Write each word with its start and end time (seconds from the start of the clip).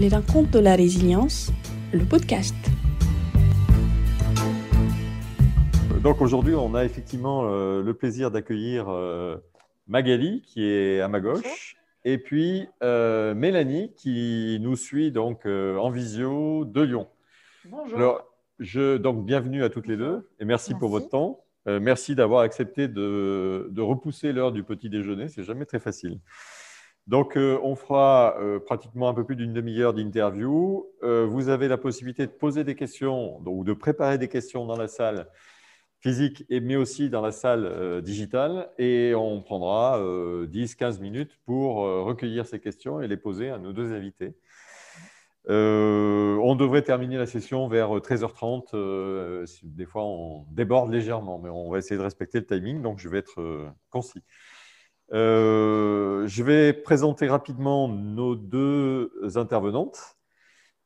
Les 0.00 0.08
rencontres 0.08 0.50
de 0.50 0.58
la 0.58 0.74
résilience, 0.74 1.52
le 1.92 2.04
podcast. 2.04 2.56
Donc 6.02 6.20
aujourd'hui, 6.20 6.56
on 6.56 6.74
a 6.74 6.84
effectivement 6.84 7.44
euh, 7.44 7.80
le 7.80 7.94
plaisir 7.94 8.32
d'accueillir 8.32 8.88
euh, 8.88 9.36
Magali 9.86 10.42
qui 10.42 10.64
est 10.64 11.00
à 11.00 11.06
ma 11.06 11.20
gauche 11.20 11.76
et 12.04 12.18
puis 12.18 12.66
euh, 12.82 13.34
Mélanie 13.34 13.92
qui 13.94 14.58
nous 14.60 14.74
suit 14.74 15.12
donc 15.12 15.46
en 15.46 15.90
visio 15.90 16.64
de 16.64 16.82
Lyon. 16.82 17.06
Bonjour. 17.66 17.96
Alors, 17.96 18.24
je, 18.58 18.96
donc 18.96 19.24
bienvenue 19.24 19.62
à 19.62 19.70
toutes 19.70 19.86
les 19.86 19.96
deux 19.96 20.28
et 20.40 20.44
merci, 20.44 20.74
pour 20.74 20.88
votre 20.88 21.08
temps. 21.08 21.44
merci 21.66 22.16
d'avoir 22.16 22.40
accepté 22.40 22.88
de, 22.88 23.68
de 23.70 23.80
repousser 23.80 24.32
l'heure 24.32 24.50
du 24.50 24.64
petit 24.64 24.90
déjeuner, 24.90 25.28
c'est 25.28 25.44
jamais 25.44 25.66
très 25.66 25.78
facile. 25.78 26.18
Donc, 27.06 27.36
euh, 27.36 27.58
on 27.62 27.76
fera 27.76 28.36
euh, 28.40 28.58
pratiquement 28.58 29.10
un 29.10 29.14
peu 29.14 29.24
plus 29.24 29.36
d'une 29.36 29.52
demi-heure 29.52 29.92
d'interview. 29.92 30.86
Euh, 31.02 31.26
vous 31.26 31.50
avez 31.50 31.68
la 31.68 31.76
possibilité 31.76 32.26
de 32.26 32.32
poser 32.32 32.64
des 32.64 32.74
questions 32.74 33.42
ou 33.44 33.62
de 33.62 33.74
préparer 33.74 34.16
des 34.16 34.28
questions 34.28 34.64
dans 34.64 34.76
la 34.76 34.88
salle 34.88 35.28
physique, 36.00 36.44
mais 36.50 36.76
aussi 36.76 37.10
dans 37.10 37.20
la 37.20 37.32
salle 37.32 38.02
digitale. 38.02 38.70
Et 38.78 39.14
on 39.14 39.40
prendra 39.42 39.98
10-15 39.98 41.00
minutes 41.00 41.38
pour 41.46 41.76
recueillir 41.76 42.44
ces 42.44 42.60
questions 42.60 43.00
et 43.00 43.08
les 43.08 43.16
poser 43.16 43.48
à 43.48 43.56
nos 43.56 43.72
deux 43.72 43.94
invités. 43.94 44.34
on 45.48 46.56
devrait 46.58 46.82
terminer 46.82 47.16
la 47.16 47.24
session 47.24 47.68
vers 47.68 47.88
13h30. 47.88 49.46
des 49.62 49.86
fois, 49.86 50.04
on 50.04 50.44
déborde 50.50 50.92
légèrement, 50.92 51.38
mais 51.38 51.48
on 51.48 51.70
va 51.70 51.78
essayer 51.78 51.96
de 51.96 52.02
respecter 52.02 52.38
le 52.38 52.46
timing, 52.46 52.82
donc 52.82 52.98
je 52.98 53.08
vais 53.08 53.18
être 53.18 53.72
concis. 53.88 54.22
Euh, 55.12 56.26
je 56.26 56.42
vais 56.42 56.72
présenter 56.72 57.28
rapidement 57.28 57.88
nos 57.88 58.34
deux 58.34 59.12
intervenantes. 59.36 60.16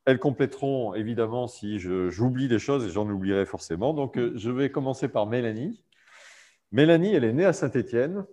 Elles 0.05 0.19
compléteront 0.19 0.95
évidemment 0.95 1.47
si 1.47 1.79
j'oublie 1.79 2.49
des 2.49 2.59
choses 2.59 2.87
et 2.87 2.91
j'en 2.91 3.09
oublierai 3.09 3.47
forcément. 3.47 3.93
Donc, 3.93 4.17
euh, 4.17 4.33
je 4.37 4.51
vais 4.51 4.71
commencer 4.71 5.09
par 5.09 5.27
Mélanie. 5.27 5.85
Mélanie, 6.73 7.15
elle 7.15 7.25
est 7.25 7.33
née 7.33 7.45
à 7.45 7.53
Saint-Étienne. 7.53 8.25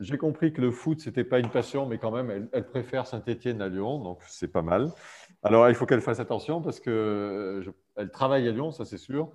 J'ai 0.00 0.18
compris 0.18 0.52
que 0.52 0.60
le 0.60 0.70
foot, 0.70 1.00
ce 1.00 1.08
n'était 1.08 1.24
pas 1.24 1.38
une 1.38 1.50
passion, 1.50 1.86
mais 1.86 1.98
quand 1.98 2.10
même, 2.10 2.48
elle, 2.52 2.66
préfère 2.66 3.06
Saint-Étienne 3.06 3.62
à 3.62 3.68
Lyon, 3.68 4.00
donc 4.00 4.20
c'est 4.26 4.48
pas 4.48 4.62
mal. 4.62 4.90
Alors, 5.42 5.68
il 5.68 5.74
faut 5.74 5.86
qu'elle 5.86 6.00
fasse 6.00 6.18
attention 6.18 6.60
parce 6.60 6.80
qu'elle 6.80 6.92
euh, 6.92 7.62
travaille 8.12 8.48
à 8.48 8.50
Lyon, 8.50 8.72
ça 8.72 8.84
c'est 8.84 8.98
sûr. 8.98 9.32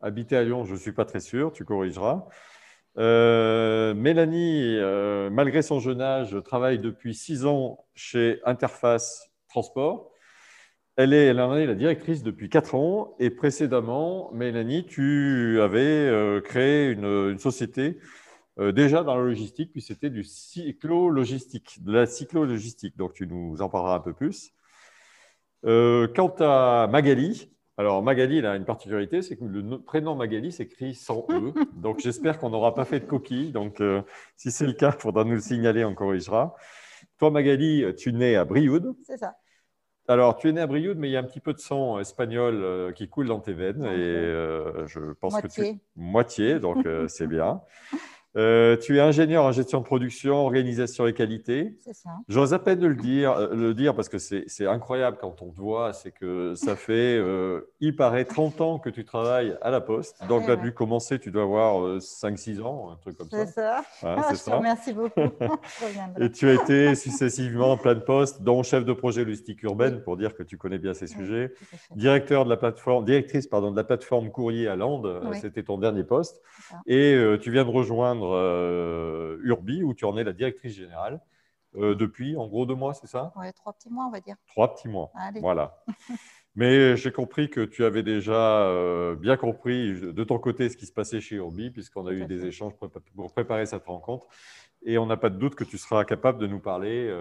Habiter 0.00 0.36
à 0.36 0.44
Lyon, 0.44 0.64
je 0.64 0.74
ne 0.74 0.78
suis 0.78 0.92
pas 0.92 1.04
très 1.04 1.18
sûr, 1.18 1.52
tu 1.52 1.64
corrigeras. 1.64 2.26
Euh, 2.98 3.94
Mélanie, 3.94 4.76
euh, 4.76 5.30
malgré 5.30 5.62
son 5.62 5.78
jeune 5.78 6.00
âge, 6.00 6.36
travaille 6.44 6.80
depuis 6.80 7.14
six 7.14 7.46
ans 7.46 7.86
chez 7.94 8.40
Interface 8.44 9.30
Transport. 9.48 10.10
Elle, 10.96 11.12
est, 11.14 11.30
en 11.40 11.56
est 11.56 11.66
la 11.66 11.76
directrice 11.76 12.24
depuis 12.24 12.48
quatre 12.48 12.74
ans 12.74 13.14
et 13.20 13.30
précédemment, 13.30 14.32
Mélanie, 14.32 14.84
tu 14.84 15.60
avais 15.60 15.78
euh, 15.78 16.40
créé 16.40 16.90
une, 16.90 17.38
société 17.38 17.98
déjà 18.74 19.04
dans 19.04 19.16
la 19.16 19.22
logistique, 19.22 19.70
puis 19.70 19.80
c'était 19.80 20.10
du 20.10 20.24
cyclo-logistique, 20.24 21.84
de 21.84 21.92
la 21.92 22.06
cyclo-logistique. 22.06 22.96
Donc 22.96 23.12
tu 23.14 23.28
nous 23.28 23.62
en 23.62 23.68
parleras 23.68 23.94
un 23.94 24.00
peu 24.00 24.12
plus. 24.12 24.50
quant 25.62 26.34
à 26.40 26.88
Magali, 26.90 27.52
alors, 27.78 28.02
Magali, 28.02 28.38
elle 28.38 28.46
a 28.46 28.56
une 28.56 28.64
particularité, 28.64 29.22
c'est 29.22 29.36
que 29.36 29.44
le 29.44 29.78
prénom 29.78 30.16
Magali 30.16 30.50
s'écrit 30.50 30.96
sans 30.96 31.24
E. 31.30 31.52
Donc, 31.76 32.00
j'espère 32.00 32.40
qu'on 32.40 32.50
n'aura 32.50 32.74
pas 32.74 32.84
fait 32.84 32.98
de 32.98 33.04
coquille. 33.04 33.52
Donc, 33.52 33.80
euh, 33.80 34.02
si 34.36 34.50
c'est 34.50 34.66
le 34.66 34.72
cas, 34.72 34.92
il 34.92 35.00
faudra 35.00 35.22
nous 35.22 35.34
le 35.34 35.40
signaler, 35.40 35.84
on 35.84 35.94
corrigera. 35.94 36.56
Toi, 37.18 37.30
Magali, 37.30 37.84
tu 37.96 38.08
es 38.08 38.12
née 38.12 38.34
à 38.34 38.44
Brioude. 38.44 38.96
C'est 39.04 39.18
ça. 39.18 39.36
Alors, 40.08 40.36
tu 40.38 40.48
es 40.48 40.52
née 40.52 40.60
à 40.60 40.66
Brioude, 40.66 40.98
mais 40.98 41.08
il 41.08 41.12
y 41.12 41.16
a 41.16 41.20
un 41.20 41.24
petit 41.24 41.38
peu 41.38 41.52
de 41.52 41.60
sang 41.60 42.00
espagnol 42.00 42.56
euh, 42.64 42.90
qui 42.90 43.08
coule 43.08 43.28
dans 43.28 43.38
tes 43.38 43.52
veines. 43.52 43.84
Et 43.84 43.86
euh, 43.86 44.84
je 44.88 45.12
pense 45.12 45.40
que 45.40 45.46
tu. 45.46 45.78
Moitié, 45.94 46.58
donc 46.58 46.84
c'est 47.06 47.28
bien. 47.28 47.60
Euh, 48.38 48.76
tu 48.76 48.96
es 48.96 49.00
ingénieur 49.00 49.44
en 49.44 49.50
gestion 49.50 49.80
de 49.80 49.84
production, 49.84 50.36
organisation 50.36 51.08
et 51.08 51.12
qualité. 51.12 51.76
C'est 51.80 51.94
ça. 51.94 52.10
J'ose 52.28 52.54
à 52.54 52.60
peine 52.60 52.86
le 52.86 52.94
dire, 52.94 53.32
euh, 53.32 53.52
le 53.52 53.74
dire 53.74 53.96
parce 53.96 54.08
que 54.08 54.18
c'est 54.18 54.66
incroyable 54.66 55.18
quand 55.20 55.42
on 55.42 55.50
te 55.50 55.60
voit. 55.60 55.92
C'est 55.92 56.12
que 56.12 56.54
ça 56.54 56.76
fait, 56.76 57.18
euh, 57.18 57.72
il 57.80 57.96
paraît, 57.96 58.24
30 58.24 58.60
ans 58.60 58.78
que 58.78 58.90
tu 58.90 59.04
travailles 59.04 59.56
à 59.60 59.70
la 59.70 59.80
Poste. 59.80 60.22
Donc, 60.28 60.44
tu 60.44 60.52
as 60.52 60.56
dû 60.56 60.72
commencer, 60.72 61.18
tu 61.18 61.32
dois 61.32 61.42
avoir 61.42 61.98
5-6 62.00 62.60
ans, 62.62 62.90
un 62.92 62.96
truc 62.96 63.16
comme 63.16 63.28
ça. 63.28 63.46
C'est 63.46 63.52
ça. 63.52 63.84
c'est 64.28 64.36
ça. 64.36 64.60
Merci 64.60 64.92
beaucoup. 64.92 65.20
et 66.20 66.30
tu 66.30 66.48
as 66.48 66.54
été 66.54 66.94
successivement 66.94 67.76
plein 67.76 67.94
de 67.94 68.00
postes, 68.00 68.42
dont 68.42 68.62
chef 68.62 68.84
de 68.84 68.92
projet 68.92 69.24
logistique 69.24 69.62
urbaine, 69.64 70.00
pour 70.02 70.16
dire 70.16 70.36
que 70.36 70.44
tu 70.44 70.56
connais 70.58 70.78
bien 70.78 70.94
ces 70.94 71.08
sujets. 71.08 71.52
Directeur 71.96 72.44
de 72.44 72.50
la 72.50 72.56
plateforme, 72.56 73.04
directrice 73.04 73.48
pardon, 73.48 73.72
de 73.72 73.76
la 73.76 73.84
plateforme 73.84 74.30
courrier 74.30 74.68
à 74.68 74.76
Landes, 74.76 75.22
c'était 75.40 75.64
ton 75.64 75.78
dernier 75.78 76.04
poste. 76.04 76.40
Et 76.86 77.18
tu 77.40 77.50
viens 77.50 77.64
de 77.64 77.70
rejoindre 77.70 78.27
euh, 78.34 79.38
Urbi, 79.42 79.82
où 79.82 79.94
tu 79.94 80.04
en 80.04 80.16
es 80.16 80.24
la 80.24 80.32
directrice 80.32 80.74
générale. 80.74 81.20
Euh, 81.76 81.94
depuis 81.94 82.36
en 82.36 82.46
gros 82.46 82.64
deux 82.64 82.74
mois, 82.74 82.94
c'est 82.94 83.06
ça? 83.06 83.32
Oui, 83.36 83.46
trois 83.52 83.74
petits 83.74 83.90
mois, 83.90 84.06
on 84.06 84.10
va 84.10 84.20
dire. 84.20 84.36
Trois 84.48 84.74
petits 84.74 84.88
mois. 84.88 85.12
Voilà. 85.40 85.84
Mais 86.54 86.96
j'ai 86.96 87.12
compris 87.12 87.50
que 87.50 87.60
tu 87.60 87.84
avais 87.84 88.02
déjà 88.02 88.62
euh, 88.62 89.14
bien 89.14 89.36
compris 89.36 90.00
de 90.00 90.24
ton 90.24 90.38
côté 90.38 90.68
ce 90.68 90.76
qui 90.76 90.86
se 90.86 90.92
passait 90.92 91.20
chez 91.20 91.36
Urbi, 91.36 91.70
puisqu'on 91.70 92.06
a 92.06 92.12
eu 92.12 92.24
des 92.24 92.46
échanges 92.46 92.72
pour 92.74 93.32
préparer 93.32 93.66
cette 93.66 93.84
rencontre. 93.84 94.26
Et 94.82 94.98
on 94.98 95.06
n'a 95.06 95.16
pas 95.16 95.30
de 95.30 95.36
doute 95.36 95.54
que 95.54 95.64
tu 95.64 95.78
seras 95.78 96.04
capable 96.04 96.38
de 96.38 96.46
nous 96.46 96.58
parler 96.58 97.14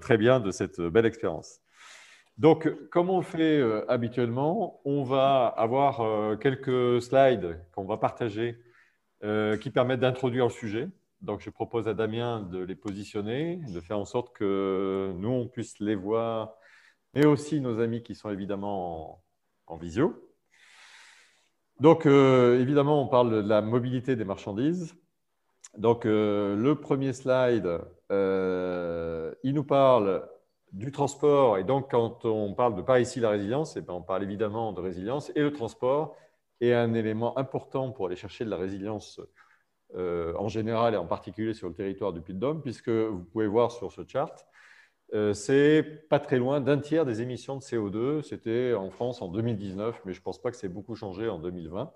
très 0.00 0.16
bien 0.16 0.40
de 0.40 0.50
cette 0.52 0.80
belle 0.80 1.06
expérience. 1.06 1.60
Donc, 2.38 2.72
comme 2.88 3.10
on 3.10 3.18
le 3.18 3.24
fait 3.24 3.62
habituellement, 3.88 4.80
on 4.86 5.02
va 5.02 5.46
avoir 5.46 6.38
quelques 6.38 7.02
slides 7.02 7.60
qu'on 7.74 7.84
va 7.84 7.98
partager 7.98 8.56
euh, 9.22 9.56
qui 9.56 9.70
permettent 9.70 10.00
d'introduire 10.00 10.46
le 10.46 10.50
sujet. 10.50 10.88
Donc, 11.20 11.40
je 11.40 11.50
propose 11.50 11.88
à 11.88 11.94
Damien 11.94 12.40
de 12.40 12.58
les 12.58 12.74
positionner, 12.74 13.56
de 13.56 13.80
faire 13.80 13.98
en 13.98 14.06
sorte 14.06 14.34
que 14.34 15.12
nous, 15.18 15.28
on 15.28 15.46
puisse 15.46 15.78
les 15.78 15.94
voir, 15.94 16.54
mais 17.14 17.26
aussi 17.26 17.60
nos 17.60 17.80
amis 17.80 18.02
qui 18.02 18.14
sont 18.14 18.30
évidemment 18.30 19.22
en, 19.66 19.76
visio. 19.76 20.26
Donc, 21.80 22.06
euh, 22.06 22.60
évidemment, 22.60 23.02
on 23.02 23.08
parle 23.08 23.42
de 23.42 23.48
la 23.48 23.60
mobilité 23.60 24.16
des 24.16 24.24
marchandises. 24.24 24.94
Donc, 25.76 26.06
euh, 26.06 26.56
le 26.56 26.74
premier 26.76 27.12
slide, 27.12 27.80
il 28.10 29.54
nous 29.54 29.64
parle 29.64 30.26
du 30.72 30.92
transport. 30.92 31.58
Et 31.58 31.64
donc, 31.64 31.90
quand 31.90 32.24
on 32.24 32.54
parle 32.54 32.76
de 32.76 32.82
par 32.82 32.96
la 32.98 33.28
résilience, 33.28 33.76
et 33.76 33.80
eh 33.80 33.82
ben, 33.82 33.94
on 33.94 34.02
parle 34.02 34.22
évidemment 34.22 34.72
de 34.72 34.80
résilience 34.80 35.30
et 35.34 35.40
le 35.40 35.52
transport 35.52 36.16
est 36.60 36.74
un 36.74 36.94
élément 36.94 37.36
important 37.38 37.90
pour 37.90 38.06
aller 38.06 38.16
chercher 38.16 38.44
de 38.44 38.50
la 38.50 38.56
résilience 38.56 39.20
euh, 39.96 40.34
en 40.36 40.48
général 40.48 40.94
et 40.94 40.96
en 40.96 41.06
particulier 41.06 41.54
sur 41.54 41.68
le 41.68 41.74
territoire 41.74 42.12
du 42.12 42.20
Puy-de-Dôme, 42.20 42.62
puisque 42.62 42.90
vous 42.90 43.24
pouvez 43.24 43.46
voir 43.46 43.72
sur 43.72 43.90
ce 43.90 44.02
chart, 44.06 44.46
euh, 45.14 45.32
c'est 45.32 45.82
pas 46.08 46.20
très 46.20 46.38
loin 46.38 46.60
d'un 46.60 46.78
tiers 46.78 47.04
des 47.04 47.22
émissions 47.22 47.56
de 47.56 47.62
CO2. 47.62 48.22
C'était 48.22 48.74
en 48.74 48.90
France 48.90 49.22
en 49.22 49.28
2019, 49.28 50.02
mais 50.04 50.12
je 50.12 50.20
ne 50.20 50.22
pense 50.22 50.40
pas 50.40 50.50
que 50.50 50.56
c'est 50.56 50.68
beaucoup 50.68 50.94
changé 50.94 51.28
en 51.28 51.38
2020. 51.38 51.92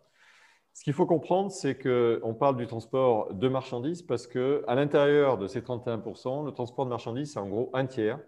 Ce 0.73 0.83
qu'il 0.83 0.93
faut 0.93 1.07
comprendre, 1.07 1.53
c'est 1.53 1.79
qu'on 1.79 2.35
parle 2.35 2.57
du 2.57 2.67
transport 2.67 3.33
de 3.33 3.49
marchandises 3.49 4.03
parce 4.03 4.27
qu'à 4.27 4.75
l'intérieur 4.75 5.39
de 5.39 5.47
ces 5.47 5.61
31%, 5.61 6.45
le 6.45 6.51
transport 6.51 6.85
de 6.85 6.91
marchandises, 6.91 7.35
c'est 7.35 7.39
en 7.39 7.49
gros 7.49 7.71
un 7.75 7.87
tiers 7.87 8.19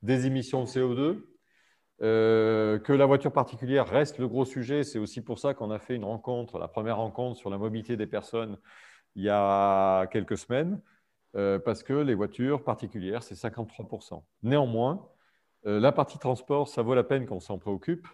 des 0.00 0.24
émissions 0.26 0.62
de 0.62 0.68
CO2 0.68 1.22
euh, 2.02 2.80
que 2.80 2.92
la 2.92 3.06
voiture 3.06 3.32
particulière 3.32 3.86
reste 3.86 4.18
le 4.18 4.26
gros 4.26 4.44
sujet. 4.44 4.82
C'est 4.82 4.98
aussi 4.98 5.20
pour 5.20 5.38
ça 5.38 5.54
qu'on 5.54 5.70
a 5.70 5.78
fait 5.78 5.94
une 5.94 6.04
rencontre, 6.04 6.58
la 6.58 6.68
première 6.68 6.96
rencontre 6.96 7.38
sur 7.38 7.48
la 7.50 7.58
mobilité 7.58 7.96
des 7.96 8.06
personnes 8.06 8.58
il 9.14 9.22
y 9.24 9.28
a 9.28 10.06
quelques 10.06 10.38
semaines, 10.38 10.80
euh, 11.36 11.58
parce 11.58 11.82
que 11.82 11.92
les 11.92 12.14
voitures 12.14 12.64
particulières, 12.64 13.22
c'est 13.22 13.34
53%. 13.34 14.24
Néanmoins, 14.42 15.06
euh, 15.66 15.78
la 15.78 15.92
partie 15.92 16.18
transport, 16.18 16.66
ça 16.68 16.82
vaut 16.82 16.94
la 16.94 17.04
peine 17.04 17.26
qu'on 17.26 17.40
s'en 17.40 17.58
préoccupe, 17.58 18.06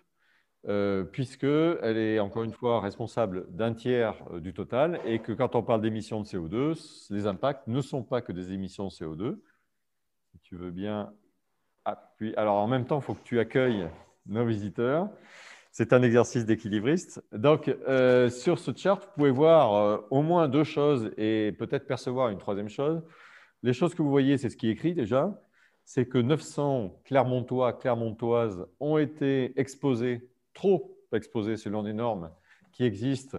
puisqu'elle 1.12 1.96
est 1.96 2.18
encore 2.18 2.42
une 2.42 2.52
fois 2.52 2.80
responsable 2.80 3.46
d'un 3.48 3.72
tiers 3.72 4.22
du 4.40 4.52
total 4.52 5.00
et 5.06 5.20
que 5.20 5.32
quand 5.32 5.54
on 5.54 5.62
parle 5.62 5.80
d'émissions 5.80 6.20
de 6.20 6.26
CO2, 6.26 7.08
les 7.08 7.26
impacts 7.26 7.66
ne 7.68 7.80
sont 7.80 8.02
pas 8.02 8.20
que 8.20 8.32
des 8.32 8.52
émissions 8.52 8.88
de 8.88 8.90
CO2. 8.90 9.38
Si 10.32 10.38
tu 10.40 10.56
veux 10.56 10.70
bien 10.70 11.10
ah, 11.88 12.10
alors 12.36 12.56
en 12.56 12.66
même 12.66 12.84
temps, 12.84 12.98
il 12.98 13.02
faut 13.02 13.14
que 13.14 13.24
tu 13.24 13.38
accueilles 13.40 13.88
nos 14.26 14.44
visiteurs. 14.44 15.08
C'est 15.72 15.94
un 15.94 16.02
exercice 16.02 16.44
d'équilibriste. 16.44 17.22
Donc, 17.32 17.68
euh, 17.68 18.28
sur 18.28 18.58
ce 18.58 18.72
chart, 18.76 19.02
vous 19.02 19.10
pouvez 19.16 19.30
voir 19.30 19.74
euh, 19.74 19.98
au 20.10 20.20
moins 20.20 20.48
deux 20.48 20.64
choses 20.64 21.10
et 21.16 21.52
peut-être 21.58 21.86
percevoir 21.86 22.28
une 22.28 22.36
troisième 22.36 22.68
chose. 22.68 23.02
Les 23.62 23.72
choses 23.72 23.94
que 23.94 24.02
vous 24.02 24.10
voyez, 24.10 24.36
c'est 24.36 24.50
ce 24.50 24.56
qui 24.58 24.68
est 24.68 24.72
écrit 24.72 24.92
déjà. 24.92 25.42
C'est 25.84 26.06
que 26.06 26.18
900 26.18 27.00
Clermontois, 27.06 27.72
Clermontoises 27.72 28.66
ont 28.80 28.98
été 28.98 29.58
exposés, 29.58 30.28
trop 30.52 30.94
exposés 31.14 31.56
selon 31.56 31.80
les 31.82 31.94
normes 31.94 32.30
qui 32.72 32.84
existent, 32.84 33.38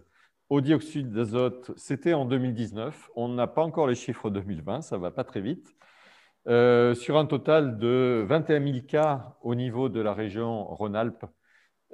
au 0.50 0.62
dioxyde 0.62 1.12
d'azote. 1.12 1.72
C'était 1.78 2.14
en 2.16 2.26
2019. 2.26 3.12
On 3.16 3.30
n'a 3.30 3.46
pas 3.46 3.62
encore 3.62 3.86
les 3.86 3.94
chiffres 3.94 4.32
2020, 4.32 4.82
ça 4.82 4.98
ne 4.98 5.02
va 5.02 5.12
pas 5.12 5.24
très 5.24 5.42
vite. 5.42 5.76
Sur 6.46 7.18
un 7.18 7.26
total 7.26 7.78
de 7.78 8.26
21 8.28 8.64
000 8.74 8.86
cas 8.88 9.36
au 9.42 9.56
niveau 9.56 9.90
de 9.90 10.02
la 10.02 10.14
région 10.14 10.64
Rhône-Alpes, 10.66 11.26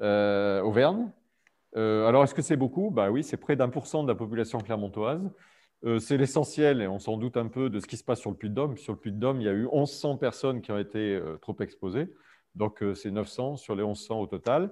Auvergne. 0.01 1.11
alors, 1.75 2.23
est-ce 2.23 2.33
que 2.35 2.41
c'est 2.41 2.57
beaucoup? 2.57 2.91
Bah, 2.91 3.11
Oui, 3.11 3.23
c'est 3.23 3.37
près 3.37 3.55
d'un 3.55 3.69
pour 3.69 3.87
cent 3.87 4.03
de 4.03 4.07
la 4.07 4.15
population 4.15 4.59
clermontoise. 4.59 5.29
c'est 5.99 6.17
l'essentiel, 6.17 6.81
et 6.81 6.87
on 6.87 6.99
s'en 6.99 7.17
doute 7.17 7.37
un 7.37 7.47
peu, 7.47 7.69
de 7.69 7.79
ce 7.79 7.87
qui 7.87 7.97
se 7.97 8.03
passe 8.03 8.19
sur 8.19 8.31
le 8.31 8.37
Puy-de-Dôme. 8.37 8.77
Sur 8.77 8.93
le 8.93 8.99
Puy-de-Dôme, 8.99 9.41
il 9.41 9.45
y 9.45 9.49
a 9.49 9.53
eu 9.53 9.67
1100 9.71 10.17
personnes 10.17 10.61
qui 10.61 10.71
ont 10.71 10.79
été 10.79 11.19
trop 11.41 11.55
exposées. 11.59 12.13
Donc, 12.55 12.83
c'est 12.93 13.11
900 13.11 13.57
sur 13.57 13.75
les 13.75 13.83
1100 13.83 14.19
au 14.19 14.27
total. 14.27 14.71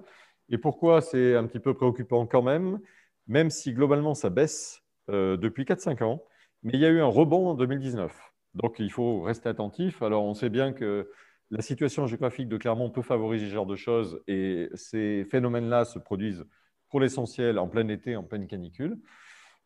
Et 0.50 0.58
pourquoi 0.58 1.00
c'est 1.00 1.36
un 1.36 1.46
petit 1.46 1.60
peu 1.60 1.74
préoccupant 1.74 2.26
quand 2.26 2.42
même, 2.42 2.80
même 3.26 3.50
si 3.50 3.72
globalement 3.72 4.14
ça 4.14 4.30
baisse 4.30 4.82
depuis 5.08 5.64
4-5 5.64 6.02
ans, 6.02 6.22
mais 6.62 6.72
il 6.74 6.80
y 6.80 6.86
a 6.86 6.90
eu 6.90 7.00
un 7.00 7.06
rebond 7.06 7.48
en 7.48 7.54
2019. 7.54 8.33
Donc 8.54 8.76
il 8.78 8.90
faut 8.90 9.22
rester 9.22 9.48
attentif. 9.48 10.02
Alors 10.02 10.24
on 10.24 10.34
sait 10.34 10.50
bien 10.50 10.72
que 10.72 11.10
la 11.50 11.62
situation 11.62 12.06
géographique 12.06 12.48
de 12.48 12.56
Clermont 12.56 12.90
peut 12.90 13.02
favoriser 13.02 13.46
ce 13.46 13.52
genre 13.52 13.66
de 13.66 13.76
choses 13.76 14.20
et 14.26 14.68
ces 14.74 15.24
phénomènes-là 15.24 15.84
se 15.84 15.98
produisent 15.98 16.44
pour 16.88 17.00
l'essentiel 17.00 17.58
en 17.58 17.68
plein 17.68 17.88
été, 17.88 18.16
en 18.16 18.22
pleine 18.22 18.46
canicule. 18.46 18.98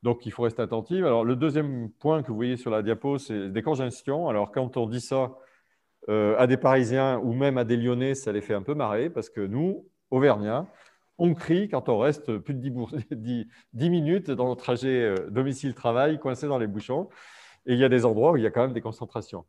Donc 0.03 0.27
il 0.27 0.33
faut 0.33 0.43
rester 0.43 0.63
attentif. 0.63 1.05
Alors 1.05 1.25
le 1.25 1.37
deuxième 1.37 1.91
point 1.91 2.23
que 2.23 2.29
vous 2.29 2.37
voyez 2.37 2.57
sur 2.57 2.71
la 2.71 2.83
diapo, 2.83 3.19
c'est 3.19 3.51
des 3.51 3.63
congestions. 3.63 4.29
Alors 4.29 4.53
quand 4.53 4.77
on 4.77 4.87
dit 4.87 5.01
ça 5.01 5.37
euh, 6.09 6.37
à 6.39 6.47
des 6.47 6.57
Parisiens 6.57 7.19
ou 7.19 7.33
même 7.33 7.59
à 7.59 7.65
des 7.65 7.77
Lyonnais, 7.77 8.15
ça 8.15 8.33
les 8.33 8.41
fait 8.41 8.55
un 8.55 8.63
peu 8.63 8.75
marrer 8.75 9.11
parce 9.11 9.29
que 9.29 9.41
nous, 9.41 9.87
Auvergnats, 10.11 10.67
on 11.19 11.35
crie 11.35 11.69
quand 11.69 11.89
on 11.89 11.99
reste 11.99 12.39
plus 12.39 12.55
de 12.55 12.61
10, 12.61 13.47
minutes 13.91 14.31
dans 14.31 14.49
le 14.49 14.57
trajet 14.57 15.03
euh, 15.03 15.31
domicile-travail, 15.31 16.19
coincé 16.19 16.47
dans 16.47 16.59
les 16.59 16.69
bouchons. 16.69 17.09
Et 17.67 17.75
il 17.75 17.79
y 17.79 17.85
a 17.85 17.89
des 17.89 18.05
endroits 18.05 18.33
où 18.33 18.37
il 18.37 18.43
y 18.43 18.47
a 18.47 18.51
quand 18.51 18.63
même 18.63 18.73
des 18.73 18.81
concentrations. 18.81 19.45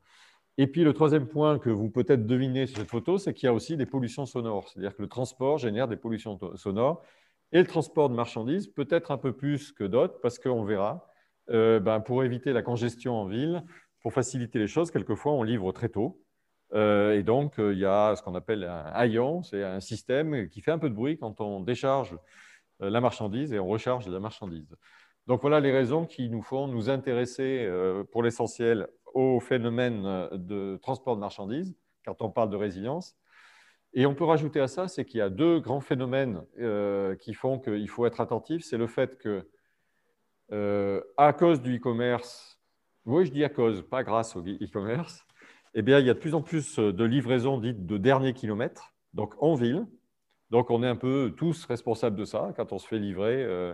Et 0.57 0.67
puis 0.67 0.83
le 0.83 0.93
troisième 0.93 1.27
point 1.27 1.57
que 1.57 1.69
vous 1.69 1.89
peut-être 1.89 2.25
devinez 2.25 2.67
sur 2.67 2.79
cette 2.79 2.89
photo, 2.89 3.17
c'est 3.17 3.33
qu'il 3.33 3.47
y 3.47 3.49
a 3.49 3.53
aussi 3.53 3.77
des 3.77 3.85
pollutions 3.85 4.25
sonores. 4.25 4.67
C'est-à-dire 4.67 4.95
que 4.95 5.01
le 5.01 5.07
transport 5.07 5.57
génère 5.57 5.87
des 5.87 5.95
pollutions 5.95 6.37
sonores. 6.55 7.01
Et 7.51 7.59
le 7.59 7.65
transport 7.65 8.09
de 8.09 8.15
marchandises 8.15 8.67
peut 8.67 8.87
être 8.89 9.11
un 9.11 9.17
peu 9.17 9.31
plus 9.31 9.71
que 9.71 9.83
d'autres, 9.83 10.19
parce 10.21 10.37
qu'on 10.37 10.63
verra, 10.63 11.07
euh, 11.49 11.79
ben, 11.79 11.99
pour 11.99 12.23
éviter 12.23 12.53
la 12.53 12.61
congestion 12.61 13.15
en 13.15 13.25
ville, 13.25 13.63
pour 14.01 14.13
faciliter 14.13 14.59
les 14.59 14.67
choses, 14.67 14.91
quelquefois 14.91 15.31
on 15.31 15.43
livre 15.43 15.71
très 15.71 15.89
tôt. 15.89 16.21
Euh, 16.73 17.17
et 17.17 17.23
donc, 17.23 17.57
euh, 17.57 17.73
il 17.73 17.79
y 17.79 17.85
a 17.85 18.15
ce 18.15 18.21
qu'on 18.21 18.35
appelle 18.35 18.63
un 18.65 18.83
haillon, 18.93 19.41
c'est 19.41 19.63
un 19.63 19.79
système 19.79 20.47
qui 20.49 20.61
fait 20.61 20.71
un 20.71 20.77
peu 20.77 20.89
de 20.89 20.93
bruit 20.93 21.17
quand 21.17 21.41
on 21.41 21.61
décharge 21.61 22.15
la 22.81 23.01
marchandise 23.01 23.51
et 23.51 23.59
on 23.59 23.67
recharge 23.67 24.07
la 24.07 24.19
marchandise. 24.19 24.75
Donc 25.27 25.41
voilà 25.41 25.59
les 25.59 25.71
raisons 25.71 26.05
qui 26.05 26.29
nous 26.29 26.41
font 26.41 26.67
nous 26.67 26.89
intéresser 26.89 27.69
pour 28.11 28.23
l'essentiel 28.23 28.87
au 29.13 29.39
phénomène 29.39 30.27
de 30.31 30.77
transport 30.81 31.15
de 31.15 31.21
marchandises 31.21 31.75
quand 32.05 32.21
on 32.21 32.29
parle 32.29 32.49
de 32.49 32.55
résilience. 32.55 33.15
Et 33.93 34.05
on 34.05 34.15
peut 34.15 34.23
rajouter 34.23 34.59
à 34.59 34.67
ça, 34.67 34.87
c'est 34.87 35.05
qu'il 35.05 35.19
y 35.19 35.21
a 35.21 35.29
deux 35.29 35.59
grands 35.59 35.81
phénomènes 35.81 36.41
qui 37.19 37.33
font 37.33 37.59
qu'il 37.59 37.89
faut 37.89 38.05
être 38.05 38.21
attentif. 38.21 38.63
C'est 38.63 38.77
le 38.77 38.87
fait 38.87 39.17
que, 39.17 39.47
à 41.17 41.33
cause 41.33 41.61
du 41.61 41.77
e-commerce, 41.77 42.59
oui, 43.05 43.25
je 43.25 43.31
dis 43.31 43.43
à 43.43 43.49
cause, 43.49 43.81
pas 43.81 44.03
grâce 44.03 44.35
au 44.35 44.41
e-commerce, 44.41 45.25
eh 45.73 45.81
bien, 45.81 45.99
il 45.99 46.05
y 46.05 46.09
a 46.09 46.13
de 46.13 46.19
plus 46.19 46.35
en 46.35 46.41
plus 46.41 46.77
de 46.77 47.03
livraisons 47.03 47.59
dites 47.59 47.85
de 47.85 47.97
dernier 47.97 48.33
kilomètre, 48.33 48.93
donc 49.13 49.33
en 49.41 49.55
ville. 49.55 49.85
Donc, 50.49 50.71
on 50.71 50.81
est 50.81 50.87
un 50.87 50.95
peu 50.95 51.33
tous 51.37 51.65
responsables 51.65 52.15
de 52.15 52.25
ça 52.25 52.53
quand 52.55 52.73
on 52.73 52.79
se 52.79 52.87
fait 52.87 52.97
livrer 52.97 53.43
euh, 53.43 53.73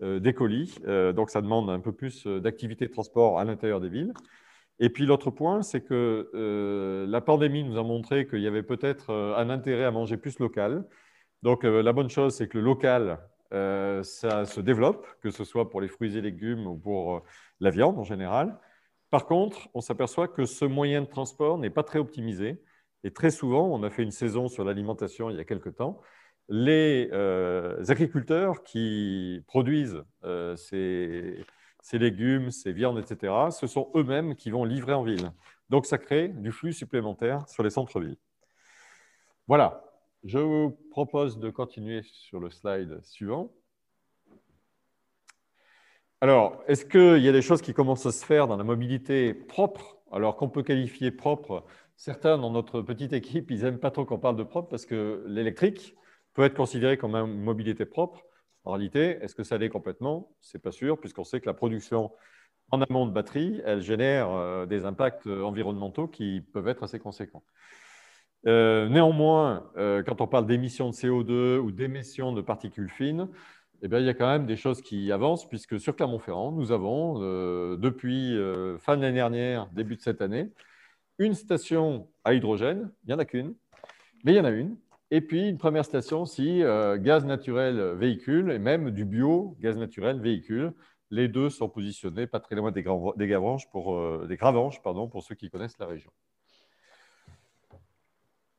des 0.00 0.34
colis. 0.34 0.78
Euh, 0.86 1.12
donc, 1.12 1.30
ça 1.30 1.40
demande 1.40 1.70
un 1.70 1.80
peu 1.80 1.92
plus 1.92 2.26
d'activité 2.26 2.86
de 2.86 2.92
transport 2.92 3.38
à 3.38 3.44
l'intérieur 3.44 3.80
des 3.80 3.88
villes. 3.88 4.12
Et 4.80 4.90
puis, 4.90 5.06
l'autre 5.06 5.30
point, 5.30 5.62
c'est 5.62 5.82
que 5.82 7.06
la 7.08 7.20
pandémie 7.20 7.64
nous 7.64 7.78
a 7.78 7.82
montré 7.82 8.26
qu'il 8.26 8.40
y 8.40 8.46
avait 8.46 8.64
peut-être 8.64 9.12
un 9.12 9.48
intérêt 9.50 9.84
à 9.84 9.90
manger 9.90 10.16
plus 10.16 10.38
local. 10.40 10.84
Donc, 11.42 11.62
la 11.62 11.92
bonne 11.92 12.10
chose, 12.10 12.34
c'est 12.34 12.48
que 12.48 12.58
le 12.58 12.64
local, 12.64 13.20
ça 13.52 14.44
se 14.44 14.60
développe, 14.60 15.06
que 15.22 15.30
ce 15.30 15.44
soit 15.44 15.70
pour 15.70 15.80
les 15.80 15.86
fruits 15.86 16.16
et 16.16 16.20
légumes 16.20 16.66
ou 16.66 16.76
pour 16.76 17.22
la 17.60 17.70
viande 17.70 17.98
en 17.98 18.02
général. 18.02 18.58
Par 19.10 19.26
contre, 19.26 19.68
on 19.74 19.80
s'aperçoit 19.80 20.26
que 20.26 20.44
ce 20.44 20.64
moyen 20.64 21.02
de 21.02 21.06
transport 21.06 21.56
n'est 21.58 21.70
pas 21.70 21.84
très 21.84 22.00
optimisé. 22.00 22.60
Et 23.04 23.12
très 23.12 23.30
souvent, 23.30 23.68
on 23.68 23.84
a 23.84 23.90
fait 23.90 24.02
une 24.02 24.10
saison 24.10 24.48
sur 24.48 24.64
l'alimentation 24.64 25.30
il 25.30 25.36
y 25.36 25.40
a 25.40 25.44
quelque 25.44 25.68
temps, 25.68 26.00
les 26.48 27.08
euh, 27.12 27.82
agriculteurs 27.88 28.62
qui 28.62 29.42
produisent 29.46 30.02
euh, 30.24 30.56
ces, 30.56 31.44
légumes, 31.92 32.50
ces 32.50 32.72
viandes, 32.72 32.98
etc., 32.98 33.32
ce 33.50 33.66
sont 33.66 33.90
eux-mêmes 33.94 34.36
qui 34.36 34.50
vont 34.50 34.64
livrer 34.64 34.94
en 34.94 35.02
ville. 35.02 35.32
Donc, 35.70 35.86
ça 35.86 35.98
crée 35.98 36.28
du 36.28 36.52
flux 36.52 36.72
supplémentaire 36.72 37.48
sur 37.48 37.62
les 37.62 37.70
centres-villes. 37.70 38.18
Voilà, 39.46 39.84
je 40.24 40.38
vous 40.38 40.78
propose 40.90 41.38
de 41.38 41.50
continuer 41.50 42.02
sur 42.02 42.40
le 42.40 42.50
slide 42.50 43.00
suivant. 43.02 43.52
Alors, 46.20 46.62
est-ce 46.68 46.86
qu'il 46.86 47.22
y 47.22 47.28
a 47.28 47.32
des 47.32 47.42
choses 47.42 47.60
qui 47.60 47.74
commencent 47.74 48.06
à 48.06 48.12
se 48.12 48.24
faire 48.24 48.46
dans 48.46 48.56
la 48.56 48.64
mobilité 48.64 49.34
propre, 49.34 49.98
alors 50.10 50.36
qu'on 50.36 50.48
peut 50.48 50.62
qualifier 50.62 51.10
propre? 51.10 51.64
Certains 51.96 52.38
dans 52.38 52.50
notre 52.50 52.80
petite 52.80 53.12
équipe, 53.12 53.50
ils 53.50 53.62
n'aiment 53.62 53.78
pas 53.78 53.90
trop 53.90 54.04
qu'on 54.04 54.18
parle 54.18 54.36
de 54.36 54.42
propre 54.42 54.68
parce 54.68 54.86
que 54.86 55.22
l'électrique 55.26 55.94
peut 56.34 56.42
être 56.42 56.54
considéré 56.54 56.96
comme 56.96 57.14
une 57.14 57.42
mobilité 57.42 57.84
propre. 57.84 58.22
En 58.64 58.72
réalité, 58.72 59.18
est-ce 59.22 59.34
que 59.34 59.44
ça 59.44 59.58
l'est 59.58 59.68
complètement? 59.68 60.34
Ce 60.40 60.56
n'est 60.56 60.60
pas 60.60 60.72
sûr, 60.72 60.98
puisqu'on 60.98 61.24
sait 61.24 61.40
que 61.40 61.46
la 61.46 61.54
production 61.54 62.10
en 62.70 62.80
amont 62.82 63.06
de 63.06 63.12
batterie, 63.12 63.60
elle 63.64 63.82
génère 63.82 64.30
euh, 64.30 64.66
des 64.66 64.84
impacts 64.84 65.26
environnementaux 65.26 66.08
qui 66.08 66.42
peuvent 66.52 66.68
être 66.68 66.82
assez 66.82 66.98
conséquents. 66.98 67.44
Euh, 68.46 68.88
néanmoins, 68.88 69.70
euh, 69.76 70.02
quand 70.02 70.20
on 70.20 70.26
parle 70.26 70.46
d'émissions 70.46 70.90
de 70.90 70.94
CO2 70.94 71.58
ou 71.58 71.72
d'émissions 71.72 72.32
de 72.32 72.42
particules 72.42 72.90
fines, 72.90 73.28
eh 73.82 73.88
bien, 73.88 73.98
il 73.98 74.06
y 74.06 74.08
a 74.08 74.14
quand 74.14 74.26
même 74.26 74.46
des 74.46 74.56
choses 74.56 74.82
qui 74.82 75.10
avancent, 75.12 75.48
puisque 75.48 75.80
sur 75.80 75.96
Clermont-Ferrand, 75.96 76.52
nous 76.52 76.72
avons, 76.72 77.22
euh, 77.22 77.76
depuis 77.76 78.36
euh, 78.36 78.78
fin 78.78 78.96
de 78.96 79.02
l'année 79.02 79.16
dernière, 79.16 79.66
début 79.72 79.96
de 79.96 80.00
cette 80.00 80.22
année, 80.22 80.50
une 81.18 81.34
station 81.34 82.08
à 82.24 82.34
hydrogène, 82.34 82.90
il 83.04 83.08
n'y 83.08 83.14
en 83.14 83.18
a 83.18 83.24
qu'une, 83.24 83.54
mais 84.24 84.32
il 84.32 84.36
y 84.36 84.40
en 84.40 84.44
a 84.44 84.50
une, 84.50 84.76
et 85.14 85.20
puis 85.20 85.48
une 85.48 85.58
première 85.58 85.84
station 85.84 86.22
aussi, 86.22 86.62
euh, 86.62 86.96
gaz 86.98 87.24
naturel 87.24 87.80
véhicule, 87.96 88.50
et 88.50 88.58
même 88.58 88.90
du 88.90 89.04
bio 89.04 89.56
gaz 89.60 89.76
naturel 89.76 90.20
véhicule. 90.20 90.72
Les 91.10 91.28
deux 91.28 91.50
sont 91.50 91.68
positionnés 91.68 92.26
pas 92.26 92.40
très 92.40 92.56
loin 92.56 92.72
des, 92.72 92.82
des, 92.82 93.38
pour, 93.70 94.26
des 94.26 94.36
Gravanches, 94.36 94.82
pour 94.82 95.22
ceux 95.22 95.34
qui 95.34 95.50
connaissent 95.50 95.78
la 95.78 95.86
région. 95.86 96.10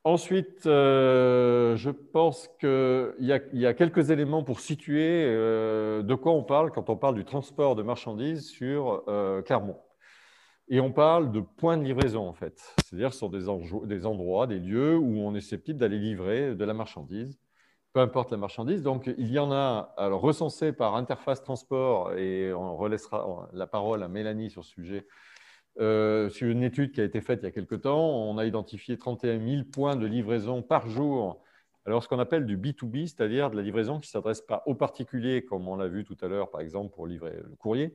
Ensuite, 0.06 0.66
euh, 0.66 1.74
je 1.74 1.90
pense 1.90 2.48
qu'il 2.60 3.16
y, 3.18 3.66
a 3.66 3.74
quelques 3.74 4.10
éléments 4.10 4.44
pour 4.44 4.60
situer 4.60 5.24
euh, 5.26 6.04
de 6.04 6.14
quoi 6.14 6.30
on 6.30 6.44
parle 6.44 6.70
quand 6.70 6.88
on 6.90 6.96
parle 6.96 7.16
du 7.16 7.24
transport 7.24 7.74
de 7.74 7.82
marchandises 7.82 8.48
sur 8.48 9.02
euh, 9.08 9.42
Clermont. 9.42 9.80
Et 10.68 10.80
on 10.80 10.92
parle 10.92 11.30
de 11.30 11.40
points 11.40 11.76
de 11.76 11.84
livraison, 11.84 12.26
en 12.26 12.32
fait. 12.32 12.74
C'est-à-dire 12.84 13.14
sur 13.14 13.30
des, 13.30 13.48
endroits, 13.48 14.46
des 14.46 14.58
lieux 14.58 14.96
où 14.96 15.18
on 15.20 15.34
est 15.34 15.40
susceptible 15.40 15.78
d'aller 15.78 15.98
livrer 15.98 16.54
de 16.54 16.64
la 16.64 16.74
marchandise, 16.74 17.38
peu 17.92 18.00
importe 18.00 18.32
la 18.32 18.36
marchandise. 18.36 18.82
Donc, 18.82 19.06
il 19.18 19.30
y 19.30 19.38
en 19.38 19.52
a 19.52 19.94
alors, 19.96 20.20
recensés 20.20 20.72
par 20.72 20.96
Interface 20.96 21.42
Transport, 21.42 22.14
et 22.14 22.52
on 22.52 22.76
relaissera 22.76 23.48
la 23.52 23.66
parole 23.66 24.02
à 24.02 24.08
Mélanie 24.08 24.50
sur 24.50 24.64
ce 24.64 24.72
sujet 24.72 25.06
euh, 25.78 26.30
sur 26.30 26.48
une 26.48 26.62
étude 26.62 26.92
qui 26.92 27.02
a 27.02 27.04
été 27.04 27.20
faite 27.20 27.40
il 27.42 27.44
y 27.44 27.48
a 27.48 27.50
quelques 27.50 27.82
temps, 27.82 28.00
on 28.00 28.38
a 28.38 28.46
identifié 28.46 28.96
31 28.96 29.38
000 29.46 29.64
points 29.70 29.94
de 29.94 30.06
livraison 30.06 30.62
par 30.62 30.88
jour. 30.88 31.42
Alors, 31.84 32.02
ce 32.02 32.08
qu'on 32.08 32.18
appelle 32.18 32.46
du 32.46 32.56
B2B, 32.56 33.06
c'est-à-dire 33.06 33.50
de 33.50 33.56
la 33.56 33.62
livraison 33.62 34.00
qui 34.00 34.08
ne 34.08 34.10
s'adresse 34.10 34.40
pas 34.40 34.62
aux 34.64 34.74
particuliers, 34.74 35.44
comme 35.44 35.68
on 35.68 35.76
l'a 35.76 35.86
vu 35.86 36.04
tout 36.04 36.16
à 36.22 36.28
l'heure, 36.28 36.50
par 36.50 36.62
exemple, 36.62 36.94
pour 36.94 37.06
livrer 37.06 37.32
le 37.32 37.54
courrier, 37.56 37.94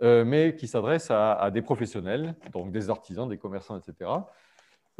mais 0.00 0.54
qui 0.56 0.66
s'adresse 0.68 1.10
à, 1.10 1.50
des 1.52 1.62
professionnels, 1.62 2.34
donc 2.52 2.70
des 2.70 2.90
artisans, 2.90 3.28
des 3.28 3.38
commerçants, 3.38 3.78
etc., 3.78 4.10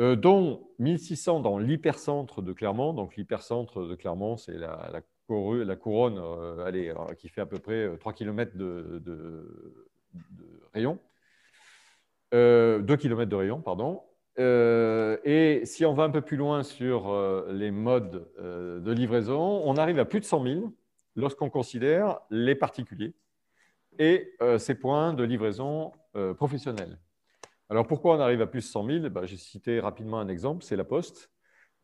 euh, 0.01 0.15
dont 0.15 0.69
1600 0.79 1.41
dans 1.41 1.59
l'hypercentre 1.59 2.41
de 2.41 2.53
Clermont. 2.53 2.93
Donc, 2.93 3.17
l'hypercentre 3.17 3.87
de 3.87 3.95
Clermont, 3.97 4.37
c'est 4.37 4.57
la, 4.57 5.03
couronne 5.27 6.23
allez, 6.65 6.95
qui 7.19 7.29
fait 7.29 7.41
à 7.41 7.47
peu 7.47 7.59
près 7.59 7.91
3 7.99 8.13
km 8.13 8.57
de, 8.57 9.03
rayon. 10.73 10.99
2 12.33 12.37
euh, 12.37 12.97
km 12.97 13.29
de 13.29 13.37
rayon, 13.37 13.61
pardon. 13.61 14.03
Euh, 14.39 15.17
et 15.25 15.63
si 15.65 15.85
on 15.85 15.95
va 15.95 16.05
un 16.05 16.11
peu 16.11 16.21
plus 16.21 16.37
loin 16.37 16.63
sur 16.63 17.09
euh, 17.09 17.49
les 17.53 17.73
modes 17.73 18.29
de 18.39 18.93
livraison, 18.93 19.63
on 19.65 19.77
arrive 19.77 19.99
à 19.99 20.05
plus 20.05 20.21
de 20.21 20.25
100 20.25 20.45
000 20.45 20.73
lorsqu'on 21.17 21.51
considère 21.51 22.21
les 22.31 22.55
particuliers 22.55 23.15
et 23.99 24.37
ces 24.59 24.75
points 24.75 25.13
de 25.13 25.25
livraison 25.25 25.93
professionnels. 26.37 26.99
Alors 27.71 27.87
pourquoi 27.87 28.17
on 28.17 28.21
arrive 28.21 28.41
à 28.41 28.47
plus 28.47 28.61
de 28.61 28.65
100 28.65 28.87
000 28.87 29.09
ben, 29.11 29.27
J'ai 29.27 29.37
cité 29.37 29.81
rapidement 29.81 30.19
un 30.19 30.29
exemple, 30.29 30.65
c'est 30.65 30.77
la 30.77 30.85
Poste. 30.85 31.31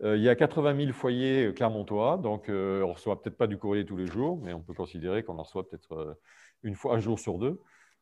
il 0.03 0.21
y 0.21 0.29
a 0.29 0.35
80 0.35 0.77
000 0.77 0.93
foyers 0.93 1.53
clermontois, 1.55 2.17
donc 2.17 2.47
on 2.49 2.53
ne 2.53 2.83
reçoit 2.83 3.21
peut-être 3.21 3.37
pas 3.37 3.47
du 3.47 3.59
courrier 3.59 3.85
tous 3.85 3.97
les 3.97 4.07
jours, 4.07 4.41
mais 4.43 4.53
on 4.53 4.61
peut 4.61 4.75
considérer 4.75 5.23
qu'on 5.23 5.39
en 5.39 5.43
reçoit 5.43 5.69
peut-être 5.69 6.17
une 6.65 6.75
fois, 6.75 6.97
un 6.97 6.99
jour 6.99 7.19
sur 7.19 7.39
deux. 7.39 7.61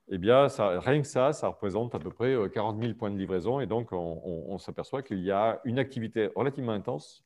eh 0.09 0.19
bien, 0.19 0.47
rien 0.59 1.03
que 1.03 1.07
ça, 1.07 1.33
ça 1.33 1.49
représente 1.49 1.95
à 1.95 1.99
peu 1.99 2.11
près 2.11 2.35
40 2.53 2.81
000 2.81 2.95
points 2.95 3.11
de 3.11 3.19
livraison. 3.19 3.61
Et 3.61 3.67
donc, 3.67 3.93
on, 3.93 4.59
s'aperçoit 4.59 5.03
qu'il 5.03 5.21
y 5.21 5.31
a 5.31 5.61
une 5.65 5.79
activité 5.79 6.31
relativement 6.35 6.73
intense 6.73 7.25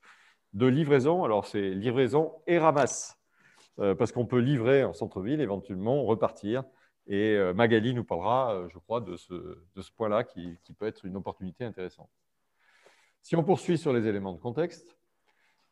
de 0.54 0.66
livraison. 0.66 1.24
Alors, 1.24 1.46
c'est 1.46 1.70
livraison 1.70 2.32
et 2.46 2.58
ramasse, 2.58 3.15
parce 3.76 4.12
qu'on 4.12 4.26
peut 4.26 4.38
livrer 4.38 4.85
en 4.85 4.92
centre-ville, 4.92 5.40
éventuellement 5.40 6.02
repartir. 6.04 6.64
Et 7.06 7.38
Magali 7.54 7.95
nous 7.95 8.04
parlera, 8.04 8.66
je 8.68 8.78
crois, 8.78 9.00
de 9.00 9.16
ce, 9.16 9.35
de 9.35 9.83
ce 9.83 9.92
point-là 9.92 10.25
qui, 10.25 10.59
qui 10.64 10.73
peut 10.73 10.87
être 10.87 11.04
une 11.04 11.16
opportunité 11.16 11.64
intéressante. 11.64 12.11
Si 13.23 13.37
on 13.37 13.45
poursuit 13.45 13.76
sur 13.76 13.92
les 13.92 14.06
éléments 14.06 14.33
de 14.33 14.38
contexte, 14.38 14.97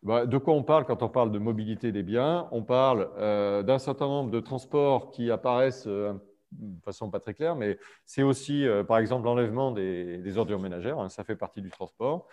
bah, 0.05 0.27
de 0.27 0.37
quoi 0.37 0.53
on 0.55 0.63
parle 0.63 0.85
quand 0.85 1.03
on 1.03 1.09
parle 1.09 1.33
de 1.33 1.39
mobilité 1.39 1.91
des 1.91 2.03
biens? 2.03 2.47
On 2.53 2.63
parle 2.63 3.11
euh, 3.17 3.63
d'un 3.63 3.79
certain 3.79 4.07
nombre 4.07 4.31
de 4.31 4.39
transports 4.39 5.11
qui 5.11 5.31
apparaissent 5.31 5.87
euh, 5.87 6.13
de 6.53 6.83
façon 6.83 7.11
pas 7.11 7.21
très 7.21 7.33
claire, 7.33 7.57
mais 7.57 7.79
c'est 8.05 8.23
aussi, 8.23 8.67
euh, 8.67 8.85
par 8.85 8.99
exemple, 8.99 9.25
l'enlèvement 9.25 9.73
des, 9.73 10.37
ordures 10.37 10.59
ménagères, 10.61 10.99
hein, 10.99 11.09
ça 11.09 11.25
fait 11.25 11.37
partie 11.37 11.63
du 11.63 11.71
transport. 11.71 12.27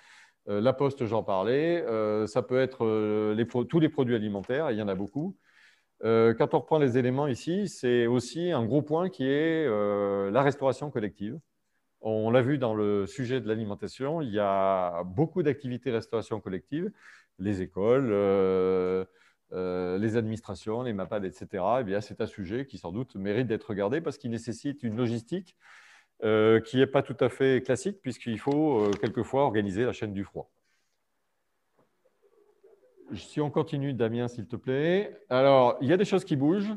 la 0.47 0.73
poste, 0.73 1.05
j'en 1.05 1.23
parlais. 1.23 1.85
ça 2.27 2.41
peut 2.41 2.59
être 2.59 3.33
tous 3.63 3.79
les 3.79 3.89
produits 3.89 4.15
alimentaires, 4.15 4.71
il 4.71 4.77
y 4.77 4.81
en 4.81 4.87
a 4.87 4.95
beaucoup. 4.95 5.37
Quand 6.03 6.53
on 6.53 6.59
reprend 6.59 6.79
les 6.79 6.97
éléments 6.97 7.27
ici, 7.27 7.67
c'est 7.67 8.07
aussi 8.07 8.51
un 8.51 8.65
gros 8.65 8.81
point 8.81 9.09
qui 9.09 9.25
est 9.25 9.67
la 10.31 10.41
restauration 10.41 10.89
collective. 10.89 11.39
On 12.01 12.31
l'a 12.31 12.41
vu 12.41 12.57
dans 12.57 12.73
le 12.73 13.05
sujet 13.05 13.41
de 13.41 13.47
l'alimentation, 13.47 14.21
il 14.21 14.31
y 14.31 14.39
a 14.39 15.03
beaucoup 15.03 15.43
d'activités 15.43 15.91
restauration 15.91 16.41
collective, 16.41 16.91
les 17.37 17.61
écoles, 17.61 18.09
euh, 18.11 19.05
euh, 19.53 19.99
les 19.99 20.17
administrations, 20.17 20.81
les 20.81 20.93
MAPAD, 20.93 21.25
etc. 21.25 21.63
Eh 21.87 22.01
c'est 22.01 22.21
un 22.21 22.25
sujet 22.25 22.65
qui 22.65 22.79
sans 22.79 22.91
doute 22.91 23.15
mérite 23.15 23.47
d'être 23.47 23.65
regardé 23.65 24.01
parce 24.01 24.17
qu'il 24.17 24.31
nécessite 24.31 24.81
une 24.81 24.97
logistique 24.97 25.55
euh, 26.23 26.59
qui 26.59 26.77
n'est 26.77 26.87
pas 26.87 27.03
tout 27.03 27.17
à 27.19 27.29
fait 27.29 27.63
classique 27.63 28.01
puisqu'il 28.01 28.39
faut 28.39 28.89
quelquefois 28.99 29.43
organiser 29.43 29.85
la 29.85 29.93
chaîne 29.93 30.13
du 30.13 30.23
froid. 30.23 30.49
Si 33.15 33.41
on 33.41 33.49
continue, 33.49 33.93
Damien, 33.93 34.27
s'il 34.27 34.47
te 34.47 34.55
plaît. 34.55 35.19
Alors, 35.29 35.77
il 35.81 35.87
y 35.87 35.93
a 35.93 35.97
des 35.97 36.05
choses 36.05 36.25
qui 36.25 36.35
bougent 36.35 36.75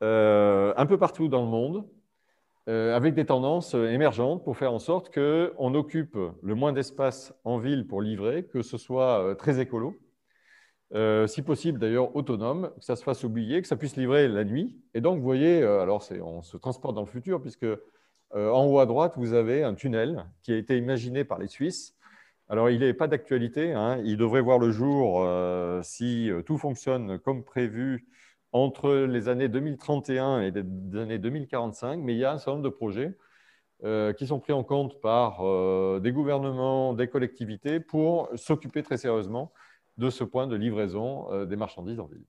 un 0.00 0.86
peu 0.86 0.96
partout 0.98 1.28
dans 1.28 1.42
le 1.42 1.48
monde. 1.48 1.84
Euh, 2.68 2.94
avec 2.94 3.14
des 3.14 3.24
tendances 3.24 3.74
euh, 3.74 3.86
émergentes 3.86 4.44
pour 4.44 4.58
faire 4.58 4.74
en 4.74 4.78
sorte 4.78 5.10
qu'on 5.10 5.74
occupe 5.74 6.18
le 6.42 6.54
moins 6.54 6.74
d'espace 6.74 7.32
en 7.44 7.56
ville 7.56 7.86
pour 7.86 8.02
livrer, 8.02 8.44
que 8.44 8.60
ce 8.60 8.76
soit 8.76 9.24
euh, 9.24 9.34
très 9.34 9.58
écolo, 9.58 9.96
si 11.26 11.42
possible 11.42 11.78
d'ailleurs 11.78 12.14
autonome, 12.14 12.72
que 12.78 12.84
ça 12.84 12.96
se 12.96 13.02
fasse 13.02 13.24
oublier, 13.24 13.62
que 13.62 13.68
ça 13.68 13.76
puisse 13.76 13.96
livrer 13.96 14.28
la 14.28 14.44
nuit. 14.44 14.82
Et 14.92 15.00
donc, 15.00 15.16
vous 15.16 15.24
voyez, 15.24 15.62
alors 15.62 16.02
on 16.22 16.40
se 16.40 16.56
transporte 16.56 16.94
dans 16.94 17.02
le 17.02 17.06
futur, 17.06 17.42
puisque 17.42 17.66
en 18.34 18.64
haut 18.64 18.78
à 18.78 18.86
droite, 18.86 19.12
vous 19.18 19.34
avez 19.34 19.64
un 19.64 19.74
tunnel 19.74 20.24
qui 20.42 20.52
a 20.52 20.56
été 20.56 20.78
imaginé 20.78 21.24
par 21.24 21.38
les 21.38 21.46
Suisses. 21.46 21.97
Alors, 22.48 22.70
il 22.70 22.80
n'est 22.80 22.94
pas 22.94 23.08
d'actualité, 23.08 23.72
hein. 23.72 24.00
il 24.04 24.16
devrait 24.16 24.40
voir 24.40 24.58
le 24.58 24.70
jour 24.70 25.26
si 25.84 26.30
tout 26.46 26.58
fonctionne 26.58 27.18
comme 27.18 27.44
prévu 27.44 28.06
entre 28.52 28.90
les 28.92 29.28
années 29.28 29.48
2031 29.48 30.40
et 30.40 30.50
les 30.50 30.98
années 30.98 31.18
2045, 31.18 31.98
mais 31.98 32.14
il 32.14 32.18
y 32.18 32.24
a 32.24 32.32
un 32.32 32.38
certain 32.38 32.52
nombre 32.52 32.64
de 32.64 32.68
projets 32.70 33.16
euh, 33.84 34.12
qui 34.12 34.26
sont 34.26 34.40
pris 34.40 34.52
en 34.52 34.64
compte 34.64 35.00
par 35.00 35.46
euh, 35.46 36.00
des 36.02 36.12
gouvernements, 36.12 36.94
des 36.94 37.08
collectivités 37.08 37.78
pour 37.80 38.28
s'occuper 38.34 38.82
très 38.82 38.96
sérieusement 38.96 39.52
de 39.98 40.10
ce 40.10 40.24
point 40.24 40.48
de 40.48 40.56
livraison 40.56 41.32
euh, 41.32 41.46
des 41.46 41.56
marchandises 41.56 42.00
en 42.00 42.06
ville. 42.06 42.24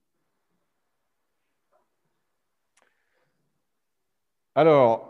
Alors, 4.54 5.09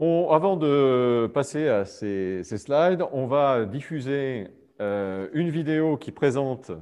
avant 0.00 0.56
de 0.56 1.30
passer 1.32 1.68
à 1.68 1.84
ces, 1.84 2.42
slides, 2.42 3.04
on 3.12 3.26
va 3.26 3.64
diffuser 3.66 4.48
une 4.78 5.50
vidéo 5.50 5.96
qui 5.96 6.10
présente 6.10 6.72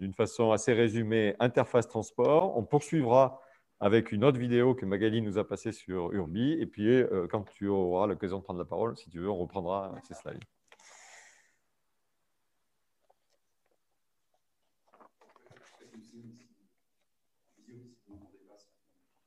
d'une 0.00 0.14
façon 0.14 0.52
assez 0.52 0.72
résumée 0.72 1.34
interface 1.40 1.88
transport. 1.88 2.56
On 2.56 2.64
poursuivra 2.64 3.40
avec 3.80 4.12
une 4.12 4.24
autre 4.24 4.38
vidéo 4.38 4.74
que 4.74 4.86
Magali 4.86 5.20
nous 5.20 5.38
a 5.38 5.46
passée 5.46 5.72
sur 5.72 6.12
Urbi. 6.12 6.52
Et 6.52 6.66
puis, 6.66 6.88
euh, 6.88 7.26
quand 7.30 7.42
tu 7.42 7.66
auras 7.68 8.06
l'occasion 8.06 8.38
de 8.38 8.42
prendre 8.44 8.58
la 8.58 8.64
parole, 8.64 8.96
si 8.96 9.10
tu 9.10 9.18
veux, 9.18 9.30
on 9.30 9.36
reprendra 9.36 9.94
ces 10.02 10.14
slides. 10.14 10.42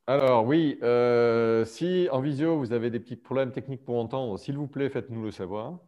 Alors 0.09 0.45
oui, 0.45 0.79
euh, 0.83 1.65
si 1.65 2.07
en 2.13 2.21
visio 2.21 2.57
vous 2.57 2.71
avez 2.71 2.89
des 2.89 2.99
petits 2.99 3.17
problèmes 3.17 3.51
techniques 3.51 3.83
pour 3.83 3.99
entendre, 3.99 4.39
s'il 4.39 4.55
vous 4.57 4.67
plaît, 4.67 4.89
faites-nous 4.89 5.21
le 5.21 5.31
savoir. 5.31 5.79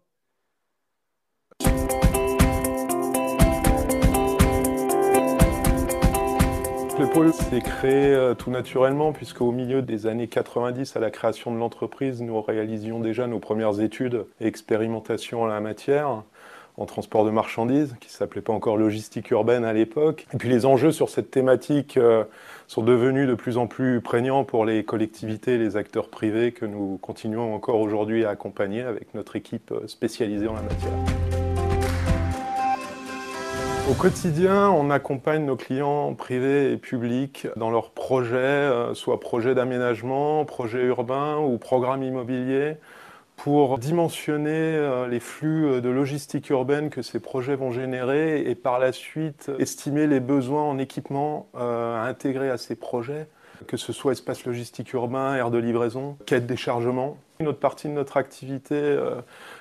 Le 6.99 7.09
pôle 7.13 7.31
s'est 7.31 7.61
créé 7.61 8.13
euh, 8.13 8.33
tout 8.33 8.51
naturellement 8.51 9.13
puisqu'au 9.13 9.53
milieu 9.53 9.81
des 9.81 10.05
années 10.05 10.27
90, 10.27 10.97
à 10.97 10.99
la 10.99 11.11
création 11.11 11.53
de 11.53 11.57
l'entreprise, 11.57 12.21
nous 12.21 12.41
réalisions 12.41 12.99
déjà 12.99 13.25
nos 13.25 13.39
premières 13.39 13.79
études 13.79 14.25
et 14.41 14.47
expérimentations 14.47 15.43
en 15.43 15.47
la 15.47 15.61
matière 15.61 16.25
en 16.79 16.86
transport 16.86 17.25
de 17.25 17.29
marchandises, 17.29 17.95
qui 18.00 18.07
ne 18.07 18.13
s'appelait 18.13 18.41
pas 18.41 18.53
encore 18.53 18.77
logistique 18.77 19.29
urbaine 19.31 19.65
à 19.65 19.74
l'époque. 19.74 20.25
Et 20.33 20.38
puis 20.38 20.48
les 20.48 20.65
enjeux 20.65 20.91
sur 20.91 21.09
cette 21.09 21.29
thématique 21.29 21.98
euh, 21.98 22.24
sont 22.67 22.81
devenus 22.81 23.27
de 23.27 23.36
plus 23.36 23.57
en 23.57 23.67
plus 23.67 24.00
prégnants 24.00 24.45
pour 24.45 24.63
les 24.63 24.86
collectivités 24.86 25.57
les 25.57 25.75
acteurs 25.75 26.07
privés 26.09 26.53
que 26.53 26.65
nous 26.65 26.98
continuons 27.01 27.53
encore 27.53 27.81
aujourd'hui 27.81 28.24
à 28.24 28.29
accompagner 28.29 28.81
avec 28.81 29.13
notre 29.13 29.36
équipe 29.36 29.71
euh, 29.71 29.88
spécialisée 29.88 30.48
en 30.48 30.53
la 30.53 30.62
matière. 30.62 30.93
Au 33.89 33.93
quotidien, 33.93 34.69
on 34.69 34.89
accompagne 34.89 35.43
nos 35.43 35.57
clients 35.57 36.13
privés 36.13 36.71
et 36.71 36.77
publics 36.77 37.48
dans 37.57 37.71
leurs 37.71 37.89
projets, 37.89 38.38
euh, 38.38 38.93
soit 38.93 39.19
projets 39.19 39.53
d'aménagement, 39.53 40.45
projets 40.45 40.83
urbains 40.83 41.39
ou 41.39 41.57
programmes 41.57 42.03
immobiliers, 42.03 42.77
pour 43.43 43.77
dimensionner 43.77 44.50
euh, 44.51 45.08
les 45.08 45.22
flux 45.22 45.65
euh, 45.65 45.81
de 45.81 45.88
logistique 45.88 46.50
urbaine 46.50 46.89
que 46.89 47.01
ces 47.01 47.22
projets 47.22 47.55
vont 47.55 47.72
générer 47.72 48.41
et 48.41 48.53
par 48.53 48.79
la 48.79 48.91
suite 48.91 49.50
estimer 49.60 50.08
les 50.08 50.19
besoins 50.19 50.63
en 50.63 50.77
équipement 50.77 51.48
à 51.55 52.03
intégrer 52.05 52.50
à 52.50 52.58
ces 52.58 52.75
projets, 52.75 53.27
que 53.67 53.77
ce 53.77 53.93
soit 53.93 54.12
espace 54.12 54.46
logistique 54.46 54.91
urbain, 54.93 55.36
aire 55.36 55.51
de 55.51 55.58
livraison, 55.58 56.17
quai 56.25 56.41
de 56.41 56.46
déchargement. 56.46 57.17
Une 57.39 57.48
autre 57.48 57.60
partie 57.60 57.88
de 57.88 57.93
notre 57.93 58.17
activité 58.17 58.98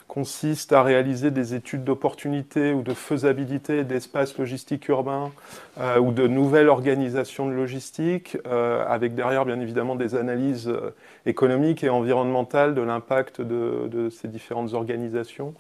consiste 0.09 0.73
à 0.73 0.83
réaliser 0.83 1.31
des 1.31 1.55
études 1.55 1.85
d'opportunité 1.85 2.73
ou 2.73 2.83
de 2.83 2.95
faisabilité 2.95 3.85
d'espaces 3.85 4.39
logistiques 4.39 4.89
urbains 4.89 5.31
euh, 5.79 5.99
ou 5.99 6.13
de 6.13 6.27
nouvelles 6.27 6.69
organisations 6.69 7.47
de 7.47 7.53
logistique, 7.53 8.39
euh, 8.47 8.85
avec 8.89 9.15
derrière 9.15 9.45
bien 9.45 9.61
évidemment 9.61 9.95
des 9.95 10.15
analyses 10.15 10.69
euh, 10.69 10.95
économiques 11.27 11.85
et 11.85 11.91
environnementales 11.91 12.75
de 12.75 12.81
l'impact 12.81 13.43
de, 13.43 14.09
ces 14.11 14.29
différentes 14.29 14.73
organisations. 14.73 15.55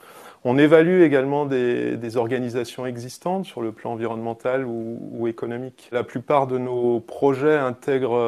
On 0.44 0.56
évalue 0.56 1.02
également 1.02 1.44
des, 1.44 2.16
organisations 2.16 2.86
existantes 2.86 3.44
sur 3.44 3.60
le 3.60 3.72
plan 3.72 3.92
environnemental 3.92 4.64
ou, 4.64 5.26
économique. 5.26 5.88
La 5.92 6.04
plupart 6.04 6.46
de 6.46 6.56
nos 6.56 7.00
projets 7.00 7.58
intègrent 7.58 8.18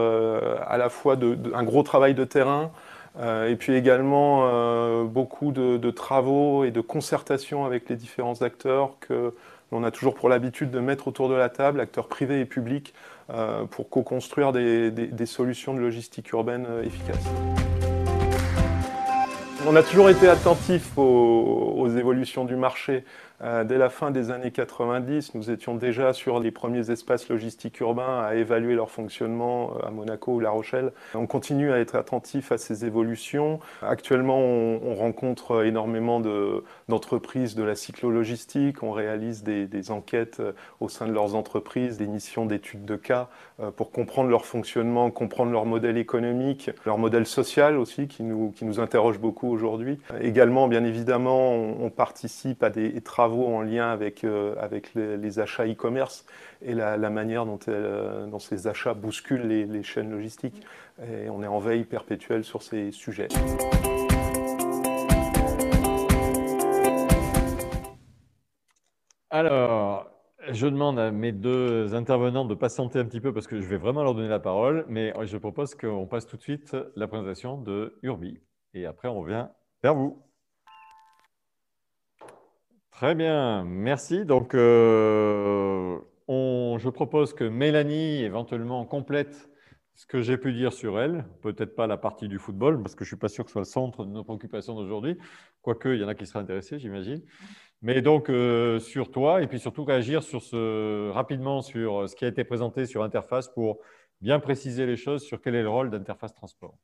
à 0.67 0.77
la 0.77 0.89
fois 0.91 1.17
un 1.55 1.63
gros 1.63 1.83
travail 1.83 2.15
de 2.15 2.25
terrain, 2.25 2.65
euh, 2.65 2.90
et 3.19 3.57
puis 3.57 3.75
également 3.75 4.43
euh, 4.45 5.05
beaucoup 5.05 5.53
de, 5.53 5.91
travaux 5.91 6.65
et 6.65 6.71
de 6.71 6.81
concertations 6.81 7.65
avec 7.65 7.89
les 7.89 7.97
différents 7.97 8.43
acteurs 8.43 8.93
que 9.01 9.35
l'on 9.73 9.85
a 9.85 9.91
toujours 9.91 10.15
pour 10.15 10.29
l'habitude 10.29 10.71
de 10.71 10.81
mettre 10.81 11.09
autour 11.09 11.29
de 11.29 11.35
la 11.35 11.49
table, 11.49 11.81
acteurs 11.81 12.09
privés 12.09 12.41
et 12.41 12.45
publics, 12.45 12.95
euh, 13.31 13.65
pour 13.65 13.89
co-construire 13.89 14.53
des, 14.53 15.27
solutions 15.27 15.75
de 15.75 15.81
logistique 15.81 16.31
urbaine 16.33 16.67
efficaces. 16.85 17.25
On 19.67 19.77
a 19.77 19.83
toujours 19.83 20.09
été 20.09 20.27
attentif 20.27 20.97
aux 20.97 21.89
évolutions 21.89 22.45
du 22.45 22.57
marché. 22.57 23.05
Euh, 23.43 23.65
dès 23.65 23.79
la 23.79 23.89
fin 23.89 24.11
des 24.11 24.31
années 24.31 24.51
90, 24.51 25.35
nous 25.35 25.51
étions 25.51 25.75
déjà 25.75 26.13
sur 26.13 26.41
les 26.41 26.51
premiers 26.51 26.91
espaces 26.91 27.29
logistiques 27.29 27.81
urbains 27.81 28.23
à 28.23 28.35
évaluer 28.35 28.75
leur 28.75 28.91
fonctionnement 28.91 29.73
euh, 29.77 29.87
à 29.87 29.91
Monaco 29.91 30.33
ou 30.33 30.41
La 30.41 30.51
Rochelle. 30.51 30.93
On 31.15 31.27
continue 31.27 31.73
à 31.73 31.79
être 31.79 31.95
attentif 31.95 32.53
à 32.53 32.59
ces 32.59 32.85
évolutions. 32.85 33.59
Actuellement, 33.83 34.39
on, 34.39 34.95
rencontre 35.01 35.65
énormément 35.65 36.21
d'entreprises 36.89 37.55
de, 37.55 37.63
la 37.63 37.75
cyclo-logistique. 37.75 38.83
On 38.83 38.91
réalise 38.91 39.43
des, 39.43 39.91
enquêtes 39.91 40.41
euh, 40.41 40.53
au 40.81 40.91
sein 40.91 41.07
de 41.07 41.13
leurs 41.13 41.35
entreprises, 41.35 41.97
des 41.97 42.07
missions 42.07 42.45
d'études 42.45 42.85
de 42.85 42.97
cas 42.97 43.29
pour 43.77 43.91
comprendre 43.91 44.31
leur 44.31 44.45
fonctionnement, 44.45 45.11
comprendre 45.11 45.53
leur 45.53 45.65
modèle 45.65 45.97
économique, 45.97 46.71
leur 46.85 46.99
modèle 46.99 47.27
social 47.27 47.77
aussi 47.77 48.09
qui 48.09 48.23
nous, 48.23 48.51
qui 48.51 48.65
nous 48.65 48.81
interroge 48.81 49.19
beaucoup 49.19 49.49
aujourd'hui. 49.51 49.99
Également, 50.21 50.69
bien 50.69 50.85
évidemment, 50.85 51.53
on 51.53 51.91
participe 51.91 52.63
à 52.63 52.71
des 52.71 53.01
travaux 53.01 53.30
en 53.31 53.63
lien 53.63 53.91
avec, 53.91 54.25
avec 54.59 54.95
les, 54.95 55.39
achats 55.39 55.67
e-commerce 55.67 56.27
et 56.63 56.75
la, 56.75 56.99
manière 57.11 57.47
dont, 57.47 57.59
dont, 58.27 58.39
ces 58.39 58.67
achats 58.67 58.95
bousculent 58.95 59.47
les, 59.47 59.83
chaînes 59.83 60.11
logistiques. 60.11 60.63
On 60.99 61.43
est 61.43 61.47
en 61.47 61.59
veille 61.59 61.85
perpétuelle 61.85 62.45
sur 62.45 62.63
ces 62.63 62.93
sujets. 62.93 63.29
Alors, 69.31 70.11
je 70.49 70.67
demande 70.67 70.99
à 70.99 71.13
mes 71.13 71.31
deux 71.31 71.95
intervenants 71.95 72.45
de 72.45 72.55
patienter 72.55 72.99
un 72.99 73.05
petit 73.05 73.21
peu 73.21 73.33
parce 73.33 73.47
que 73.47 73.61
je 73.61 73.67
vais 73.67 73.77
vraiment 73.77 74.03
leur 74.03 74.15
donner 74.15 74.29
la 74.29 74.41
parole, 74.41 74.85
mais 74.89 75.15
je 75.25 75.37
propose 75.37 75.75
qu'on 75.77 76.07
passe 76.07 76.27
tout 76.27 76.37
de 76.37 76.43
suite 76.43 76.77
la 76.97 77.07
présentation 77.07 77.57
de 77.57 77.99
Urbi. 78.03 78.41
Et 78.75 78.87
après, 78.87 79.09
on 79.09 79.21
revient 79.21 79.47
vers 79.83 79.95
vous. 79.95 80.21
Très 83.01 83.15
bien, 83.15 83.65
merci. 83.65 84.27
Donc, 84.27 84.53
euh, 84.55 85.99
je 86.29 86.89
propose 86.91 87.33
que 87.33 87.45
Mélanie 87.45 88.23
éventuellement 88.23 88.85
complète 88.85 89.49
ce 89.95 90.05
que 90.05 90.21
j'ai 90.21 90.37
pu 90.37 90.53
dire 90.53 90.75
sur 90.75 91.01
elle. 91.01 91.25
Peut-être 91.41 91.75
pas 91.75 91.87
la 91.87 91.97
partie 91.97 92.29
du 92.29 92.39
football, 92.39 92.83
parce 92.83 92.95
que 92.95 93.07
je 93.07 93.09
ne 93.09 93.17
suis 93.17 93.19
pas 93.19 93.29
sûr 93.29 93.45
que 93.45 93.49
ce 93.49 93.53
soit 93.55 93.63
le 93.63 93.65
centre 93.65 94.05
de 94.05 94.11
nos 94.11 94.23
préoccupations 94.23 94.75
d'aujourd'hui, 94.75 95.17
quoique 95.63 95.89
il 95.89 96.03
y 96.03 96.05
en 96.05 96.09
a 96.09 96.15
qui 96.15 96.27
seraient 96.27 96.41
intéressés, 96.41 96.79
j'imagine. 96.79 97.23
Mais 97.81 98.03
donc, 98.03 98.29
euh, 98.29 98.79
sur 98.79 99.11
toi, 99.11 99.41
et 99.41 99.47
puis 99.47 99.61
surtout 99.61 99.85
réagir 99.85 100.21
rapidement 101.15 101.63
sur 101.63 102.07
ce 102.07 102.15
qui 102.15 102.27
a 102.27 102.29
été 102.29 102.45
présenté 102.45 102.85
sur 102.85 103.03
Interface 103.03 103.49
pour 103.49 103.79
bien 104.21 104.41
préciser 104.41 104.85
les 104.85 104.97
choses 104.97 105.23
sur 105.23 105.41
quel 105.41 105.55
est 105.55 105.63
le 105.63 105.71
rôle 105.71 105.89
d'Interface 105.89 106.35
Transport. 106.35 106.77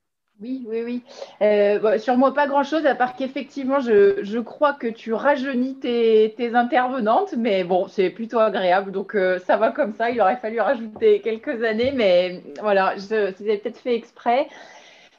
Oui, 0.43 0.67
oui, 0.69 0.83
oui. 0.85 1.03
Euh, 1.41 1.99
sur 1.99 2.19
moi, 2.19 2.35
pas 2.35 2.47
grand-chose, 2.47 2.85
à 2.85 2.95
part 2.95 3.17
qu'effectivement, 3.17 3.81
je, 3.81 4.39
crois 4.41 4.75
que 4.75 4.87
tu 4.87 5.15
rajeunis 5.15 5.79
tes, 5.79 6.55
intervenantes, 6.55 7.35
mais 7.39 7.65
bon, 7.65 7.89
c'est 7.89 8.11
plutôt 8.11 8.39
agréable, 8.39 8.93
donc 8.93 9.15
euh, 9.15 9.39
ça 9.39 9.57
va 9.57 9.73
comme 9.73 9.95
ça. 9.95 10.11
Il 10.11 10.21
aurait 10.21 10.37
fallu 10.37 10.61
rajouter 10.61 11.23
quelques 11.23 11.63
années, 11.65 11.91
mais 11.95 12.43
voilà, 12.61 12.99
c'était 12.99 13.57
peut-être 13.57 13.79
fait 13.79 13.95
exprès. 13.95 14.49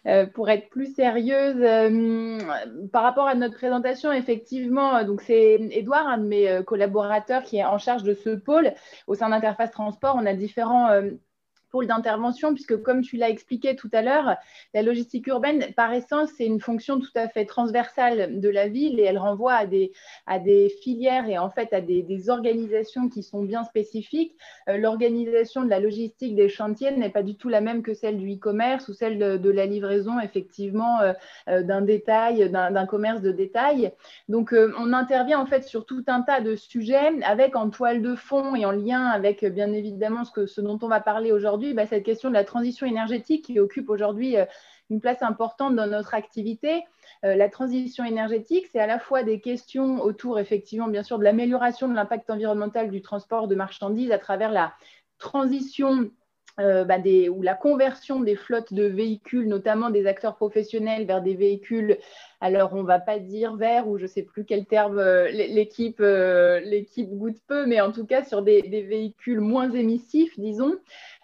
Euh, 0.06 0.28
pour 0.28 0.50
être 0.50 0.70
plus 0.70 0.94
sérieuse, 0.94 1.58
par 2.94 3.02
rapport 3.04 3.28
à 3.28 3.34
notre 3.34 3.56
présentation, 3.56 4.12
effectivement, 4.12 5.04
donc 5.04 5.22
c'est 5.22 5.60
Edouard, 5.72 6.08
un 6.08 6.20
de 6.20 6.28
mes 6.28 6.62
collaborateurs, 6.66 7.42
qui 7.44 7.58
est 7.58 7.66
en 7.66 7.80
charge 7.80 8.04
de 8.04 8.14
ce 8.14 8.30
pôle. 8.30 8.72
Au 9.08 9.16
sein 9.16 9.30
d'Interface 9.30 9.72
Transport, 9.72 10.16
on 10.18 10.26
a 10.28 10.34
différents 10.34 10.90
pôle 11.70 11.88
d'intervention, 11.88 12.54
puisque 12.54 12.82
comme 12.82 13.02
tu 13.02 13.18
l'as 13.18 13.30
expliqué 13.30 13.76
tout 13.76 13.90
à 13.94 14.02
l'heure, 14.02 14.36
la 14.74 14.82
logistique 14.82 15.28
urbaine, 15.28 15.66
par 15.76 15.94
essence, 15.94 16.30
c'est 16.38 16.46
une 16.46 16.60
fonction 16.60 17.00
tout 17.00 17.12
à 17.16 17.28
fait 17.28 17.46
transversale 17.46 18.40
de 18.40 18.50
la 18.50 18.68
ville 18.68 19.00
et 19.00 19.04
elle 19.04 19.18
renvoie 19.18 19.54
à 19.54 19.66
des, 19.66 20.70
filières 20.82 21.30
et 21.30 21.38
en 21.38 21.50
fait 21.50 21.74
à 21.74 21.82
des, 21.82 22.30
organisations 22.30 23.10
qui 23.10 23.24
sont 23.24 23.42
bien 23.42 23.64
spécifiques. 23.64 24.36
Euh, 24.70 24.78
l'organisation 24.78 25.64
de 25.64 25.70
la 25.70 25.80
logistique 25.80 26.36
des 26.36 26.50
chantiers 26.50 26.92
n'est 26.92 27.10
pas 27.10 27.24
du 27.24 27.36
tout 27.36 27.50
la 27.50 27.62
même 27.62 27.84
que 27.84 27.94
celle 27.94 28.18
du 28.18 28.34
e-commerce 28.34 28.88
ou 28.90 28.94
celle 28.94 29.18
de, 29.18 29.50
la 29.50 29.66
livraison, 29.66 30.20
effectivement, 30.20 31.00
euh, 31.02 31.14
euh, 31.48 31.64
d'un 31.64 31.82
détail, 31.82 32.50
d'un 32.50 32.86
commerce 32.86 33.22
de 33.22 33.32
détail. 33.32 33.92
Donc, 34.28 34.54
on 34.54 34.94
intervient 34.94 35.40
en 35.40 35.46
fait 35.46 35.64
sur 35.64 35.86
tout 35.86 36.04
un 36.08 36.22
tas 36.22 36.42
de 36.42 36.56
sujets 36.56 37.22
avec 37.24 37.56
en 37.56 37.70
toile 37.70 38.02
de 38.02 38.16
fond 38.16 38.56
et 38.56 38.66
en 38.66 38.72
lien 38.72 39.06
avec, 39.06 39.46
bien 39.46 39.72
évidemment, 39.72 40.24
ce 40.26 40.62
dont 40.62 40.80
on 40.82 40.88
va 40.88 41.00
parler 41.00 41.32
aujourd'hui 41.32 41.57
bah, 41.74 41.86
cette 41.86 42.04
question 42.04 42.30
de 42.30 42.34
la 42.34 42.44
transition 42.44 42.86
énergétique 42.86 43.46
qui 43.46 43.60
occupe 43.60 43.90
aujourd'hui 43.90 44.38
euh, 44.38 44.46
une 44.90 45.02
place 45.02 45.22
importante 45.22 45.76
dans 45.76 45.88
notre 45.88 46.14
activité. 46.14 46.84
Euh, 47.26 47.36
la 47.36 47.50
transition 47.50 48.06
énergétique, 48.06 48.68
c'est 48.72 48.80
à 48.80 48.88
la 48.88 49.00
fois 49.00 49.24
des 49.24 49.40
questions 49.42 50.02
autour, 50.02 50.40
effectivement, 50.40 50.88
bien 50.88 51.04
sûr, 51.04 51.20
de 51.20 51.24
l'amélioration 51.24 51.88
de 51.88 51.94
l'impact 51.94 52.30
environnemental 52.30 52.90
du 52.90 53.02
transport 53.02 53.48
de 53.48 53.56
marchandises 53.56 54.12
à 54.12 54.18
travers 54.18 54.52
la 54.52 54.74
transition 55.18 56.10
euh, 56.60 56.86
bah, 56.86 56.98
ou 57.30 57.42
la 57.42 57.54
conversion 57.54 58.20
des 58.20 58.36
flottes 58.36 58.74
de 58.74 58.86
véhicules, 58.86 59.48
notamment 59.48 59.90
des 59.90 60.08
acteurs 60.08 60.36
professionnels, 60.36 61.06
vers 61.06 61.22
des 61.22 61.36
véhicules, 61.36 61.98
alors 62.40 62.74
on 62.74 62.82
ne 62.82 62.88
va 62.88 63.00
pas 63.00 63.20
dire 63.20 63.56
verts 63.56 63.88
ou 63.88 63.98
je 63.98 64.04
ne 64.04 64.08
sais 64.08 64.24
plus 64.24 64.46
quel 64.46 64.66
terme 64.66 65.02
l'équipe 65.30 66.02
goûte 66.02 67.38
peu, 67.48 67.66
mais 67.66 67.82
en 67.82 67.92
tout 67.92 68.06
cas 68.06 68.24
sur 68.24 68.42
des 68.42 68.62
véhicules 68.62 69.42
moins 69.42 69.72
émissifs, 69.72 70.38
disons. 70.40 70.76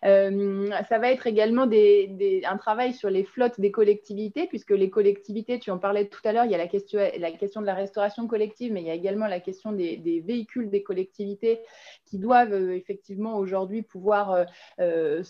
Euh, 0.05 0.69
ça 0.89 0.99
va 0.99 1.11
être 1.11 1.27
également 1.27 1.63
un 1.63 2.57
travail 2.57 2.93
sur 2.93 3.09
les 3.09 3.23
flottes 3.23 3.59
des 3.59 3.71
collectivités, 3.71 4.47
puisque 4.47 4.71
les 4.71 4.89
collectivités, 4.89 5.59
tu 5.59 5.71
en 5.71 5.77
parlais 5.77 6.07
tout 6.07 6.19
à 6.25 6.33
l'heure, 6.33 6.45
il 6.45 6.51
y 6.51 6.55
a 6.55 6.57
la 6.57 6.67
question, 6.67 6.99
la 7.17 7.31
question 7.31 7.61
de 7.61 7.65
la 7.65 7.73
restauration 7.73 8.27
collective, 8.27 8.73
mais 8.73 8.81
il 8.81 8.87
y 8.87 8.91
a 8.91 8.95
également 8.95 9.27
la 9.27 9.39
question 9.39 9.71
des, 9.71 10.23
véhicules 10.25 10.69
des 10.69 10.83
collectivités 10.83 11.59
qui 12.05 12.17
doivent 12.17 12.53
euh, 12.53 12.75
effectivement 12.75 13.37
aujourd'hui 13.37 13.81
pouvoir 13.81 14.45
euh, 14.79 15.23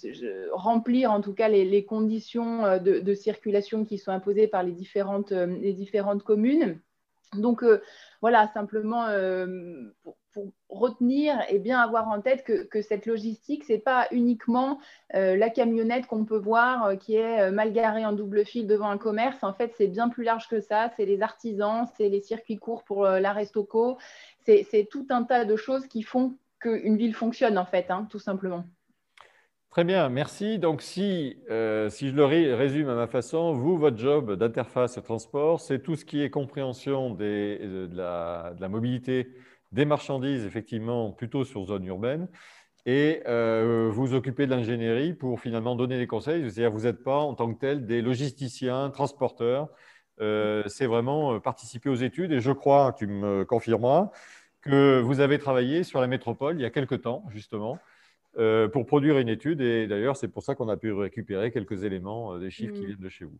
remplir 0.51 1.12
en 1.12 1.21
tout 1.21 1.34
cas 1.34 1.47
les, 1.47 1.86
conditions 1.86 2.79
de, 2.79 3.13
circulation 3.13 3.86
qui 3.86 3.97
sont 3.97 4.12
imposées 4.12 4.47
par 4.47 4.63
les 4.63 4.71
différentes, 4.71 5.31
les 5.31 5.72
différentes 5.73 6.23
communes. 6.23 6.79
Donc 7.33 7.63
voilà, 8.21 8.47
simplement 8.53 9.07
pour, 10.03 10.17
pour 10.33 10.51
retenir 10.69 11.39
et 11.49 11.59
bien 11.59 11.79
avoir 11.79 12.09
en 12.09 12.21
tête 12.21 12.43
que, 12.43 12.81
cette 12.81 13.05
logistique, 13.05 13.63
ce 13.63 13.73
n'est 13.73 13.79
pas 13.79 14.07
uniquement 14.12 14.79
euh, 15.15 15.38
la 15.38 15.49
camionnette 15.49 16.07
qu'on 16.07 16.25
peut 16.25 16.38
voir 16.38 16.86
euh, 16.86 16.95
qui 16.95 17.15
est 17.15 17.41
euh, 17.41 17.51
mal 17.51 17.71
garée 17.71 18.05
en 18.05 18.13
double 18.13 18.45
fil 18.45 18.67
devant 18.67 18.89
un 18.89 18.97
commerce. 18.97 19.43
En 19.43 19.53
fait, 19.53 19.73
c'est 19.77 19.88
bien 19.88 20.09
plus 20.09 20.23
large 20.23 20.47
que 20.49 20.59
ça. 20.59 20.91
C'est 20.97 21.05
les 21.05 21.21
artisans, 21.21 21.86
c'est 21.95 22.09
les 22.09 22.21
circuits 22.21 22.57
courts 22.57 22.83
pour 22.83 23.05
la 23.05 23.33
Restoco. 23.33 23.97
C'est 24.45 24.88
tout 24.89 25.05
un 25.09 25.23
tas 25.23 25.45
de 25.45 25.55
choses 25.55 25.88
qui 25.88 26.03
font 26.03 26.36
qu'une 26.59 26.97
ville 26.97 27.15
fonctionne, 27.15 27.57
en 27.57 27.65
fait, 27.65 27.89
hein, 27.89 28.07
tout 28.09 28.19
simplement. 28.19 28.65
Très 29.73 29.86
bien, 29.86 30.07
merci. 30.07 30.59
Donc, 30.59 30.83
si, 30.83 31.36
si 31.89 32.09
je 32.09 32.15
le 32.15 32.25
résume 32.25 32.89
à 32.89 32.93
ma 32.93 33.07
façon, 33.07 33.53
vous, 33.53 33.75
votre 33.75 33.97
job 33.97 34.33
d'interface 34.33 34.99
transport, 35.03 35.59
c'est 35.59 35.79
tout 35.79 35.95
ce 35.95 36.05
qui 36.05 36.21
est 36.21 36.29
compréhension 36.29 37.09
des, 37.15 37.57
de, 37.57 37.89
la, 37.91 38.53
mobilité 38.69 39.29
des 39.71 39.86
marchandises, 39.86 40.45
effectivement, 40.45 41.12
plutôt 41.12 41.43
sur 41.43 41.65
zone 41.65 41.86
urbaine, 41.86 42.27
et 42.86 43.23
euh, 43.27 43.89
vous 43.91 44.13
occupez 44.13 44.45
de 44.45 44.51
l'ingénierie 44.51 45.13
pour 45.13 45.39
finalement 45.39 45.75
donner 45.75 45.97
des 45.97 46.05
conseils. 46.05 46.43
C'est-à-dire 46.43 46.71
vous 46.71 46.83
n'êtes 46.83 47.03
pas 47.03 47.17
en 47.17 47.33
tant 47.33 47.51
que 47.51 47.59
tel 47.59 47.88
des 47.88 48.03
logisticiens, 48.03 48.91
transporteurs. 48.91 49.69
Euh, 50.21 50.62
c'est 50.67 50.86
vraiment 50.86 51.33
euh, 51.33 51.39
participer 51.39 51.89
aux 51.89 51.95
études. 51.95 52.31
Et 52.31 52.41
je 52.41 52.51
crois, 52.51 52.93
tu 52.95 53.07
me 53.07 53.43
confirmeras, 53.43 54.12
que 54.62 54.99
vous 55.01 55.19
avez 55.19 55.39
travaillé 55.39 55.83
sur 55.83 55.99
la 55.99 56.07
métropole 56.07 56.59
il 56.59 56.62
y 56.62 56.65
a 56.65 56.69
quelque 56.69 56.93
temps, 56.93 57.23
justement, 57.31 57.79
pour 58.33 58.85
produire 58.85 59.17
une 59.17 59.29
étude. 59.29 59.61
Et 59.61 59.87
d'ailleurs, 59.87 60.17
c'est 60.17 60.27
pour 60.27 60.43
ça 60.43 60.55
qu'on 60.55 60.69
a 60.69 60.77
pu 60.77 60.91
récupérer 60.91 61.51
quelques 61.51 61.83
éléments 61.83 62.37
des 62.37 62.49
chiffres 62.49 62.73
qui 62.73 62.81
mmh. 62.81 62.85
viennent 62.85 62.97
de 62.99 63.09
chez 63.09 63.25
vous. 63.25 63.37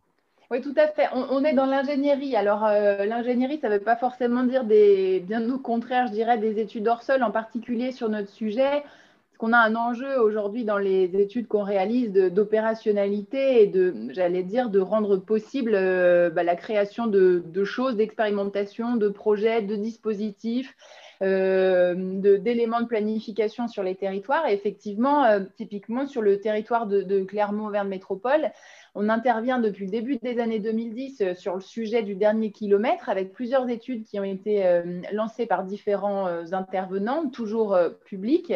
Oui, 0.50 0.60
tout 0.60 0.74
à 0.76 0.88
fait. 0.88 1.08
On, 1.14 1.42
est 1.42 1.54
dans 1.54 1.66
l'ingénierie. 1.66 2.36
Alors, 2.36 2.64
euh, 2.64 3.06
l'ingénierie, 3.06 3.58
ça 3.58 3.68
ne 3.68 3.74
veut 3.74 3.82
pas 3.82 3.96
forcément 3.96 4.44
dire 4.44 4.64
des, 4.64 5.20
bien 5.20 5.48
au 5.50 5.58
contraire, 5.58 6.06
je 6.08 6.12
dirais, 6.12 6.38
des 6.38 6.60
études 6.60 6.86
hors 6.86 7.02
sol, 7.02 7.22
en 7.22 7.30
particulier 7.30 7.92
sur 7.92 8.08
notre 8.10 8.28
sujet. 8.28 8.82
Parce 8.82 9.38
qu'on 9.38 9.52
a 9.52 9.58
un 9.58 9.74
enjeu 9.74 10.20
aujourd'hui 10.20 10.64
dans 10.64 10.78
les 10.78 11.04
études 11.16 11.48
qu'on 11.48 11.64
réalise 11.64 12.12
d'opérationnalité 12.12 13.62
et 13.62 13.66
de, 13.66 13.94
j'allais 14.10 14.42
dire, 14.42 14.68
de 14.68 14.80
rendre 14.80 15.16
possible 15.16 15.72
euh, 15.74 16.28
bah, 16.30 16.42
la 16.42 16.56
création 16.56 17.06
de, 17.06 17.42
choses, 17.64 17.96
d'expérimentation, 17.96 18.96
de 18.96 19.08
projets, 19.08 19.62
de 19.62 19.76
dispositifs. 19.76 20.76
Euh, 21.24 21.94
d'éléments 22.38 22.80
de, 22.80 22.86
planification 22.86 23.66
sur 23.68 23.82
les 23.82 23.94
territoires. 23.94 24.46
Effectivement, 24.48 25.24
typiquement 25.56 26.06
sur 26.06 26.22
le 26.22 26.38
territoire 26.40 26.86
de, 26.86 27.02
de 27.02 27.24
Clermont-Auvergne 27.24 27.88
Métropole, 27.88 28.50
on 28.94 29.08
intervient 29.08 29.58
depuis 29.58 29.86
le 29.86 29.90
début 29.90 30.16
des 30.16 30.38
années 30.38 30.60
2010 30.60 31.20
euh, 31.20 31.34
sur 31.34 31.54
le 31.56 31.60
sujet 31.60 32.02
du 32.02 32.14
dernier 32.14 32.52
kilomètre 32.52 33.08
avec 33.08 33.32
plusieurs 33.32 33.68
études 33.68 34.04
qui 34.04 34.20
ont 34.20 34.24
été 34.24 34.64
euh, 34.64 35.00
lancées 35.12 35.46
par 35.46 35.64
différents 35.64 36.28
euh, 36.28 36.44
intervenants, 36.52 37.28
toujours 37.28 37.76
publics. 38.04 38.52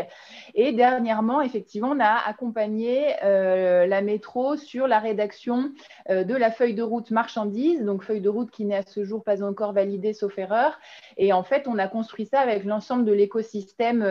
Et 0.55 0.73
dernièrement, 0.73 1.41
effectivement, 1.41 1.91
on 1.91 2.01
a 2.01 2.23
accompagné 2.27 3.15
la 3.23 4.03
métro 4.03 4.57
sur 4.57 4.87
la 4.87 4.99
rédaction 4.99 5.73
de 6.09 6.35
la 6.35 6.51
feuille 6.51 6.75
de 6.75 6.83
route 6.83 7.11
marchandise, 7.11 7.83
donc 7.85 8.03
feuille 8.03 8.21
de 8.21 8.29
route 8.29 8.51
qui 8.51 8.65
n'est 8.65 8.77
à 8.77 8.83
ce 8.83 9.05
jour 9.05 9.25
pas 9.25 9.43
encore 9.43 9.73
validée 9.73 10.13
sauf 10.13 10.39
erreur. 10.39 10.79
Et 11.17 11.33
en 11.33 11.43
fait, 11.43 11.67
on 11.67 11.79
a 11.79 11.89
construit 11.89 12.27
ça 12.27 12.41
avec 12.41 12.65
l'ensemble 12.65 13.05
de 13.05 13.13
l'écosystème 13.13 14.07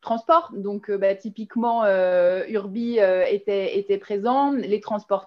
transport. 0.00 0.52
Donc, 0.54 0.90
bah, 0.90 1.14
typiquement, 1.14 1.84
Urbi 2.48 2.98
était, 2.98 3.78
était 3.78 3.98
présent, 3.98 4.52
les 4.52 4.80
transports 4.80 5.23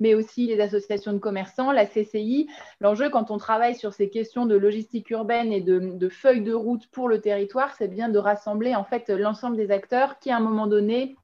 mais 0.00 0.14
aussi 0.14 0.46
les 0.46 0.60
associations 0.60 1.12
de 1.12 1.18
commerçants, 1.18 1.72
la 1.72 1.86
CCI. 1.86 2.48
L'enjeu, 2.80 3.10
quand 3.10 3.30
on 3.30 3.38
travaille 3.38 3.74
sur 3.74 3.92
ces 3.92 4.10
questions 4.10 4.46
de 4.46 4.56
logistique 4.56 5.10
urbaine 5.10 5.52
et 5.52 5.60
de, 5.60 5.78
de 5.78 6.08
feuilles 6.08 6.42
de 6.42 6.52
route 6.52 6.86
pour 6.88 7.08
le 7.08 7.20
territoire, 7.20 7.74
c'est 7.76 7.88
bien 7.88 8.08
de 8.08 8.18
rassembler 8.18 8.74
en 8.74 8.84
fait 8.84 9.08
l'ensemble 9.10 9.56
des 9.56 9.70
acteurs 9.70 10.18
qui, 10.18 10.30
à 10.30 10.36
un 10.36 10.40
moment 10.40 10.66
donné, 10.66 11.16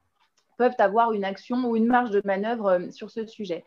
peuvent 0.57 0.75
avoir 0.79 1.13
une 1.13 1.25
action 1.25 1.69
ou 1.69 1.77
une 1.77 1.87
marge 1.87 2.11
de 2.11 2.23
manœuvre 2.25 2.67
euh, 2.67 2.91
sur 2.91 3.11
ce 3.11 3.27
sujet. 3.27 3.65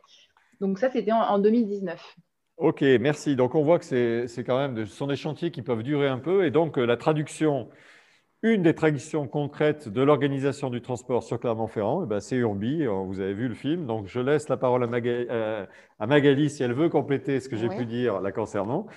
Donc 0.60 0.80
ça, 0.80 0.89
c'était 0.89 1.12
en, 1.12 1.39
2019. 1.39 2.17
Ok, 2.58 2.82
merci. 2.82 3.36
Donc 3.36 3.56
on 3.56 3.63
voit 3.63 3.80
que 3.80 3.86
c'est 3.86 4.43
quand 4.43 4.58
même, 4.58 4.86
ce 4.86 4.93
sont 4.93 5.08
des 5.08 5.15
chantiers 5.15 5.52
qui 5.52 5.62
peuvent 5.62 5.84
durer 5.84 6.08
un 6.08 6.19
peu. 6.19 6.45
Et 6.45 6.52
donc 6.52 6.75
la 6.75 6.97
traduction, 6.97 7.69
une 8.41 8.63
des 8.63 8.73
traductions 8.73 9.28
concrètes 9.28 9.89
de 9.89 10.02
l'organisation 10.02 10.69
du 10.69 10.82
transport 10.82 11.23
sur 11.23 11.39
Clermont-Ferrand, 11.39 12.04
eh 12.04 12.08
ben, 12.08 12.19
c'est 12.19 12.38
Urbi. 12.38 12.86
Vous 12.86 13.19
avez 13.19 13.34
vu 13.34 13.47
le 13.47 13.56
film. 13.56 13.86
Donc 13.86 14.08
je 14.08 14.19
laisse 14.19 14.47
la 14.49 14.58
parole 14.58 14.84
à 14.84 14.88
Magali, 14.88 15.28
euh, 15.30 15.65
à 15.99 16.08
Magali 16.08 16.49
si 16.49 16.63
elle 16.63 16.73
veut 16.73 16.89
compléter 16.89 17.39
ce 17.39 17.49
que 17.49 17.58
j'ai 17.58 17.69
pu 17.69 17.86
dire 17.86 18.21
la 18.21 18.32
concernant. 18.32 18.88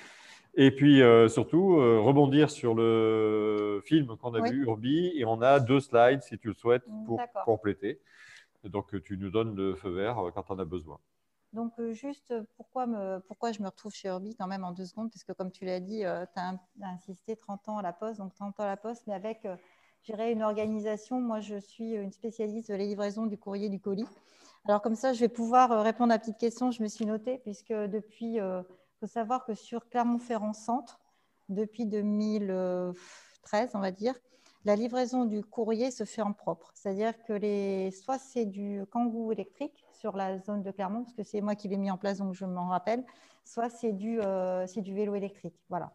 Et 0.54 0.70
puis 0.70 1.00
euh, 1.00 1.28
surtout, 1.28 1.78
euh, 1.78 1.98
rebondir 1.98 2.50
sur 2.50 2.74
le 2.74 3.80
film 3.84 4.16
qu'on 4.16 4.34
a 4.34 4.48
vu, 4.50 4.64
Urbi, 4.64 5.12
et 5.16 5.24
on 5.24 5.40
a 5.40 5.60
deux 5.60 5.80
slides, 5.80 6.22
si 6.22 6.38
tu 6.38 6.48
le 6.48 6.54
souhaites, 6.54 6.84
pour 7.06 7.20
compléter. 7.44 8.00
Donc 8.64 9.00
tu 9.02 9.16
nous 9.16 9.30
donnes 9.30 9.56
le 9.56 9.74
feu 9.74 9.90
vert 9.90 10.18
euh, 10.18 10.30
quand 10.30 10.50
on 10.50 10.58
a 10.58 10.64
besoin. 10.64 10.98
Donc, 11.52 11.72
juste 11.92 12.34
pourquoi, 12.56 12.86
me, 12.86 13.18
pourquoi 13.20 13.52
je 13.52 13.60
me 13.60 13.66
retrouve 13.66 13.92
chez 13.92 14.08
Urbi 14.08 14.34
quand 14.34 14.46
même 14.46 14.64
en 14.64 14.72
deux 14.72 14.86
secondes? 14.86 15.10
Parce 15.10 15.24
que, 15.24 15.32
comme 15.32 15.50
tu 15.50 15.64
l'as 15.64 15.80
dit, 15.80 16.00
tu 16.00 16.06
as, 16.06 16.58
insisté 16.82 17.36
30 17.36 17.68
ans 17.68 17.78
à 17.78 17.82
la 17.82 17.92
poste, 17.92 18.18
donc 18.20 18.34
30 18.34 18.58
ans 18.60 18.62
à 18.62 18.66
la 18.66 18.76
poste, 18.76 19.02
mais 19.06 19.14
avec, 19.14 19.46
j'irais, 20.02 20.32
une 20.32 20.42
organisation. 20.42 21.20
Moi, 21.20 21.40
je 21.40 21.56
suis 21.56 21.92
une 21.92 22.12
spécialiste 22.12 22.70
de 22.70 22.74
la 22.74 22.84
livraison 22.84 23.26
du 23.26 23.36
courrier 23.36 23.68
du 23.68 23.80
colis. 23.80 24.08
Alors, 24.66 24.80
comme 24.80 24.94
ça, 24.94 25.12
je 25.12 25.20
vais 25.20 25.28
pouvoir 25.28 25.82
répondre 25.82 26.12
à 26.14 26.18
petite 26.18 26.38
question. 26.38 26.70
Je 26.70 26.82
me 26.82 26.88
suis 26.88 27.04
notée, 27.04 27.38
puisque 27.38 27.72
depuis 27.72 28.38
faut 29.02 29.08
savoir 29.08 29.44
que 29.44 29.54
sur 29.54 29.88
Clermont-Ferrand 29.88 30.52
Centre, 30.52 31.00
depuis 31.48 31.86
2013, 31.86 33.72
on 33.74 33.80
va 33.80 33.90
dire, 33.90 34.14
la 34.64 34.76
livraison 34.76 35.24
du 35.24 35.42
courrier 35.42 35.90
se 35.90 36.04
fait 36.04 36.22
en 36.22 36.32
propre. 36.32 36.70
C'est-à-dire 36.74 37.20
que 37.24 37.32
les, 37.32 37.90
soit 37.90 38.20
c'est 38.20 38.44
du 38.44 38.84
kangou 38.92 39.32
électrique 39.32 39.81
sur 40.02 40.16
la 40.16 40.36
zone 40.40 40.64
de 40.64 40.70
Clermont, 40.72 41.04
parce 41.04 41.14
que 41.14 41.22
c'est 41.22 41.40
moi 41.40 41.54
qui 41.54 41.68
l'ai 41.68 41.76
mis 41.76 41.90
en 41.90 41.96
place, 41.96 42.18
donc 42.18 42.34
je 42.34 42.44
m'en 42.44 42.66
rappelle, 42.66 43.04
soit 43.44 43.70
c'est 43.70 43.92
du, 43.92 44.18
euh, 44.20 44.66
du 44.76 44.92
vélo 44.92 45.14
électrique. 45.14 45.54
Voilà. 45.68 45.92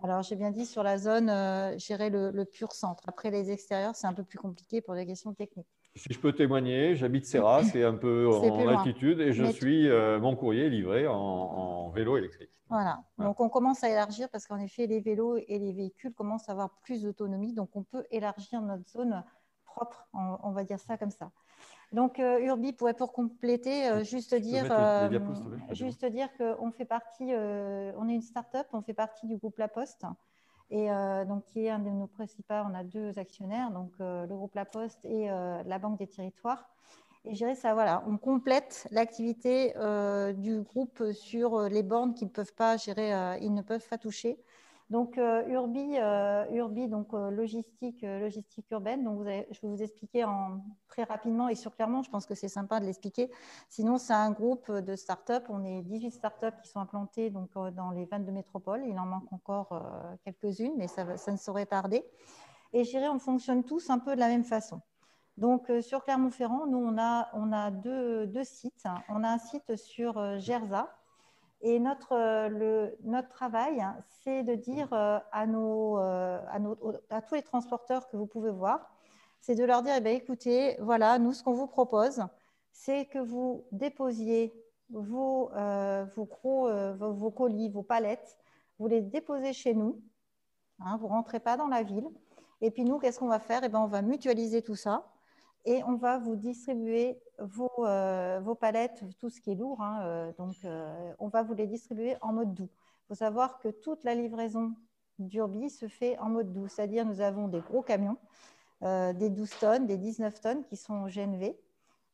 Alors, 0.00 0.22
j'ai 0.22 0.36
bien 0.36 0.52
dit 0.52 0.64
sur 0.64 0.84
la 0.84 0.96
zone, 0.96 1.28
euh, 1.28 1.72
le, 1.72 2.44
pur 2.44 2.70
centre. 2.70 3.02
Après, 3.08 3.32
les 3.32 3.50
extérieurs, 3.50 3.96
c'est 3.96 4.06
un 4.06 4.14
peu 4.14 4.22
plus 4.22 4.38
compliqué 4.38 4.80
pour 4.80 4.94
des 4.94 5.04
questions 5.06 5.34
techniques. 5.34 5.66
Si 5.96 6.12
je 6.12 6.20
peux 6.20 6.32
témoigner, 6.32 6.94
j'habite 6.94 7.26
Serra, 7.26 7.64
c'est 7.64 7.82
un 7.82 7.94
peu 7.94 8.28
en 8.28 8.68
altitude, 8.68 9.18
et 9.18 9.32
je 9.32 9.46
suis 9.46 9.88
euh, 9.88 10.20
mon 10.20 10.36
courrier 10.36 10.70
livré 10.70 11.08
en, 11.08 11.90
vélo 11.90 12.16
électrique. 12.16 12.50
Voilà. 12.68 13.02
donc 13.16 13.40
on 13.40 13.48
commence 13.48 13.82
à 13.82 13.88
élargir 13.88 14.28
parce 14.28 14.46
qu'en 14.46 14.58
effet, 14.58 14.86
les 14.86 15.00
vélos 15.00 15.38
et 15.38 15.58
les 15.58 15.72
véhicules 15.72 16.12
commencent 16.12 16.50
à 16.50 16.52
avoir 16.52 16.70
plus 16.82 17.02
d'autonomie, 17.02 17.54
donc 17.54 17.74
on 17.74 17.82
peut 17.82 18.04
élargir 18.10 18.60
notre 18.60 18.88
zone 18.90 19.24
propre, 19.64 20.06
on 20.12 20.52
va 20.52 20.64
dire 20.64 20.78
ça 20.78 20.98
comme 20.98 21.10
ça. 21.10 21.32
Donc, 21.92 22.18
euh, 22.18 22.38
Urbi, 22.40 22.72
pour, 22.72 22.92
pour 22.94 23.12
compléter, 23.12 23.88
euh, 23.88 24.04
juste, 24.04 24.34
dire, 24.34 24.66
euh, 24.70 25.08
juste 25.70 26.04
dire 26.04 26.28
qu'on 26.36 26.70
fait 26.70 26.84
partie, 26.84 27.32
on 27.32 28.08
est 28.08 28.14
une 28.14 28.22
start-up, 28.22 28.66
on 28.72 28.82
fait 28.82 28.94
partie 28.94 29.26
du 29.26 29.36
groupe 29.36 29.56
La 29.58 29.68
Poste, 29.68 30.04
et 30.70 30.88
donc 31.26 31.44
qui 31.46 31.64
est 31.64 31.70
un 31.70 31.78
de 31.78 31.88
nos 31.88 32.06
principaux. 32.06 32.54
On 32.70 32.74
a 32.74 32.84
deux 32.84 33.18
actionnaires, 33.18 33.70
donc 33.70 33.92
le 33.98 34.26
groupe 34.26 34.54
La 34.54 34.66
Poste 34.66 35.02
et 35.04 35.28
la 35.28 35.78
Banque 35.78 35.98
des 35.98 36.06
Territoires. 36.06 36.68
Et 37.24 37.32
je 37.32 37.38
dirais 37.38 37.54
ça, 37.54 37.74
voilà, 37.74 38.04
on 38.06 38.16
complète 38.18 38.86
l'activité 38.90 39.72
du 40.36 40.60
groupe 40.60 41.02
sur 41.12 41.62
les 41.62 41.82
bornes 41.82 42.12
qu'ils 42.12 42.28
ne 42.28 42.32
peuvent 42.32 42.54
pas 42.54 42.76
gérer, 42.76 43.38
ils 43.40 43.54
ne 43.54 43.62
peuvent 43.62 43.88
pas 43.88 43.98
toucher. 43.98 44.38
Donc 44.90 45.18
euh, 45.18 45.46
Urbi, 45.48 45.98
euh, 45.98 46.46
Urbi, 46.50 46.88
donc 46.88 47.12
euh, 47.12 47.30
logistique, 47.30 48.00
logistique 48.02 48.70
urbaine. 48.70 49.04
Donc 49.04 49.20
je 49.20 49.24
vais 49.26 49.46
vous 49.62 49.82
expliquer 49.82 50.24
très 50.88 51.04
rapidement 51.04 51.48
et 51.48 51.54
sur 51.54 51.74
clairement. 51.76 52.02
Je 52.02 52.10
pense 52.10 52.24
que 52.24 52.34
c'est 52.34 52.48
sympa 52.48 52.80
de 52.80 52.86
l'expliquer. 52.86 53.30
Sinon, 53.68 53.98
c'est 53.98 54.14
un 54.14 54.30
groupe 54.30 54.70
de 54.72 54.96
startups. 54.96 55.44
On 55.50 55.62
est 55.64 55.82
18 55.82 56.10
startups 56.12 56.58
qui 56.62 56.70
sont 56.70 56.80
implantées 56.80 57.28
donc 57.28 57.52
dans 57.52 57.90
les 57.90 58.06
22 58.06 58.32
métropoles. 58.32 58.82
Il 58.86 58.98
en 58.98 59.04
manque 59.04 59.30
encore 59.30 59.78
quelques-unes, 60.24 60.74
mais 60.78 60.88
ça, 60.88 61.18
ça, 61.18 61.32
ne 61.32 61.36
saurait 61.36 61.66
tarder. 61.66 62.02
Et 62.72 62.84
je 62.84 62.90
dirais, 62.90 63.08
on 63.08 63.18
fonctionne 63.18 63.64
tous 63.64 63.90
un 63.90 63.98
peu 63.98 64.14
de 64.14 64.20
la 64.20 64.28
même 64.28 64.44
façon. 64.44 64.80
Donc, 65.36 65.70
sur 65.82 66.02
Clermont-Ferrand, 66.02 66.66
nous, 66.66 66.78
on 66.78 66.98
a, 66.98 67.28
on 67.34 67.52
a 67.52 67.70
deux, 67.70 68.26
deux, 68.26 68.42
sites. 68.42 68.84
On 69.08 69.22
a 69.22 69.28
un 69.28 69.38
site 69.38 69.76
sur 69.76 70.38
Gerza, 70.40 70.97
et 71.60 71.80
notre, 71.80 72.12
euh, 72.12 72.48
le, 72.48 72.96
notre 73.02 73.28
travail, 73.28 73.84
c'est 74.22 74.44
de 74.44 74.54
dire 74.54 74.92
euh, 74.92 75.18
à, 75.32 75.46
nos, 75.46 75.98
euh, 75.98 76.38
à, 77.10 77.22
tous 77.22 77.34
les 77.34 77.42
transporteurs 77.42 78.08
que 78.08 78.16
vous 78.16 78.26
pouvez 78.26 78.50
voir, 78.50 78.94
c'est 79.40 79.54
de 79.54 79.64
leur 79.64 79.82
dire, 79.82 79.94
eh 79.96 80.00
bien, 80.00 80.12
écoutez, 80.12 80.76
voilà, 80.80 81.18
nous, 81.18 81.32
ce 81.32 81.42
qu'on 81.42 81.54
vous 81.54 81.66
propose, 81.66 82.22
c'est 82.72 83.06
que 83.06 83.18
vous 83.18 83.64
déposiez 83.72 84.52
vos, 84.90 85.50
vos, 86.14 87.30
colis, 87.30 87.68
vos 87.70 87.82
palettes, 87.82 88.38
vous 88.78 88.86
les 88.86 89.00
déposez 89.00 89.52
chez 89.52 89.74
nous, 89.74 90.00
hein, 90.80 90.96
vous 90.96 91.06
ne 91.06 91.12
rentrez 91.12 91.40
pas 91.40 91.56
dans 91.56 91.68
la 91.68 91.82
ville. 91.82 92.08
Et 92.60 92.70
puis 92.70 92.84
nous, 92.84 92.98
qu'est-ce 92.98 93.18
qu'on 93.18 93.28
va 93.28 93.38
faire? 93.38 93.62
Eh 93.64 93.68
bien, 93.68 93.80
On 93.80 93.86
va 93.86 94.02
mutualiser 94.02 94.62
tout 94.62 94.74
ça 94.74 95.06
et 95.68 95.84
on 95.84 95.96
va 95.96 96.16
vous 96.16 96.34
distribuer 96.34 97.18
vos, 97.38 97.70
euh, 97.80 98.40
vos 98.42 98.54
palettes, 98.54 99.04
tout 99.20 99.28
ce 99.28 99.38
qui 99.38 99.52
est 99.52 99.54
lourd. 99.54 99.82
Hein, 99.82 100.00
euh, 100.02 100.32
donc, 100.38 100.54
euh, 100.64 101.12
on 101.18 101.28
va 101.28 101.42
vous 101.42 101.52
les 101.52 101.66
distribuer 101.66 102.16
en 102.22 102.32
mode 102.32 102.54
doux. 102.54 102.70
Il 102.72 103.08
faut 103.08 103.14
savoir 103.14 103.58
que 103.58 103.68
toute 103.68 104.02
la 104.02 104.14
livraison 104.14 104.72
d'Urbi 105.18 105.68
se 105.68 105.86
fait 105.86 106.18
en 106.20 106.30
mode 106.30 106.54
doux, 106.54 106.68
c'est-à-dire 106.68 107.04
nous 107.04 107.20
avons 107.20 107.48
des 107.48 107.60
gros 107.60 107.82
camions, 107.82 108.16
des 108.80 109.28
12 109.28 109.50
tonnes, 109.58 109.86
des 109.86 109.98
19 109.98 110.40
tonnes 110.40 110.64
qui 110.64 110.76
sont 110.76 111.06
GNV, 111.06 111.54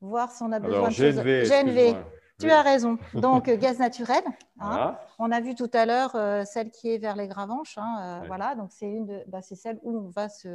voir 0.00 0.32
si 0.32 0.42
on 0.42 0.50
a 0.50 0.58
besoin 0.58 0.88
de 0.88 0.94
GNV, 0.94 1.44
GNV. 1.44 1.96
Tu 2.40 2.50
as 2.50 2.62
raison. 2.62 2.98
Donc, 3.12 3.48
gaz 3.48 3.78
naturel. 3.78 4.22
Hein. 4.58 4.96
On 5.20 5.30
a 5.30 5.40
vu 5.40 5.54
tout 5.54 5.70
à 5.72 5.86
l'heure 5.86 6.46
celle 6.46 6.70
qui 6.70 6.88
est 6.90 6.98
vers 6.98 7.14
les 7.14 7.28
Gravanches. 7.28 7.76
Hein, 7.76 8.22
voilà, 8.26 8.54
donc 8.54 8.72
c'est 8.72 8.90
une 8.90 9.22
bah, 9.28 9.42
c'est 9.42 9.54
celle 9.54 9.78
où 9.82 9.96
on 9.96 10.08
va 10.08 10.28
se, 10.28 10.48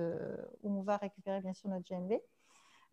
où 0.63 0.79
on 0.79 0.81
va 0.81 0.97
récupérer 0.97 1.41
bien 1.41 1.53
sûr 1.53 1.69
notre 1.69 1.87
GNV. 1.87 2.19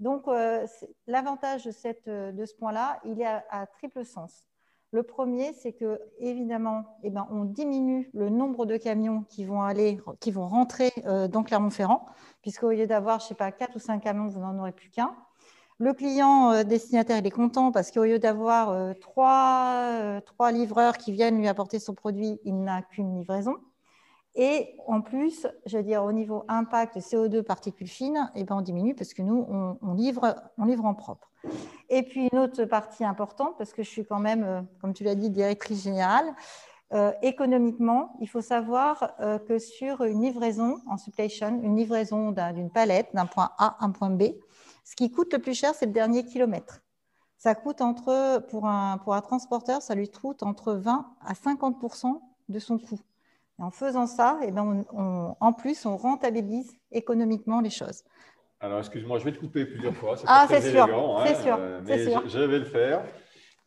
Donc, 0.00 0.28
euh, 0.28 0.66
l'avantage 1.06 1.64
de, 1.64 1.72
euh, 2.09 2.32
de, 2.32 2.44
ce 2.44 2.54
point-là, 2.54 3.00
il 3.04 3.20
est 3.20 3.26
à, 3.26 3.66
triple 3.66 4.04
sens. 4.04 4.44
Le 4.92 5.02
premier, 5.02 5.52
c'est 5.54 5.72
que 5.72 6.00
évidemment, 6.18 6.85
eh 7.02 7.11
ben, 7.11 7.26
on 7.30 7.44
diminue 7.44 8.11
le 8.14 8.28
nombre 8.28 8.66
de 8.66 8.76
camions 8.76 9.24
qui 9.28 9.44
vont 9.44 9.62
aller, 9.62 9.98
qui 10.20 10.30
vont 10.30 10.46
rentrer 10.46 10.92
euh, 11.06 11.28
dans 11.28 11.42
Clermont-Ferrand, 11.42 12.06
puisqu'au 12.42 12.70
lieu 12.70 12.87
d'avoir, 12.87 13.20
je 13.20 13.26
sais 13.26 13.35
pas, 13.35 13.50
quatre 13.52 13.76
ou 13.76 13.78
cinq 13.78 14.02
camions, 14.02 14.28
vous 14.28 14.40
n'en 14.40 14.59
aurez 14.59 14.72
plus 14.72 14.90
qu'un. 14.90 15.14
Le 15.78 15.92
client 15.92 16.64
destinataire, 16.64 17.18
il 17.18 17.26
est 17.26 17.30
content 17.30 17.70
parce 17.70 17.90
qu'au 17.90 18.04
lieu 18.04 18.18
d'avoir 18.18 18.94
trois, 18.98 20.22
trois 20.24 20.50
livreurs 20.50 20.96
qui 20.96 21.12
viennent 21.12 21.37
lui 21.37 21.48
apporter 21.48 21.78
son 21.78 21.92
produit, 21.92 22.40
il 22.44 22.62
n'a 22.62 22.80
qu'une 22.80 23.14
livraison. 23.14 23.56
Et 24.37 24.77
en 24.87 25.01
plus, 25.01 25.46
je 25.64 25.79
veux 25.79 25.83
dire, 25.83 26.05
au 26.05 26.12
niveau 26.12 26.44
impact 26.49 26.99
CO2 26.99 27.42
particules 27.42 27.88
fines, 27.88 28.31
eh 28.35 28.44
ben, 28.44 28.57
on 28.57 28.61
diminue 28.61 28.94
parce 28.94 29.14
que 29.14 29.22
nous, 29.22 29.46
on, 29.81 29.94
livre, 29.94 30.37
on 30.59 30.66
livre 30.66 30.85
en 30.85 30.94
propre. 30.94 31.31
Et 31.88 32.03
puis, 32.03 32.29
une 32.31 32.38
autre 32.38 32.66
partie 32.66 33.05
importante, 33.05 33.57
parce 33.57 33.72
que 33.72 33.83
je 33.83 33.88
suis 33.88 34.05
quand 34.05 34.18
même, 34.18 34.44
euh, 34.44 34.61
comme 34.83 34.92
tu 34.92 35.05
l'as 35.05 35.14
dit, 35.14 35.31
directrice 35.31 35.85
générale, 35.85 36.27
euh, 36.92 37.12
économiquement, 37.22 38.14
il 38.20 38.29
faut 38.29 38.42
savoir 38.42 39.14
euh, 39.20 39.38
que 39.38 39.59
sur 39.59 40.05
une 40.05 40.20
livraison 40.22 40.81
en 40.87 40.99
supply 40.99 41.31
chain, 41.31 41.59
une 41.62 41.77
livraison 41.77 42.31
d'une 42.31 42.70
palette 42.70 43.09
d'un 43.14 43.27
point 43.27 43.51
A 43.59 43.79
à 43.81 43.85
un 43.87 43.90
point 43.90 44.11
B, 44.11 44.25
ce 44.85 44.94
qui 44.94 45.11
coûte 45.11 45.33
le 45.33 45.38
plus 45.38 45.55
cher, 45.55 45.75
c'est 45.75 45.87
le 45.87 45.92
dernier 45.92 46.25
kilomètre. 46.25 46.83
Ça 47.38 47.55
coûte 47.55 47.81
entre, 47.81 48.46
pour 48.51 48.66
un, 48.66 48.99
pour 48.99 49.14
un 49.14 49.20
transporteur, 49.22 49.81
ça 49.81 49.94
lui 49.94 50.11
coûte 50.11 50.42
entre 50.42 50.75
20 50.75 51.07
à 51.25 51.33
50% 51.33 52.20
de 52.51 52.59
son 52.59 52.79
coût. 52.79 53.01
Et 53.59 53.62
en 53.62 53.71
faisant 53.71 54.07
ça, 54.07 54.38
eh 54.42 54.51
ben, 54.51 54.85
en 54.90 55.53
plus, 55.53 55.87
on 55.87 55.97
rentabilise 55.97 56.73
économiquement 56.92 57.61
les 57.61 57.71
choses. 57.71 58.03
Alors, 58.61 58.79
excuse-moi, 58.79 59.19
je 59.19 59.25
vais 59.25 59.33
te 59.33 59.38
couper 59.38 59.66
plusieurs 59.66 59.95
fois. 59.95 60.16
Ah, 60.27 60.47
c'est 60.49 60.71
sûr, 60.71 60.85
hein, 60.85 61.25
c'est 61.27 61.42
sûr, 61.42 61.57
euh, 61.59 61.81
mais 61.85 61.99
Je, 62.27 62.38
vais 62.38 62.59
le 62.59 62.64
faire. 62.64 63.05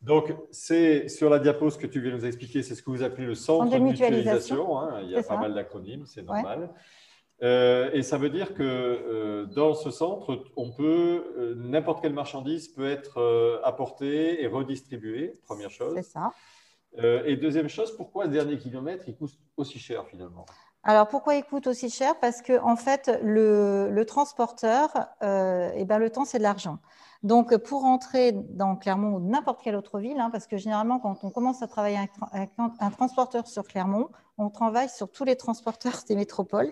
Donc, 0.02 0.34
c'est 0.52 1.08
sur 1.08 1.30
la 1.30 1.40
diapo 1.40 1.70
ce 1.70 1.78
que 1.78 1.88
tu 1.88 2.02
viens 2.02 2.12
nous 2.12 2.26
expliquer, 2.26 2.64
c'est 2.64 2.74
ce 2.74 2.82
que 2.82 2.90
vous 2.90 3.04
appelez 3.04 3.26
le 3.26 3.36
centre 3.36 3.70
de 3.70 3.78
mutualisation. 3.78 4.80
Hein. 4.80 5.02
il 5.04 5.12
y 5.12 5.16
a 5.16 5.24
pas 5.24 5.38
mal 5.38 5.54
d'acronymes, 5.54 6.06
c'est 6.06 6.24
normal. 6.24 6.70
Euh, 7.42 7.90
et 7.94 8.02
ça 8.02 8.18
veut 8.18 8.30
dire 8.30 8.54
que 8.54 8.64
euh, 8.64 9.46
dans 9.46 9.74
ce 9.74 9.92
centre, 9.92 10.44
on 10.58 10.72
peut 10.72 11.56
n'importe 11.56 12.02
quelle 12.02 12.14
marchandise 12.14 12.68
peut 12.68 12.90
être 12.90 13.62
apportée 13.64 14.42
et 14.44 14.48
redistribuée. 14.48 15.34
Première 15.46 15.72
chose. 15.72 15.94
C'est 15.96 16.04
ça. 16.04 16.32
Euh, 16.98 17.24
et 17.26 17.38
deuxième 17.38 17.70
chose, 17.70 17.96
pourquoi 17.96 18.26
ce 18.26 18.30
dernier 18.30 18.58
kilomètre, 18.58 19.06
il 19.08 19.16
coûte 19.16 19.32
aussi 19.58 19.80
cher 19.80 20.06
finalement? 20.08 20.46
Alors 20.84 21.08
pourquoi 21.08 21.36
il 21.36 21.44
coûte 21.44 21.68
aussi 21.68 21.90
cher? 21.90 22.20
Parce 22.20 22.42
que 22.42 22.60
en 22.62 22.76
fait, 22.76 23.20
le, 23.22 24.04
transporteur, 24.08 24.90
euh, 25.22 25.72
eh 25.76 25.86
ben, 25.86 25.98
le 25.98 26.10
temps 26.10 26.26
c'est 26.26 26.38
de 26.38 26.44
l'argent. 26.44 26.80
Donc 27.22 27.56
pour 27.58 27.82
rentrer 27.82 28.32
dans 28.32 28.78
Clermont 28.78 29.16
ou 29.16 29.20
n'importe 29.20 29.62
quelle 29.62 29.76
autre 29.76 30.00
ville, 30.00 30.20
hein, 30.20 30.30
parce 30.32 30.48
que 30.48 30.58
généralement 30.58 31.00
quand 31.00 31.24
on 31.24 31.30
commence 31.30 31.62
à 31.62 31.68
travailler 31.68 32.00
avec 32.32 32.52
un, 32.58 32.90
transporteur 32.92 33.46
sur 33.46 33.68
Clermont, 33.68 34.10
on 34.38 34.50
travaille 34.50 34.88
sur 34.88 35.12
tous 35.12 35.26
les 35.26 35.36
transporteurs 35.36 36.00
des 36.08 36.16
métropoles. 36.16 36.72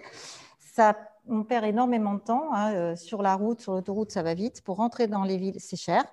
Ça, 0.59 0.95
on 1.27 1.43
perd 1.43 1.65
énormément 1.65 2.13
de 2.13 2.19
temps 2.19 2.53
hein, 2.53 2.73
euh, 2.73 2.95
sur 2.95 3.21
la 3.21 3.35
route, 3.35 3.59
sur 3.59 3.73
l'autoroute, 3.73 4.11
ça 4.11 4.23
va 4.23 4.33
vite. 4.35 4.63
Pour 4.63 4.77
rentrer 4.77 5.07
dans 5.07 5.23
les 5.23 5.35
villes, 5.35 5.59
c'est 5.59 5.75
cher 5.75 6.05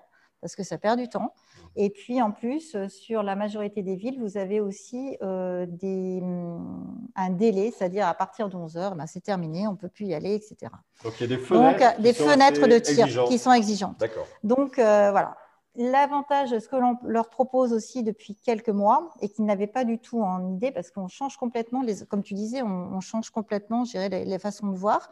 parce 0.45 0.57
que 0.57 0.63
ça 0.63 0.77
perd 0.77 0.99
du 0.99 1.09
temps. 1.09 1.33
Et 1.75 1.89
puis 1.89 2.21
en 2.21 2.31
plus, 2.31 2.77
sur 2.89 3.23
la 3.23 3.35
majorité 3.35 3.83
des 3.83 3.97
villes, 3.97 4.21
vous 4.21 4.37
avez 4.37 4.61
aussi 4.61 5.17
des, 5.21 6.21
mm, 6.21 7.11
un 7.17 7.31
délai, 7.31 7.73
c'est-à-dire 7.75 8.07
à 8.07 8.13
partir 8.13 8.51
de 8.51 8.57
11 8.57 8.77
heures, 8.77 8.95
ben, 8.95 9.07
c'est 9.07 9.23
terminé, 9.23 9.67
on 9.67 9.73
ne 9.73 9.77
peut 9.77 9.89
plus 9.89 10.05
y 10.05 10.15
aller, 10.15 10.35
etc. 10.35 10.71
Donc 11.03 11.15
il 11.19 11.23
y 11.23 11.33
a 11.33 11.37
des 11.37 11.43
fenêtres, 11.43 11.79
Donc, 11.79 12.01
des 12.03 12.13
fenêtres 12.13 12.69
de 12.69 12.79
tir 12.79 13.07
qui 13.27 13.39
sont 13.39 13.53
exigeantes. 13.53 13.99
D'accord. 13.99 14.27
Donc 14.43 14.75
voilà, 14.77 15.37
L'avantage, 15.77 16.57
ce 16.57 16.69
que 16.69 16.77
l'on 16.77 16.99
leur 17.03 17.29
propose 17.29 17.73
aussi 17.73 18.05
depuis 18.05 18.37
quelques 18.37 18.69
mois 18.69 19.13
et 19.21 19.29
qu'ils 19.29 19.45
n'avaient 19.45 19.67
pas 19.67 19.85
du 19.85 19.99
tout 19.99 20.23
en 20.23 20.55
idée, 20.55 20.71
parce 20.71 20.93
qu'on 20.93 21.09
change 21.09 21.37
complètement, 21.37 21.83
les, 21.83 22.07
comme 22.07 22.23
tu 22.23 22.35
disais, 22.35 22.63
on, 22.63 23.01
change 23.01 23.31
complètement 23.31 23.83
les, 23.93 24.25
les, 24.25 24.39
façons 24.39 24.69
de 24.69 24.77
voir, 24.77 25.11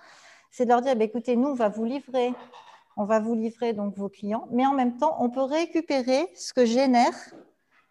c'est 0.52 0.64
de 0.64 0.70
leur 0.70 0.80
dire, 0.80 0.94
bah, 0.94 1.02
écoutez, 1.02 1.34
nous, 1.34 1.48
on 1.48 1.54
va 1.54 1.68
vous 1.68 1.84
livrer, 1.84 2.32
on 2.96 3.05
va 3.05 3.20
vous 3.20 3.35
livrer 3.35 3.72
donc 3.72 3.96
vos 3.96 4.09
clients, 4.09 4.46
mais 4.50 4.66
en 4.66 4.74
même 4.74 4.96
temps, 4.96 5.16
on 5.20 5.31
peut 5.31 5.42
récupérer 5.42 6.28
ce 6.35 6.52
que 6.52 6.64
génèrent 6.64 7.35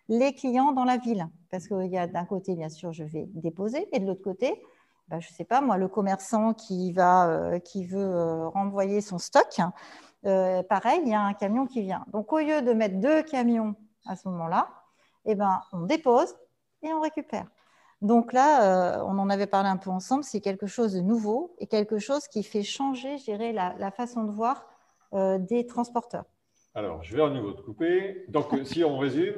les 0.10 0.34
clients 0.34 0.72
dans 0.72 0.86
la 0.86 0.98
ville. 0.98 1.28
Parce 1.50 1.68
qu'il 1.68 1.88
y 1.88 1.98
a 1.98 2.08
d'un 2.08 2.26
côté, 2.26 2.56
bien 2.56 2.70
sûr, 2.70 2.94
je 2.94 3.04
vais 3.04 3.26
déposer, 3.34 3.88
et 3.94 4.00
de 4.00 4.06
l'autre 4.06 4.24
côté, 4.24 4.62
bah, 5.12 5.20
je 5.20 5.30
ne 5.30 5.34
sais 5.34 5.44
pas, 5.44 5.60
moi, 5.60 5.76
le 5.76 5.90
commerçant 5.90 6.54
qui, 6.54 6.94
va, 6.94 7.28
euh, 7.28 7.60
qui 7.60 7.86
veut 7.86 8.00
euh, 8.00 8.48
renvoyer 8.48 9.02
son 9.02 9.18
stock, 9.18 9.60
euh, 10.26 10.64
pareil, 10.64 11.02
il 11.04 11.10
y 11.10 11.14
a 11.14 11.22
un 11.22 11.34
camion 11.34 11.66
qui 11.68 11.82
vient. 11.82 12.06
Donc, 12.14 12.32
au 12.32 12.40
lieu 12.40 12.62
de 12.62 12.72
mettre 12.72 12.98
deux 12.98 13.22
camions 13.22 13.76
à 14.06 14.16
ce 14.16 14.30
moment-là, 14.30 14.70
eh 15.26 15.36
ben, 15.36 15.62
on 15.74 15.82
dépose 15.82 16.34
et 16.82 16.94
on 16.94 17.02
récupère. 17.02 17.46
Donc 18.02 18.32
là, 18.34 19.04
on 19.06 19.20
en 19.20 19.30
avait 19.30 19.46
parlé 19.46 19.70
un 19.70 19.78
peu 19.78 19.92
ensemble, 19.92 20.24
c'est 20.24 20.42
quelque 20.42 20.66
chose 20.66 20.94
de 20.94 21.02
nouveau 21.02 21.54
et 21.60 21.68
quelque 21.68 22.00
chose 22.00 22.28
qui 22.28 22.42
fait 22.42 22.64
changer, 22.64 23.20
je 23.20 23.26
dirais, 23.26 23.52
la, 23.52 23.92
façon 23.92 24.24
de 24.24 24.32
voir 24.32 24.66
des 25.14 25.66
transporteurs. 25.68 26.26
Alors, 26.74 27.04
je 27.04 27.16
vais 27.16 27.22
à 27.22 27.30
nouveau 27.30 27.52
te 27.52 27.62
couper. 27.62 28.26
Donc, 28.30 28.48
si 28.64 28.84
on 28.84 28.98
résume, 28.98 29.36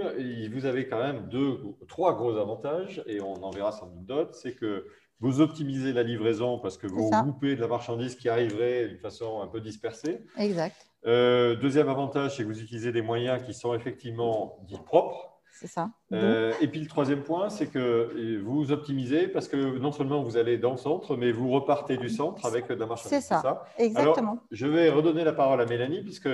vous 0.54 0.66
avez 0.66 0.88
quand 0.88 1.00
même 1.00 1.28
deux, 1.30 1.60
trois 1.88 2.14
gros 2.16 2.38
avantages, 2.38 3.04
et 3.08 3.22
on 3.22 3.44
en 3.44 3.50
verra 3.50 3.72
sans 3.72 3.88
doute 3.88 4.06
d'autres. 4.06 4.36
C'est 4.36 4.54
que 4.54 4.86
vous 5.20 5.42
optimisez 5.42 5.94
la 5.94 6.04
livraison 6.04 6.60
parce 6.60 6.78
que 6.78 6.86
vous 6.86 7.10
coupez 7.10 7.56
de 7.56 7.62
la 7.62 7.68
marchandise 7.68 8.16
qui 8.16 8.30
arriverait 8.30 8.88
d'une 8.88 9.00
façon 9.00 9.42
un 9.42 9.48
peu 9.48 9.62
dispersée. 9.62 10.20
Exact. 10.38 10.76
Euh, 11.06 11.56
deuxième 11.56 11.90
avantage, 11.90 12.38
c'est 12.38 12.44
que 12.44 12.48
vous 12.48 12.62
utilisez 12.62 12.92
des 12.92 13.02
moyens 13.02 13.42
qui 13.44 13.54
sont 13.54 13.74
effectivement 13.74 14.60
dits 14.68 14.80
propres. 14.86 15.33
C'est 15.54 15.68
ça. 15.68 15.92
Euh, 16.12 16.52
et 16.62 16.68
puis 16.68 16.80
le 16.80 16.88
troisième 16.88 17.22
point, 17.22 17.50
c'est 17.50 17.68
que 17.68 18.42
vous 18.44 18.72
optimisez 18.72 19.28
parce 19.28 19.48
que 19.48 19.78
non 19.78 19.92
seulement 19.92 20.24
vous 20.24 20.36
allez 20.36 20.58
dans 20.58 20.72
le 20.72 20.78
centre, 20.78 21.16
mais 21.16 21.32
vous 21.32 21.50
repartez 21.52 21.96
du 21.96 22.10
centre 22.10 22.46
avec 22.46 22.68
de 22.68 22.74
la 22.74 22.86
marchandise. 22.88 23.20
C'est 23.20 23.22
ça. 23.22 23.66
Exactement. 23.78 24.40
je 24.52 24.66
vais 24.66 24.90
redonner 24.90 25.24
la 25.24 25.34
parole 25.34 25.62
à 25.62 25.66
Mélanie, 25.66 26.02
puisque 26.02 26.30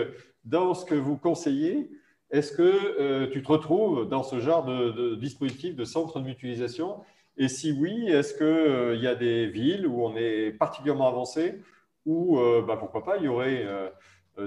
dans 0.45 0.73
ce 0.73 0.86
que 0.86 0.95
vous 0.95 1.17
conseillez, 1.17 1.91
est-ce 2.32 2.53
que 2.53 2.62
euh, 2.99 3.29
tu 3.32 3.43
te 3.43 3.51
retrouves 3.51 4.08
dans 4.08 4.23
ce 4.23 4.39
genre 4.39 4.63
de, 4.63 4.91
de 4.91 5.15
dispositif 5.15 5.75
de 5.75 5.84
centre 5.84 6.19
de 6.19 6.25
mutualisation? 6.25 6.97
Et 7.39 7.47
si 7.47 7.71
oui, 7.71 8.08
est-ce 8.10 8.34
qu'il 8.34 8.45
euh, 8.45 8.95
y 8.97 9.08
a 9.08 9.15
des 9.15 9.47
villes 9.47 9.88
où 9.88 10.05
on 10.05 10.15
est 10.17 10.51
particulièrement 10.51 11.08
avancé, 11.08 11.62
ou 12.05 12.38
euh, 12.38 12.62
bah, 12.62 12.75
pourquoi 12.77 13.03
pas, 13.03 13.17
il 13.17 13.23
y 13.23 13.27
aurait 13.29 13.63
euh, 13.65 13.89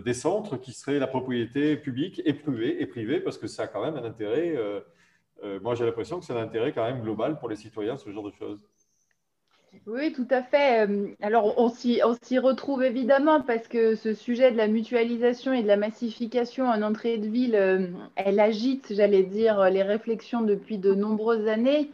des 0.05 0.15
centres 0.15 0.57
qui 0.57 0.73
seraient 0.73 0.99
la 0.99 1.07
propriété 1.07 1.77
publique 1.77 2.23
et 2.25 2.33
privée, 2.33 2.81
et 2.81 2.87
privée 2.87 3.21
parce 3.21 3.39
que 3.39 3.47
ça 3.47 3.65
a 3.65 3.67
quand 3.67 3.85
même 3.85 3.97
un 3.97 4.05
intérêt, 4.05 4.57
moi 5.61 5.75
j'ai 5.75 5.85
l'impression 5.85 6.19
que 6.19 6.25
c'est 6.25 6.33
un 6.33 6.43
intérêt 6.43 6.73
quand 6.73 6.85
même 6.85 7.03
global 7.03 7.39
pour 7.39 7.49
les 7.49 7.57
citoyens, 7.57 7.97
ce 7.97 8.11
genre 8.11 8.25
de 8.25 8.33
choses. 8.33 8.67
Oui, 9.87 10.13
tout 10.13 10.29
à 10.29 10.43
fait. 10.43 10.87
Alors, 11.23 11.59
on 11.59 11.71
s'y 11.71 12.39
retrouve 12.39 12.83
évidemment 12.83 13.41
parce 13.41 13.69
que 13.69 13.95
ce 13.95 14.13
sujet 14.13 14.53
de 14.53 14.57
la 14.57 14.69
mutualisation 14.69 15.55
et 15.55 15.63
de 15.63 15.67
la 15.67 15.79
massification 15.79 16.67
en 16.67 16.83
entrée 16.83 17.17
de 17.17 17.27
ville, 17.27 17.95
elle 18.17 18.39
agite, 18.39 18.93
j'allais 18.95 19.23
dire, 19.23 19.71
les 19.71 19.83
réflexions 19.83 20.43
depuis 20.43 20.77
de 20.77 20.95
nombreuses 20.95 21.49
années 21.49 21.91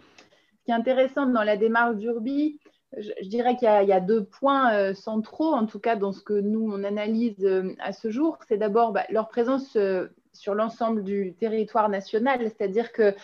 qui 0.65 0.73
est 0.73 0.75
intéressant 0.75 1.27
dans 1.27 1.45
la 1.45 1.57
démarche 1.57 1.97
d'Urbi, 1.97 2.59
je, 2.97 3.29
dirais 3.29 3.57
qu'il 3.57 3.69
y, 3.69 3.93
a 3.93 4.01
deux 4.01 4.25
points 4.25 4.73
euh, 4.75 4.95
centraux, 4.95 5.53
en 5.53 5.67
tout 5.67 5.79
cas 5.79 5.97
dans 5.97 6.13
ce 6.13 6.23
que 6.23 6.33
nous, 6.33 6.71
on 6.73 6.85
analyse 6.85 7.45
euh, 7.45 7.75
à 7.81 7.93
ce 7.93 8.11
jour. 8.11 8.39
C'est 8.49 8.57
d'abord 8.57 8.93
bah, 8.93 9.05
leur 9.11 9.29
présence 9.29 9.77
euh, 9.77 10.07
sur 10.33 10.55
l'ensemble 10.55 11.03
du 11.03 11.35
territoire 11.39 11.89
national, 11.89 12.41
c'est-à-dire 12.43 12.93
que 12.93 13.15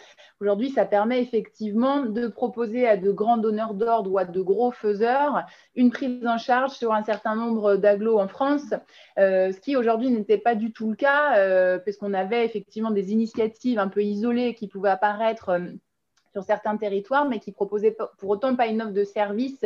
aujourd'hui, 0.40 0.70
ça 0.70 0.84
permet 0.84 1.22
effectivement 1.22 2.02
de 2.02 2.26
proposer 2.26 2.86
à 2.86 2.96
de 2.96 3.10
grands 3.10 3.36
donneurs 3.36 3.74
d'ordre 3.74 4.10
ou 4.10 4.18
à 4.18 4.24
de 4.24 4.40
gros 4.40 4.72
faiseurs 4.72 5.44
une 5.76 5.90
prise 5.90 6.26
en 6.26 6.38
charge 6.38 6.72
sur 6.72 6.92
un 6.92 7.04
certain 7.04 7.36
nombre 7.36 7.76
d'agglos 7.76 8.18
en 8.18 8.26
France, 8.26 8.74
ce 9.16 9.60
qui 9.60 9.76
aujourd'hui 9.76 10.10
n'était 10.10 10.38
pas 10.38 10.56
du 10.56 10.72
tout 10.72 10.90
le 10.90 10.96
cas, 10.96 11.78
puisqu'on 11.78 12.14
avait 12.14 12.44
effectivement 12.44 12.90
des 12.90 13.12
initiatives 13.12 13.78
un 13.78 13.88
peu 13.88 14.02
isolées 14.02 14.54
qui 14.54 14.66
pouvaient 14.66 14.90
apparaître 14.90 15.60
sur 16.34 16.42
certains 16.42 16.76
territoires, 16.76 17.28
mais 17.28 17.38
qui 17.38 17.52
proposaient 17.52 17.96
pour 18.18 18.28
autant 18.28 18.56
pas 18.56 18.66
une 18.66 18.82
offre 18.82 18.92
de 18.92 19.04
service 19.04 19.64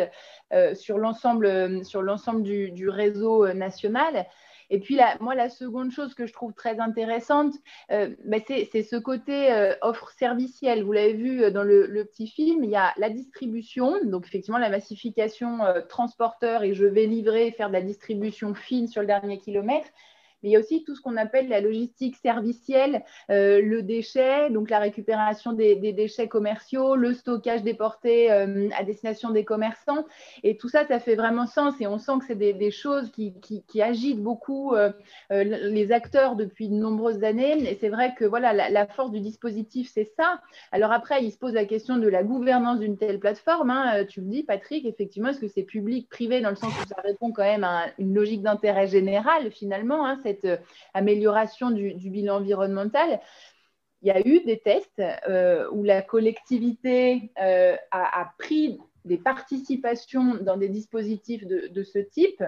euh, 0.52 0.74
sur 0.74 0.98
l'ensemble 0.98 1.84
sur 1.84 2.02
l'ensemble 2.02 2.42
du, 2.42 2.88
réseau 2.90 3.46
euh, 3.46 3.54
national. 3.54 4.26
Et 4.70 4.80
puis, 4.80 4.98
moi, 5.20 5.34
la 5.34 5.48
seconde 5.48 5.90
chose 5.90 6.12
que 6.12 6.26
je 6.26 6.32
trouve 6.34 6.52
très 6.52 6.78
intéressante, 6.78 7.54
euh, 7.90 8.14
ben, 8.26 8.42
c'est 8.46 8.82
ce 8.82 8.96
côté 8.96 9.50
offre 9.80 10.10
servicielle. 10.10 10.84
Vous 10.84 10.92
l'avez 10.92 11.14
vu 11.14 11.50
dans 11.50 11.62
le, 11.62 12.04
petit 12.04 12.26
film, 12.26 12.64
il 12.64 12.70
y 12.70 12.76
a 12.76 12.92
la 12.98 13.08
distribution, 13.08 13.94
donc 14.04 14.26
effectivement 14.26 14.58
la 14.58 14.68
massification 14.68 15.60
transporteur 15.88 16.64
et 16.64 16.74
je 16.74 16.84
vais 16.84 17.06
livrer, 17.06 17.50
faire 17.52 17.68
de 17.68 17.72
la 17.72 17.80
distribution 17.80 18.52
fine 18.52 18.88
sur 18.88 19.00
le 19.00 19.06
dernier 19.06 19.38
kilomètre 19.38 19.88
mais 20.42 20.50
il 20.50 20.52
y 20.52 20.56
a 20.56 20.60
aussi 20.60 20.84
tout 20.84 20.94
ce 20.94 21.00
qu'on 21.00 21.16
appelle 21.16 21.48
la 21.48 21.60
logistique 21.60 22.16
servicielle, 22.16 23.02
euh, 23.30 23.60
le 23.60 23.82
déchet, 23.82 24.50
donc 24.50 24.70
la 24.70 24.78
récupération 24.78 25.52
des, 25.52 25.76
déchets 25.76 26.28
commerciaux, 26.28 26.96
le 26.96 27.14
stockage 27.14 27.62
déporté 27.62 28.30
euh, 28.30 28.68
à 28.76 28.84
destination 28.84 29.30
des 29.30 29.44
commerçants. 29.44 30.04
Et 30.42 30.56
tout 30.56 30.68
ça, 30.68 30.86
ça 30.86 31.00
fait 31.00 31.16
vraiment 31.16 31.46
sens 31.46 31.74
et 31.80 31.86
on 31.86 31.98
sent 31.98 32.12
que 32.20 32.26
c'est 32.26 32.34
des, 32.36 32.70
choses 32.70 33.10
qui, 33.10 33.82
agitent 33.82 34.22
beaucoup 34.22 34.74
euh, 34.74 34.92
les 35.30 35.92
acteurs 35.92 36.36
depuis 36.36 36.68
de 36.68 36.74
nombreuses 36.74 37.24
années. 37.24 37.70
Et 37.70 37.76
c'est 37.80 37.88
vrai 37.88 38.14
que 38.16 38.24
voilà, 38.24 38.52
la, 38.52 38.86
force 38.86 39.10
du 39.10 39.20
dispositif, 39.20 39.90
c'est 39.92 40.10
ça. 40.16 40.40
Alors 40.72 40.92
après, 40.92 41.24
il 41.24 41.32
se 41.32 41.38
pose 41.38 41.52
la 41.52 41.64
question 41.64 41.96
de 41.98 42.08
la 42.08 42.22
gouvernance 42.22 42.78
d'une 42.78 42.96
telle 42.96 43.18
plateforme. 43.18 43.70
Hein. 43.70 44.04
Tu 44.04 44.20
le 44.20 44.26
dis, 44.26 44.42
Patrick, 44.42 44.84
effectivement, 44.84 45.30
est-ce 45.30 45.40
que 45.40 45.48
c'est 45.48 45.62
public, 45.62 46.08
privé, 46.08 46.40
dans 46.40 46.50
le 46.50 46.56
sens 46.56 46.72
où 46.80 46.86
ça 46.86 47.00
répond 47.02 47.32
quand 47.32 47.42
même 47.42 47.64
à 47.64 47.86
une 47.98 48.14
logique 48.14 48.42
d'intérêt 48.42 48.86
général, 48.86 49.50
finalement 49.50 50.06
hein, 50.06 50.18
cette 50.28 50.44
euh, 50.44 50.56
amélioration 50.94 51.70
du, 51.70 51.94
bilan 52.10 52.36
environnemental, 52.36 53.20
il 54.02 54.08
y 54.08 54.10
a 54.10 54.20
eu 54.20 54.40
des 54.44 54.60
tests 54.60 55.02
euh, 55.28 55.68
où 55.72 55.82
la 55.82 56.02
collectivité 56.02 57.32
euh, 57.42 57.76
a, 57.90 58.30
pris 58.38 58.78
des 59.04 59.18
participations 59.18 60.36
dans 60.36 60.56
des 60.56 60.68
dispositifs 60.68 61.44
de, 61.46 61.82
ce 61.82 61.98
type, 61.98 62.44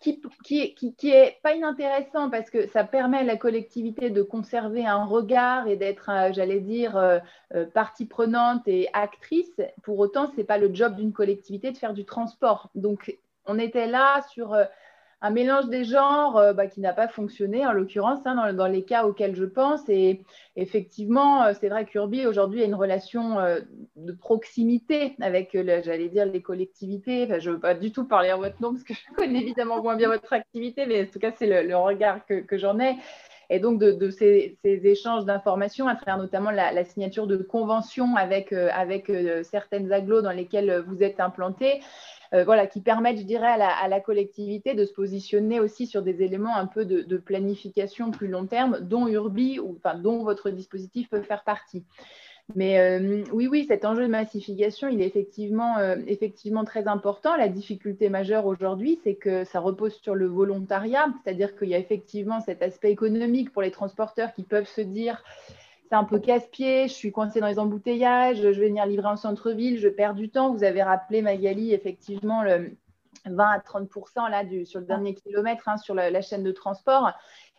qui, 0.00 0.74
qui, 0.74 1.10
est 1.10 1.38
pas 1.42 1.54
inintéressant 1.54 2.28
parce 2.28 2.50
que 2.50 2.66
ça 2.66 2.82
permet 2.82 3.18
à 3.18 3.22
la 3.22 3.36
collectivité 3.36 4.10
de 4.10 4.22
conserver 4.22 4.84
un 4.84 5.04
regard 5.04 5.68
et 5.68 5.76
d'être, 5.76 6.10
j'allais 6.32 6.58
dire, 6.58 7.20
partie 7.72 8.06
prenante 8.06 8.66
et 8.66 8.88
actrice. 8.92 9.60
Pour 9.84 10.00
autant, 10.00 10.28
ce 10.32 10.36
n'est 10.36 10.44
pas 10.44 10.58
le 10.58 10.74
job 10.74 10.96
d'une 10.96 11.12
collectivité 11.12 11.70
de 11.70 11.78
faire 11.78 11.94
du 11.94 12.04
transport. 12.04 12.68
Donc, 12.74 13.16
on 13.46 13.60
était 13.60 13.86
là 13.86 14.22
sur 14.32 14.56
un 15.22 15.30
mélange 15.30 15.68
des 15.68 15.84
genres 15.84 16.36
euh, 16.36 16.52
bah, 16.52 16.66
qui 16.66 16.80
n'a 16.80 16.92
pas 16.92 17.06
fonctionné, 17.06 17.64
en 17.64 17.72
l'occurrence, 17.72 18.18
hein, 18.24 18.52
dans, 18.52 18.66
les 18.66 18.82
cas 18.82 19.04
auxquels 19.04 19.36
je 19.36 19.44
pense. 19.44 19.88
Et 19.88 20.20
effectivement, 20.56 21.44
euh, 21.44 21.52
c'est 21.58 21.68
vrai 21.68 21.84
qu'Urbi, 21.84 22.26
aujourd'hui, 22.26 22.62
a 22.62 22.64
une 22.64 22.74
relation 22.74 23.38
euh, 23.38 23.60
de 23.94 24.12
proximité 24.12 25.14
avec, 25.20 25.50
j'allais 25.52 26.08
dire, 26.08 26.26
les 26.26 26.42
collectivités. 26.42 27.28
je 27.38 27.50
ne 27.50 27.54
veux 27.54 27.60
pas 27.60 27.74
du 27.74 27.92
tout 27.92 28.04
parler 28.04 28.32
en 28.32 28.38
votre 28.38 28.60
nom, 28.60 28.72
parce 28.72 28.82
que 28.82 28.94
je 28.94 29.14
connais 29.14 29.40
évidemment 29.40 29.80
moins 29.80 29.94
bien 29.94 30.08
votre 30.08 30.32
activité, 30.32 30.86
mais 30.86 31.04
en 31.04 31.06
tout 31.06 31.20
cas, 31.20 31.30
c'est 31.38 31.46
le, 31.62 31.76
regard 31.76 32.26
que, 32.26 32.58
j'en 32.58 32.80
ai. 32.80 32.96
Et 33.48 33.60
donc, 33.60 33.78
de, 33.78 34.10
ces, 34.10 34.58
échanges 34.64 35.24
d'informations, 35.24 35.86
à 35.86 35.94
travers 35.94 36.18
notamment 36.18 36.50
la, 36.50 36.84
signature 36.84 37.28
de 37.28 37.36
conventions 37.36 38.16
avec, 38.16 38.52
avec 38.52 39.12
certaines 39.44 39.92
agglos 39.92 40.22
dans 40.22 40.32
lesquelles 40.32 40.82
vous 40.88 41.02
êtes 41.02 41.20
implantés, 41.20 41.80
euh, 42.34 42.44
voilà, 42.44 42.66
qui 42.66 42.80
permettent, 42.80 43.18
je 43.18 43.24
dirais, 43.24 43.48
à 43.48 43.88
la, 43.88 44.00
collectivité 44.00 44.74
de 44.74 44.84
se 44.84 44.92
positionner 44.92 45.60
aussi 45.60 45.86
sur 45.86 46.02
des 46.02 46.22
éléments 46.22 46.56
un 46.56 46.66
peu 46.66 46.84
de, 46.84 47.16
planification 47.18 48.10
plus 48.10 48.28
long 48.28 48.46
terme, 48.46 48.80
dont 48.80 49.06
Urbi, 49.06 49.60
dont 50.02 50.24
votre 50.24 50.50
dispositif 50.50 51.08
peut 51.10 51.22
faire 51.22 51.44
partie. 51.44 51.84
Mais 52.54 52.78
euh, 52.78 53.24
oui, 53.32 53.46
oui, 53.46 53.64
cet 53.66 53.84
enjeu 53.84 54.02
de 54.02 54.10
massification, 54.10 54.88
il 54.88 55.00
est 55.00 55.16
euh, 55.16 55.96
effectivement 56.06 56.64
très 56.64 56.88
important. 56.88 57.36
La 57.36 57.48
difficulté 57.48 58.08
majeure 58.08 58.46
aujourd'hui, 58.46 58.98
c'est 59.04 59.14
que 59.14 59.44
ça 59.44 59.60
repose 59.60 59.94
sur 60.02 60.14
le 60.14 60.26
volontariat, 60.26 61.06
c'est-à-dire 61.22 61.56
qu'il 61.56 61.68
y 61.68 61.74
a 61.74 61.78
effectivement 61.78 62.40
cet 62.40 62.62
aspect 62.62 62.90
économique 62.90 63.52
pour 63.52 63.62
les 63.62 63.70
transporteurs 63.70 64.34
qui 64.34 64.42
peuvent 64.42 64.68
se 64.68 64.80
dire 64.80 65.22
c'est 65.92 65.96
un 65.96 66.04
peu 66.04 66.18
casse-pied, 66.18 66.88
je 66.88 66.94
suis 66.94 67.12
coincée 67.12 67.40
dans 67.40 67.48
les 67.48 67.58
embouteillages, 67.58 68.38
je 68.38 68.48
vais 68.48 68.68
venir 68.68 68.86
livrer 68.86 69.08
en 69.08 69.16
centre-ville, 69.16 69.78
je 69.78 69.88
perds 69.88 70.14
du 70.14 70.30
temps. 70.30 70.50
Vous 70.50 70.64
avez 70.64 70.82
rappelé, 70.82 71.20
Magali, 71.20 71.74
effectivement, 71.74 72.42
le 72.42 72.78
20 73.26 73.46
à 73.46 73.60
30 73.60 73.90
là, 74.30 74.42
du, 74.42 74.64
sur 74.64 74.80
le 74.80 74.86
dernier 74.86 75.14
kilomètre 75.14 75.68
hein, 75.68 75.76
sur 75.76 75.94
la, 75.94 76.22
chaîne 76.22 76.44
de 76.44 76.50
transport. 76.50 77.12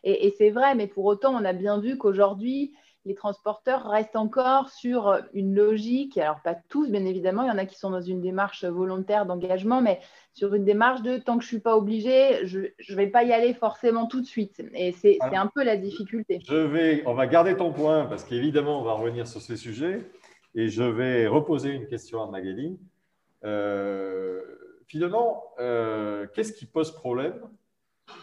Et, 0.03 0.33
c'est 0.35 0.49
vrai, 0.49 0.73
mais 0.73 0.87
pour 0.87 1.05
autant, 1.05 1.35
on 1.39 1.45
a 1.45 1.53
bien 1.53 1.79
vu 1.79 1.95
qu'aujourd'hui, 1.95 2.73
les 3.05 3.15
transporteurs 3.15 3.89
restent 3.89 4.15
encore 4.15 4.69
sur 4.69 5.17
une 5.33 5.55
logique, 5.55 6.17
alors 6.17 6.39
pas 6.41 6.55
tous 6.55 6.89
bien 6.89 7.05
évidemment, 7.05 7.43
il 7.43 7.49
y 7.49 7.51
en 7.51 7.57
a 7.57 7.65
qui 7.65 7.77
sont 7.77 7.89
dans 7.89 8.01
une 8.01 8.21
démarche 8.21 8.63
volontaire 8.63 9.25
d'engagement, 9.25 9.81
mais 9.81 9.99
sur 10.33 10.53
une 10.53 10.63
démarche 10.63 11.01
de 11.01 11.17
tant 11.17 11.37
que 11.37 11.43
je 11.43 11.47
ne 11.47 11.55
suis 11.55 11.59
pas 11.59 11.75
obligé, 11.75 12.45
je 12.45 12.59
ne 12.61 12.95
vais 12.95 13.07
pas 13.07 13.23
y 13.23 13.33
aller 13.33 13.53
forcément 13.53 14.07
tout 14.07 14.21
de 14.21 14.25
suite. 14.25 14.63
Et 14.73 14.93
c'est 14.93 15.17
un 15.21 15.47
peu 15.47 15.63
la 15.63 15.75
difficulté. 15.75 16.39
Je 16.47 16.55
vais, 16.55 17.03
on 17.05 17.13
va 17.13 17.27
garder 17.27 17.57
ton 17.57 17.73
point 17.73 18.05
parce 18.05 18.23
qu'évidemment, 18.23 18.79
on 18.79 18.83
va 18.83 18.93
revenir 18.93 19.27
sur 19.27 19.41
ces 19.41 19.57
sujets 19.57 20.09
et 20.55 20.69
je 20.69 20.83
vais 20.83 21.27
reposer 21.27 21.71
une 21.71 21.87
question 21.87 22.23
à 22.23 22.27
Magali. 22.29 22.79
Euh, 23.43 24.41
finalement, 24.87 25.43
euh, 25.59 26.27
qu'est-ce 26.33 26.53
qui 26.53 26.65
pose 26.65 26.91
problème 26.91 27.35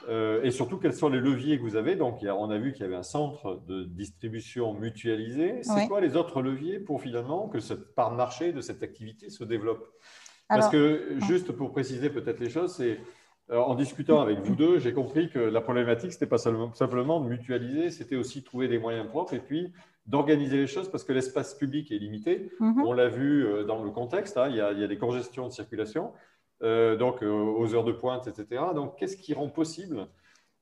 euh, 0.09 0.43
et 0.43 0.51
surtout, 0.51 0.79
quels 0.79 0.93
sont 0.93 1.09
les 1.09 1.21
leviers 1.21 1.59
que 1.59 1.63
vous 1.63 1.77
avez? 1.77 1.97
Donc, 1.97 2.21
on 2.23 2.51
a 2.51 2.59
vu 2.59 2.73
qu'il 2.73 2.83
y 2.83 2.85
avait 2.85 2.97
un 2.97 3.03
centre 3.03 3.63
de 3.67 3.85
distribution 3.85 4.75
mutualisé. 4.75 5.63
C'est 5.63 5.89
quoi 5.89 6.01
les 6.01 6.17
autres 6.17 6.43
leviers 6.43 6.79
pour 6.79 7.01
finalement 7.01 7.49
que 7.49 7.61
cette 7.61 7.95
part 7.95 8.11
de 8.11 8.17
marché 8.17 8.53
de 8.53 8.61
cette 8.61 8.83
activité 8.83 9.31
se 9.31 9.45
développe? 9.45 9.87
Parce 10.49 10.69
que, 10.69 11.17
juste 11.27 11.53
pour 11.53 11.73
préciser 11.73 12.11
peut-être 12.11 12.41
les 12.41 12.51
choses, 12.51 12.75
c'est 12.75 12.99
euh, 13.51 13.59
en 13.59 13.75
discutant 13.75 14.21
avec 14.21 14.39
vous 14.41 14.55
deux, 14.55 14.79
j'ai 14.79 14.93
compris 14.93 15.29
que 15.29 15.39
la 15.39 15.61
problématique, 15.61 16.13
ce 16.13 16.17
n'était 16.17 16.27
pas 16.27 16.39
simplement 16.39 17.21
de 17.21 17.29
mutualiser, 17.29 17.91
c'était 17.91 18.17
aussi 18.17 18.45
trouver 18.45 18.69
des 18.69 18.79
moyens 18.79 19.09
propres 19.09 19.35
et 19.35 19.41
puis 19.41 19.73
d'organiser 20.07 20.57
les 20.57 20.67
choses 20.67 20.91
parce 20.91 21.05
que 21.05 21.13
l'espace 21.13 21.55
public 21.55 21.91
est 21.91 21.99
limité. 21.99 22.51
Mhm. 22.61 22.83
On 22.85 22.93
l'a 22.93 23.09
vu 23.09 23.45
euh, 23.45 23.65
dans 23.65 23.83
le 23.83 23.91
contexte, 23.91 24.37
hein, 24.37 24.47
il, 24.49 24.57
y 24.57 24.61
a, 24.61 24.73
il, 24.73 24.79
y 24.79 24.85
a, 24.85 24.87
des 24.87 24.99
congestions 24.99 25.47
de 25.49 25.53
circulation. 25.53 26.13
Euh, 26.63 26.97
donc 26.97 27.23
euh, 27.23 27.31
aux 27.31 27.75
heures 27.75 27.85
de 27.85 27.93
pointe, 27.93 28.29
etc. 28.29 28.75
Donc, 28.75 28.99
qu'est-ce 28.99 29.17
qui 29.17 29.33
rend 29.33 29.49
possible 29.49 30.09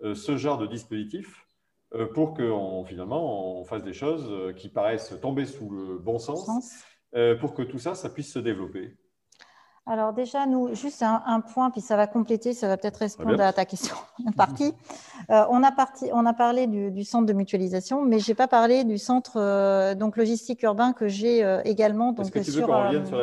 euh, 0.02 0.14
ce 0.14 0.36
genre 0.36 0.58
de 0.58 0.66
dispositif 0.66 1.44
pour 2.14 2.34
que 2.34 2.52
finalement 2.84 3.60
on 3.60 3.64
fasse 3.64 3.82
des 3.82 3.94
choses 3.94 4.54
qui 4.56 4.68
paraissent 4.68 5.18
tomber 5.22 5.46
sous 5.46 5.70
le 5.70 5.98
bon 5.98 6.18
sens, 6.18 6.46
pour 7.40 7.54
que 7.54 7.62
tout 7.62 7.78
ça, 7.78 7.94
ça 7.94 8.10
puisse 8.10 8.30
se 8.30 8.38
développer? 8.38 8.94
Alors 9.88 10.12
déjà, 10.12 10.44
nous, 10.44 10.74
juste 10.74 11.02
un, 11.02 11.40
point, 11.40 11.70
puis 11.70 11.80
ça 11.80 11.96
va 11.96 12.06
compléter, 12.06 12.52
ça 12.52 12.68
va 12.68 12.76
peut-être 12.76 12.98
répondre 12.98 13.40
à 13.40 13.54
ta 13.54 13.64
question 13.64 13.96
partie. 14.36 14.74
Euh, 15.30 15.44
on, 15.48 15.62
a 15.62 15.72
parti, 15.72 16.10
on 16.12 16.26
a 16.26 16.34
parlé 16.34 16.66
du, 16.66 17.04
centre 17.04 17.24
de 17.24 17.32
mutualisation, 17.32 18.02
mais 18.02 18.18
je 18.18 18.30
n'ai 18.30 18.34
pas 18.34 18.48
parlé 18.48 18.84
du 18.84 18.98
centre 18.98 19.36
euh, 19.36 19.94
donc 19.94 20.18
logistique 20.18 20.62
urbain 20.62 20.92
que 20.92 21.08
j'ai 21.08 21.42
euh, 21.42 21.62
également 21.64 22.12
donc, 22.12 22.26
sur, 22.26 22.44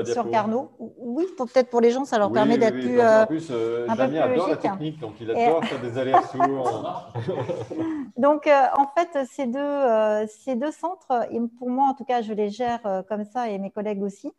sur, 0.06 0.30
Carnot. 0.32 0.72
Oui, 0.98 1.26
peut-être 1.38 1.70
pour 1.70 1.82
les 1.82 1.92
gens, 1.92 2.04
ça 2.04 2.18
leur 2.18 2.32
permet 2.32 2.58
d'être 2.58 2.74
plus. 2.74 3.00
en 3.00 3.28
plus, 3.28 3.52
Damien 3.96 4.22
adore 4.22 4.50
la 4.50 4.58
technique, 4.58 5.00
donc 5.00 5.14
il 5.22 5.30
adore 5.30 5.64
faire 5.66 5.82
des 5.82 5.98
allers-retours. 6.00 7.12
donc 8.18 8.50
en 8.76 8.88
fait, 8.98 9.28
ces 9.32 9.46
deux, 9.46 10.28
ces 10.28 10.56
deux 10.56 10.72
centres, 10.72 11.28
pour 11.60 11.70
moi 11.70 11.90
en 11.90 11.94
tout 11.94 12.06
cas, 12.06 12.24
je 12.24 12.34
les 12.34 12.50
gère 12.50 12.80
comme 13.08 13.24
ça 13.24 13.50
et 13.50 13.60
mes 13.60 13.70
collègues 13.70 14.02
aussi. 14.02 14.32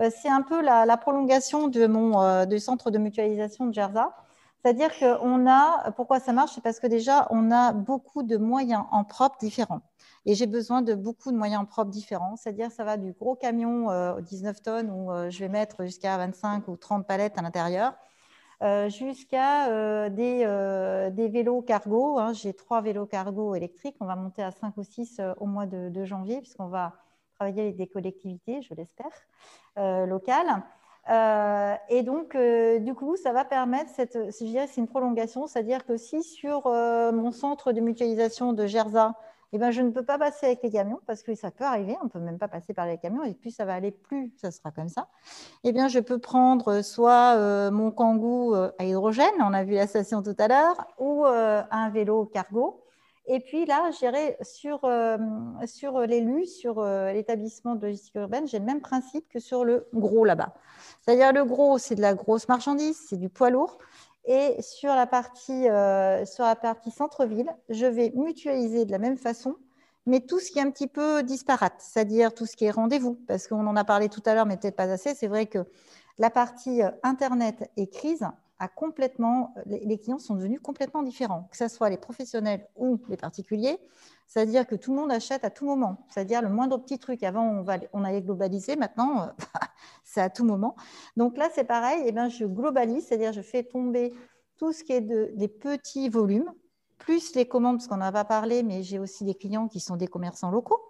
Euh, 0.00 0.10
c'est 0.22 0.28
un 0.28 0.42
peu 0.42 0.62
la, 0.62 0.96
prolongation 0.96 1.68
de 1.68 1.86
mon, 1.86 2.20
euh, 2.22 2.46
du 2.46 2.58
centre 2.58 2.90
de 2.90 2.98
mutualisation 2.98 3.66
de 3.66 3.74
Gerza. 3.74 4.14
C'est-à-dire 4.64 4.90
qu'on 4.98 5.50
a, 5.50 5.90
pourquoi 5.92 6.20
ça 6.20 6.32
marche? 6.32 6.52
C'est 6.54 6.60
parce 6.60 6.78
que 6.78 6.86
déjà, 6.86 7.26
on 7.30 7.50
a 7.50 7.72
beaucoup 7.72 8.22
de 8.22 8.36
moyens 8.36 8.84
en 8.92 9.02
propre 9.04 9.36
différents. 9.38 9.80
Et 10.24 10.34
j'ai 10.34 10.46
besoin 10.46 10.82
de 10.82 10.94
beaucoup 10.94 11.32
de 11.32 11.36
moyens 11.36 11.62
en 11.62 11.64
propre 11.66 11.90
différents. 11.90 12.36
C'est-à-dire, 12.36 12.70
ça 12.70 12.84
va 12.84 12.96
du 12.96 13.12
gros 13.12 13.34
camion 13.34 13.88
19 14.20 14.56
euh, 14.56 14.60
tonnes 14.62 14.90
où 14.90 15.10
je 15.30 15.38
vais 15.40 15.48
mettre 15.48 15.84
jusqu'à 15.84 16.16
25 16.16 16.68
ou 16.68 16.76
30 16.76 17.06
palettes 17.08 17.36
à 17.38 17.42
l'intérieur, 17.42 17.94
jusqu'à 18.86 20.08
des, 20.10 21.10
des, 21.12 21.28
vélos 21.28 21.62
cargo. 21.62 22.20
Hein. 22.20 22.32
J'ai 22.32 22.54
trois 22.54 22.80
vélos 22.82 23.06
cargo 23.06 23.56
électriques. 23.56 23.96
On 23.98 24.06
va 24.06 24.14
monter 24.14 24.44
à 24.44 24.52
5 24.52 24.76
ou 24.76 24.84
6 24.84 25.20
au 25.38 25.46
mois 25.46 25.66
de, 25.66 25.88
de 25.88 26.04
janvier, 26.04 26.38
puisqu'on 26.40 26.68
va 26.68 26.92
avec 27.42 27.76
des 27.76 27.86
collectivités, 27.86 28.62
je 28.62 28.74
l'espère, 28.74 29.12
euh, 29.78 30.06
locales. 30.06 30.62
Euh, 31.10 31.74
et 31.88 32.02
donc, 32.02 32.34
euh, 32.34 32.78
du 32.78 32.94
coup, 32.94 33.16
ça 33.16 33.32
va 33.32 33.44
permettre, 33.44 33.90
cette, 33.94 34.14
je 34.14 34.44
dirais, 34.44 34.66
c'est 34.66 34.80
une 34.80 34.86
prolongation, 34.86 35.46
c'est-à-dire 35.46 35.84
que 35.84 35.96
si 35.96 36.22
sur 36.22 36.68
mon 36.68 37.32
centre 37.32 37.72
de 37.72 37.80
mutualisation 37.80 38.52
de 38.52 38.66
Gerza, 38.66 39.14
eh 39.54 39.58
ben, 39.58 39.70
je 39.70 39.82
ne 39.82 39.90
peux 39.90 40.04
pas 40.04 40.18
passer 40.18 40.46
avec 40.46 40.62
les 40.62 40.70
camions 40.70 41.00
parce 41.06 41.22
que 41.22 41.34
ça 41.34 41.50
peut 41.50 41.64
arriver, 41.64 41.96
on 42.00 42.04
ne 42.04 42.08
peut 42.08 42.20
même 42.20 42.38
pas 42.38 42.48
passer 42.48 42.72
par 42.72 42.86
les 42.86 42.96
camions 42.96 43.22
et 43.22 43.34
plus 43.34 43.50
ça 43.50 43.66
va 43.66 43.74
aller, 43.74 43.90
plus 43.90 44.32
ça 44.40 44.50
sera 44.50 44.70
comme 44.70 44.88
ça. 44.88 45.08
Eh 45.64 45.72
bien, 45.72 45.88
je 45.88 45.98
peux 45.98 46.18
prendre 46.18 46.80
soit 46.80 47.70
mon 47.70 47.90
kangou 47.90 48.54
à 48.54 48.84
hydrogène, 48.84 49.26
on 49.40 49.52
a 49.52 49.64
vu 49.64 49.74
la 49.74 49.86
station 49.86 50.22
tout 50.22 50.36
à 50.38 50.48
l'heure, 50.48 50.86
ou 50.98 51.26
un 51.26 51.90
vélo 51.90 52.24
cargo 52.26 52.82
et 53.26 53.40
puis 53.40 53.66
là, 53.66 53.90
j'irai 53.98 54.36
sur, 54.42 54.84
euh, 54.84 55.16
sur 55.66 56.00
l'élu, 56.00 56.44
sur 56.46 56.80
euh, 56.80 57.12
l'établissement 57.12 57.76
de 57.76 57.86
logistique 57.86 58.16
urbaine, 58.16 58.48
j'ai 58.48 58.58
le 58.58 58.64
même 58.64 58.80
principe 58.80 59.28
que 59.28 59.38
sur 59.38 59.64
le 59.64 59.86
gros 59.94 60.24
là-bas. 60.24 60.54
C'est-à-dire 61.00 61.32
le 61.32 61.44
gros, 61.44 61.78
c'est 61.78 61.94
de 61.94 62.00
la 62.00 62.14
grosse 62.14 62.48
marchandise, 62.48 63.00
c'est 63.08 63.16
du 63.16 63.28
poids 63.28 63.50
lourd. 63.50 63.78
Et 64.24 64.60
sur 64.60 64.90
la 64.90 65.06
partie, 65.06 65.68
euh, 65.68 66.24
sur 66.24 66.44
la 66.44 66.56
partie 66.56 66.90
centre-ville, 66.90 67.50
je 67.68 67.86
vais 67.86 68.12
mutualiser 68.14 68.84
de 68.84 68.90
la 68.90 68.98
même 68.98 69.16
façon, 69.16 69.56
mais 70.06 70.20
tout 70.20 70.40
ce 70.40 70.50
qui 70.50 70.58
est 70.58 70.62
un 70.62 70.70
petit 70.70 70.88
peu 70.88 71.22
disparate, 71.22 71.74
c'est-à-dire 71.78 72.34
tout 72.34 72.46
ce 72.46 72.56
qui 72.56 72.64
est 72.64 72.70
rendez-vous, 72.70 73.14
parce 73.28 73.46
qu'on 73.46 73.66
en 73.66 73.76
a 73.76 73.84
parlé 73.84 74.08
tout 74.08 74.22
à 74.26 74.34
l'heure, 74.34 74.46
mais 74.46 74.56
peut-être 74.56 74.76
pas 74.76 74.90
assez. 74.90 75.14
C'est 75.14 75.28
vrai 75.28 75.46
que 75.46 75.64
la 76.18 76.30
partie 76.30 76.82
Internet 77.04 77.70
et 77.76 77.88
crise, 77.88 78.26
complètement, 78.68 79.54
les 79.66 79.98
clients 79.98 80.18
sont 80.18 80.34
devenus 80.34 80.60
complètement 80.60 81.02
différents, 81.02 81.48
que 81.50 81.56
ce 81.56 81.68
soit 81.68 81.90
les 81.90 81.96
professionnels 81.96 82.66
ou 82.76 83.00
les 83.08 83.16
particuliers. 83.16 83.78
C'est-à-dire 84.32 84.66
que 84.66 84.74
tout 84.74 84.92
le 84.92 84.96
monde 84.98 85.12
achète 85.12 85.44
à 85.44 85.50
tout 85.50 85.66
moment. 85.66 86.06
C'est-à-dire 86.08 86.40
le 86.40 86.48
moindre 86.48 86.78
petit 86.78 86.98
truc. 86.98 87.22
Avant, 87.22 87.64
on, 87.92 88.04
allait 88.04 88.22
globaliser. 88.22 88.76
Maintenant, 88.76 89.30
c'est 90.04 90.22
à 90.22 90.30
tout 90.30 90.44
moment. 90.44 90.74
Donc 91.18 91.36
là, 91.36 91.48
c'est 91.54 91.64
pareil. 91.64 92.02
Eh 92.06 92.12
bien, 92.12 92.30
je 92.30 92.46
globalise, 92.46 93.06
c'est-à-dire 93.06 93.34
je 93.34 93.42
fais 93.42 93.62
tomber 93.62 94.14
tout 94.56 94.72
ce 94.72 94.84
qui 94.84 94.92
est 94.92 95.02
de, 95.02 95.32
des 95.34 95.48
petits 95.48 96.08
volumes, 96.08 96.50
plus 96.96 97.34
les 97.34 97.46
commandes, 97.46 97.76
parce 97.76 97.88
qu'on 97.88 97.96
n'en 97.96 98.06
a 98.06 98.12
pas 98.12 98.24
parlé, 98.24 98.62
mais 98.62 98.82
j'ai 98.82 98.98
aussi 98.98 99.24
des 99.24 99.34
clients 99.34 99.68
qui 99.68 99.80
sont 99.80 99.96
des 99.96 100.06
commerçants 100.06 100.50
locaux. 100.50 100.80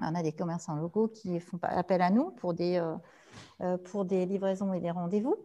On 0.00 0.14
a 0.14 0.22
des 0.22 0.32
commerçants 0.32 0.76
locaux 0.76 1.08
qui 1.08 1.40
font 1.40 1.58
appel 1.62 2.02
à 2.02 2.10
nous 2.10 2.32
euh, 2.60 2.96
euh, 3.62 3.78
pour 3.78 4.04
des 4.04 4.26
livraisons 4.26 4.72
et 4.72 4.80
des 4.80 4.90
rendez-vous. 4.90 5.36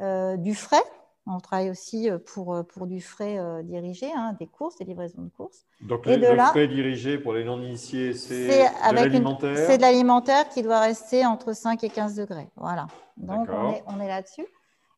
Euh, 0.00 0.36
du 0.36 0.54
frais, 0.54 0.82
on 1.26 1.40
travaille 1.40 1.70
aussi 1.70 2.08
euh, 2.08 2.18
pour, 2.18 2.54
euh, 2.54 2.62
pour 2.62 2.86
du 2.86 3.00
frais 3.00 3.38
dirigé, 3.64 4.10
hein, 4.14 4.36
des 4.38 4.46
courses, 4.46 4.76
des 4.76 4.84
livraisons 4.84 5.22
de 5.22 5.30
courses. 5.30 5.66
Donc, 5.80 6.06
et 6.06 6.16
le, 6.16 6.36
frais 6.36 6.68
dirigé 6.68 7.18
pour 7.18 7.32
les 7.32 7.44
non-initiés, 7.44 8.14
c'est 8.14 8.48
de 8.48 8.94
l'alimentaire 8.94 9.56
C'est 9.56 9.76
de 9.76 9.82
l'alimentaire 9.82 10.48
qui 10.48 10.62
doit 10.62 10.80
rester 10.80 11.26
entre 11.26 11.52
5 11.52 11.82
et 11.84 11.90
15 11.90 12.14
degrés. 12.14 12.48
Voilà. 12.56 12.86
Donc, 13.16 13.48
on 13.50 13.72
est, 13.72 13.82
on 13.86 14.00
est 14.00 14.08
là-dessus. 14.08 14.46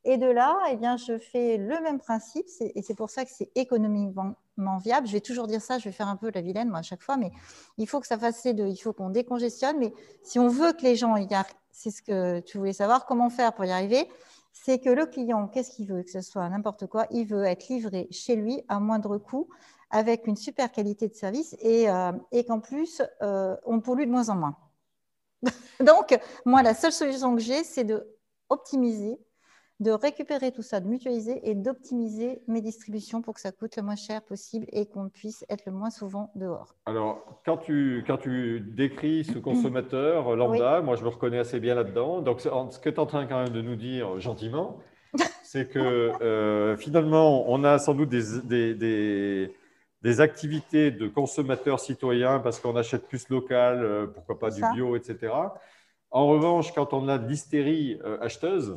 Et 0.05 0.17
de 0.17 0.27
là, 0.27 0.57
eh 0.71 0.77
bien, 0.77 0.97
je 0.97 1.19
fais 1.19 1.59
le 1.59 1.79
même 1.83 1.99
principe, 1.99 2.47
et 2.61 2.81
c'est 2.81 2.95
pour 2.95 3.11
ça 3.11 3.25
que 3.25 3.31
c'est 3.31 3.51
économiquement 3.55 4.35
viable. 4.83 5.07
Je 5.07 5.13
vais 5.13 5.21
toujours 5.21 5.47
dire 5.47 5.61
ça, 5.61 5.79
je 5.79 5.85
vais 5.85 5.93
faire 5.93 6.09
un 6.09 6.17
peu 6.17 6.31
la 6.35 6.41
vilaine, 6.41 6.71
moi, 6.71 6.79
à 6.79 6.83
chaque 6.83 7.03
fois, 7.03 7.19
mais 7.19 7.31
il 7.77 7.87
faut 7.87 8.01
que 8.01 8.07
ça 8.07 8.19
fasse 8.19 8.41
ces 8.41 8.55
deux. 8.55 8.69
Il 8.69 8.79
faut 8.79 8.95
qu'on 8.95 9.11
décongestionne, 9.11 9.79
mais 9.79 9.93
si 10.23 10.39
on 10.39 10.49
veut 10.49 10.73
que 10.73 10.83
les 10.83 10.97
gens 10.97 11.17
y 11.17 11.33
arrivent, 11.35 11.55
c'est 11.71 11.91
ce 11.91 12.03
que 12.03 12.41
tu 12.41 12.57
voulais 12.57 12.73
savoir, 12.73 13.05
comment 13.05 13.29
faire 13.29 13.53
pour 13.53 13.67
y 13.67 13.71
arriver 13.71 14.09
c'est 14.53 14.79
que 14.79 14.91
le 14.91 15.07
client, 15.07 15.49
qu'est-ce 15.49 15.71
qu'il 15.71 15.87
veut 15.87 16.03
Que 16.03 16.11
ce 16.11 16.21
soit 16.21 16.49
n'importe 16.49 16.87
quoi, 16.87 17.07
il 17.11 17.27
veut 17.27 17.45
être 17.45 17.69
livré 17.69 18.09
chez 18.11 18.37
lui 18.37 18.63
à 18.69 18.81
moindre 18.81 19.19
coût, 19.19 19.49
avec 19.91 20.27
une 20.27 20.37
super 20.37 20.71
qualité 20.71 21.09
de 21.09 21.15
service 21.15 21.57
et, 21.61 21.91
euh, 21.91 22.13
qu'en 22.47 22.61
plus, 22.61 23.03
euh, 23.23 23.57
on 23.65 23.81
pollue 23.81 24.05
de 24.05 24.11
moins 24.11 24.29
en 24.29 24.37
moins. 24.37 24.57
Donc, 25.81 26.19
moi, 26.45 26.63
la 26.63 26.75
seule 26.75 26.93
solution 26.93 27.35
que 27.35 27.43
j'ai, 27.43 27.65
c'est 27.65 27.85
de 27.85 28.17
optimiser 28.49 29.19
de 29.81 29.91
récupérer 29.91 30.53
tout 30.53 30.63
ça, 30.63 30.79
de 30.79 30.87
mutualiser 30.87 31.41
et 31.49 31.55
d'optimiser 31.55 32.43
mes 32.47 32.61
distributions 32.61 33.23
pour 33.23 33.35
que 33.35 33.41
ça 33.41 33.51
coûte 33.51 33.77
le 33.77 33.83
moins 33.83 33.97
cher 33.97 34.21
possible 34.21 34.67
et 34.73 34.85
qu'on 34.85 35.09
puisse 35.09 35.45
être 35.49 35.65
le 35.65 35.73
moins 35.73 35.89
souvent 35.89 36.31
dehors. 36.35 36.75
Alors, 36.85 37.41
quand 37.47 37.57
tu, 37.57 38.05
quand 38.07 38.19
tu 38.19 38.61
décris 38.61 39.25
ce 39.25 39.39
consommateur 39.39 40.37
lambda, 40.37 40.83
moi 40.83 40.97
je 40.97 41.03
me 41.03 41.09
reconnais 41.09 41.39
assez 41.39 41.61
bien 41.61 41.75
là-dedans. 41.75 42.21
Donc, 42.21 42.41
ce 42.43 42.79
que 42.79 42.91
tu 42.91 42.97
es 42.97 42.99
en 42.99 43.07
train 43.07 43.27
quand 43.27 43.43
même 43.43 43.55
de 43.55 43.63
nous 43.63 43.77
dire 43.77 44.21
gentiment, 44.21 44.79
c'est 45.43 45.67
que 45.69 45.79
euh, 45.79 46.77
finalement, 46.77 47.51
on 47.51 47.65
a 47.65 47.79
sans 47.79 47.95
doute 47.95 48.11
des, 48.11 48.75
des, 48.75 49.55
des, 50.03 50.21
activités 50.21 50.91
de 50.91 51.09
consommateurs 51.09 51.81
citoyens 51.81 52.39
parce 52.39 52.61
qu'on 52.61 52.77
achète 52.77 53.09
plus 53.09 53.29
local, 53.31 53.83
euh, 53.83 54.07
pourquoi 54.07 54.39
pas 54.39 54.51
du 54.51 54.63
bio, 54.75 54.95
etc. 54.95 55.33
En 56.11 56.27
revanche, 56.27 56.73
quand 56.75 56.93
on 56.93 57.09
a 57.09 57.19
de 57.19 57.27
l'hystérie 57.27 57.99
euh, 58.05 58.19
acheteuse, 58.21 58.77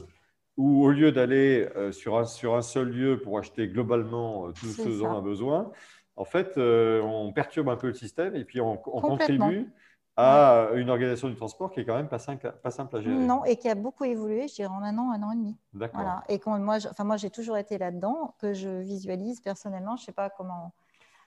où 0.57 0.83
au 0.83 0.91
lieu 0.91 1.11
d'aller 1.11 1.69
euh, 1.75 1.91
sur, 1.91 2.17
un, 2.17 2.25
sur 2.25 2.55
un 2.55 2.61
seul 2.61 2.89
lieu 2.89 3.19
pour 3.19 3.37
acheter 3.39 3.67
globalement 3.67 4.47
euh, 4.47 4.51
tout 4.51 4.67
ce 4.67 4.99
dont 4.99 5.07
on 5.07 5.17
a 5.17 5.21
besoin, 5.21 5.71
en 6.15 6.25
fait, 6.25 6.57
euh, 6.57 7.01
on 7.01 7.33
perturbe 7.33 7.69
un 7.69 7.75
peu 7.75 7.87
le 7.87 7.93
système 7.93 8.35
et 8.35 8.45
puis 8.45 8.61
on, 8.61 8.77
contribue 8.77 9.71
à 10.15 10.69
une 10.75 10.91
organisation 10.91 11.27
du 11.27 11.35
transport 11.35 11.71
qui 11.71 11.79
est 11.79 11.85
quand 11.85 11.95
même 11.95 12.07
pas 12.07 12.19
simple, 12.19 12.53
pas 12.61 12.69
simple 12.69 12.97
à 12.97 13.01
gérer. 13.01 13.15
Non, 13.15 13.43
et 13.45 13.55
qui 13.55 13.67
a 13.67 13.73
beaucoup 13.73 14.03
évolué, 14.03 14.47
je 14.47 14.53
dirais, 14.53 14.69
en 14.69 14.83
un 14.83 14.95
an, 14.99 15.11
un 15.11 15.23
an 15.23 15.31
et 15.31 15.35
demi. 15.35 15.57
D'accord. 15.73 16.01
Voilà. 16.01 16.23
Et 16.29 16.37
quand 16.37 16.59
moi, 16.59 16.77
enfin, 16.91 17.03
moi 17.03 17.17
j'ai 17.17 17.31
toujours 17.31 17.57
été 17.57 17.79
là-dedans, 17.79 18.35
que 18.37 18.53
je 18.53 18.69
visualise 18.69 19.41
personnellement, 19.41 19.95
je 19.95 20.03
ne 20.03 20.05
sais 20.05 20.11
pas 20.11 20.29
comment 20.29 20.71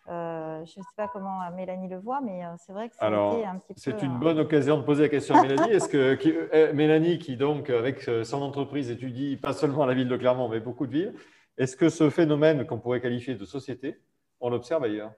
je 0.09 0.61
ne 0.61 0.83
sais 0.83 0.97
pas 0.97 1.09
comment 1.13 1.39
Mélanie 1.57 1.89
le 1.89 1.99
voit, 1.99 2.21
mais 2.21 2.43
c'est 2.59 2.73
vrai 2.73 2.89
que 2.89 2.95
c'est 2.99 3.05
un 3.05 3.57
petit 3.57 3.75
peu. 3.75 3.81
C'est 3.81 4.03
une 4.03 4.19
bonne 4.19 4.39
occasion 4.39 4.79
de 4.79 4.83
poser 4.83 5.05
la 5.05 5.09
question 5.09 5.35
à 5.35 5.43
Mélanie. 5.43 5.73
Est-ce 5.73 5.89
que 5.89 6.73
Mélanie, 6.73 7.19
qui 7.19 7.37
donc 7.37 7.71
avec 7.71 8.03
son 8.03 8.43
entreprise 8.43 8.91
étudie 8.91 9.37
pas 9.37 9.53
seulement 9.53 9.87
la 9.87 9.95
ville 9.95 10.09
de 10.09 10.17
Clermont, 10.17 10.49
mais 10.49 10.61
beaucoup 10.61 10.87
de 10.87 10.93
villes, 10.93 11.15
est-ce 11.59 11.77
que 11.77 11.89
ce 11.89 12.11
phénomène 12.11 12.67
qu'on 12.67 12.79
pourrait 12.79 13.01
qualifier 13.01 13.35
de 13.35 13.45
société, 13.45 13.99
on 14.41 14.51
l'observe 14.51 14.85
ailleurs? 14.85 15.13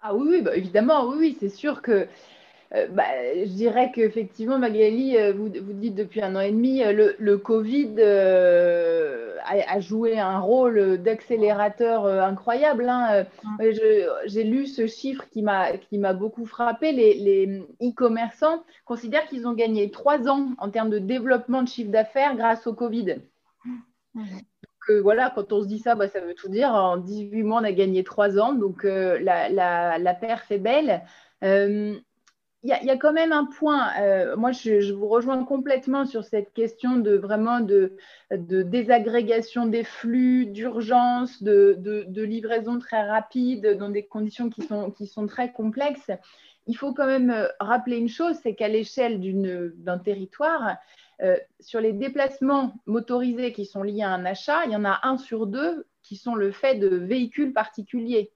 Ah 0.00 0.14
oui, 0.14 0.42
bah, 0.42 0.56
évidemment, 0.56 1.06
oui, 1.08 1.16
oui 1.18 1.36
c'est 1.38 1.48
sûr 1.48 1.82
que 1.82 2.08
euh, 2.74 2.88
bah, 2.88 3.04
je 3.34 3.50
dirais 3.50 3.92
qu'effectivement, 3.94 4.58
Magali, 4.58 5.16
euh, 5.16 5.32
vous, 5.32 5.44
vous 5.46 5.72
dites 5.72 5.94
depuis 5.94 6.20
un 6.20 6.34
an 6.34 6.40
et 6.40 6.50
demi, 6.50 6.82
euh, 6.82 7.12
le, 7.18 7.38
Covid 7.38 7.94
a, 9.46 9.80
joué 9.80 10.18
un 10.18 10.38
rôle 10.38 10.98
d'accélérateur 10.98 12.06
incroyable. 12.06 12.88
Hein. 12.88 13.24
J'ai 14.26 14.44
lu 14.44 14.66
ce 14.66 14.86
chiffre 14.86 15.24
qui 15.30 15.42
m'a 15.42 16.12
beaucoup 16.12 16.46
frappé. 16.46 16.92
Les 16.92 17.62
e-commerçants 17.82 18.64
considèrent 18.84 19.26
qu'ils 19.26 19.46
ont 19.46 19.54
gagné 19.54 19.90
trois 19.90 20.28
ans 20.28 20.50
en 20.58 20.70
termes 20.70 20.90
de 20.90 20.98
développement 20.98 21.62
de 21.62 21.68
chiffre 21.68 21.90
d'affaires 21.90 22.36
grâce 22.36 22.66
au 22.66 22.74
Covid. 22.74 23.16
Donc, 24.14 25.02
voilà, 25.02 25.32
quand 25.34 25.52
on 25.52 25.62
se 25.62 25.66
dit 25.66 25.78
ça, 25.78 25.94
bah, 25.94 26.08
ça 26.08 26.20
veut 26.20 26.34
tout 26.34 26.48
dire. 26.48 26.70
En 26.70 26.96
18 26.96 27.42
mois, 27.42 27.60
on 27.60 27.64
a 27.64 27.72
gagné 27.72 28.04
trois 28.04 28.38
ans, 28.38 28.52
donc 28.52 28.84
la, 28.84 29.48
la, 29.48 29.98
la 29.98 30.14
perf 30.14 30.50
est 30.50 30.58
belle 30.58 31.02
y, 32.66 32.90
a 32.90 32.96
quand 32.96 33.12
même 33.12 33.32
un 33.32 33.44
point, 33.44 33.90
euh, 34.00 34.36
moi 34.36 34.52
je, 34.52 34.92
vous 34.92 35.08
rejoins 35.08 35.44
complètement 35.44 36.04
sur 36.04 36.24
cette 36.24 36.52
question 36.52 36.96
de 36.96 37.16
vraiment 37.16 37.60
de, 37.60 37.96
désagrégation 38.30 39.66
des 39.66 39.84
flux, 39.84 40.46
d'urgence, 40.46 41.42
de, 41.42 42.22
livraison 42.22 42.78
très 42.78 43.08
rapide 43.08 43.76
dans 43.78 43.90
des 43.90 44.06
conditions 44.06 44.48
qui 44.48 44.62
sont, 44.62 44.90
qui 44.90 45.06
sont 45.06 45.26
très 45.26 45.52
complexes. 45.52 46.10
Il 46.66 46.76
faut 46.76 46.92
quand 46.92 47.06
même 47.06 47.30
euh, 47.30 47.46
rappeler 47.60 47.96
une 47.96 48.08
chose, 48.08 48.36
c'est 48.42 48.54
qu'à 48.54 48.68
l'échelle 48.68 49.20
d'un 49.76 49.98
territoire, 49.98 50.76
euh, 51.22 51.36
sur 51.60 51.80
les 51.80 51.92
déplacements 51.92 52.74
motorisés 52.86 53.52
qui 53.52 53.64
sont 53.64 53.82
liés 53.82 54.02
à 54.02 54.10
un 54.10 54.24
achat, 54.24 54.64
il 54.66 54.72
y 54.72 54.76
en 54.76 54.84
a 54.84 55.00
un 55.02 55.16
sur 55.16 55.46
deux 55.46 55.86
qui 56.02 56.16
sont 56.16 56.34
le 56.34 56.52
fait 56.52 56.74
de 56.76 56.88
véhicules 56.88 57.52
particuliers. 57.52 58.32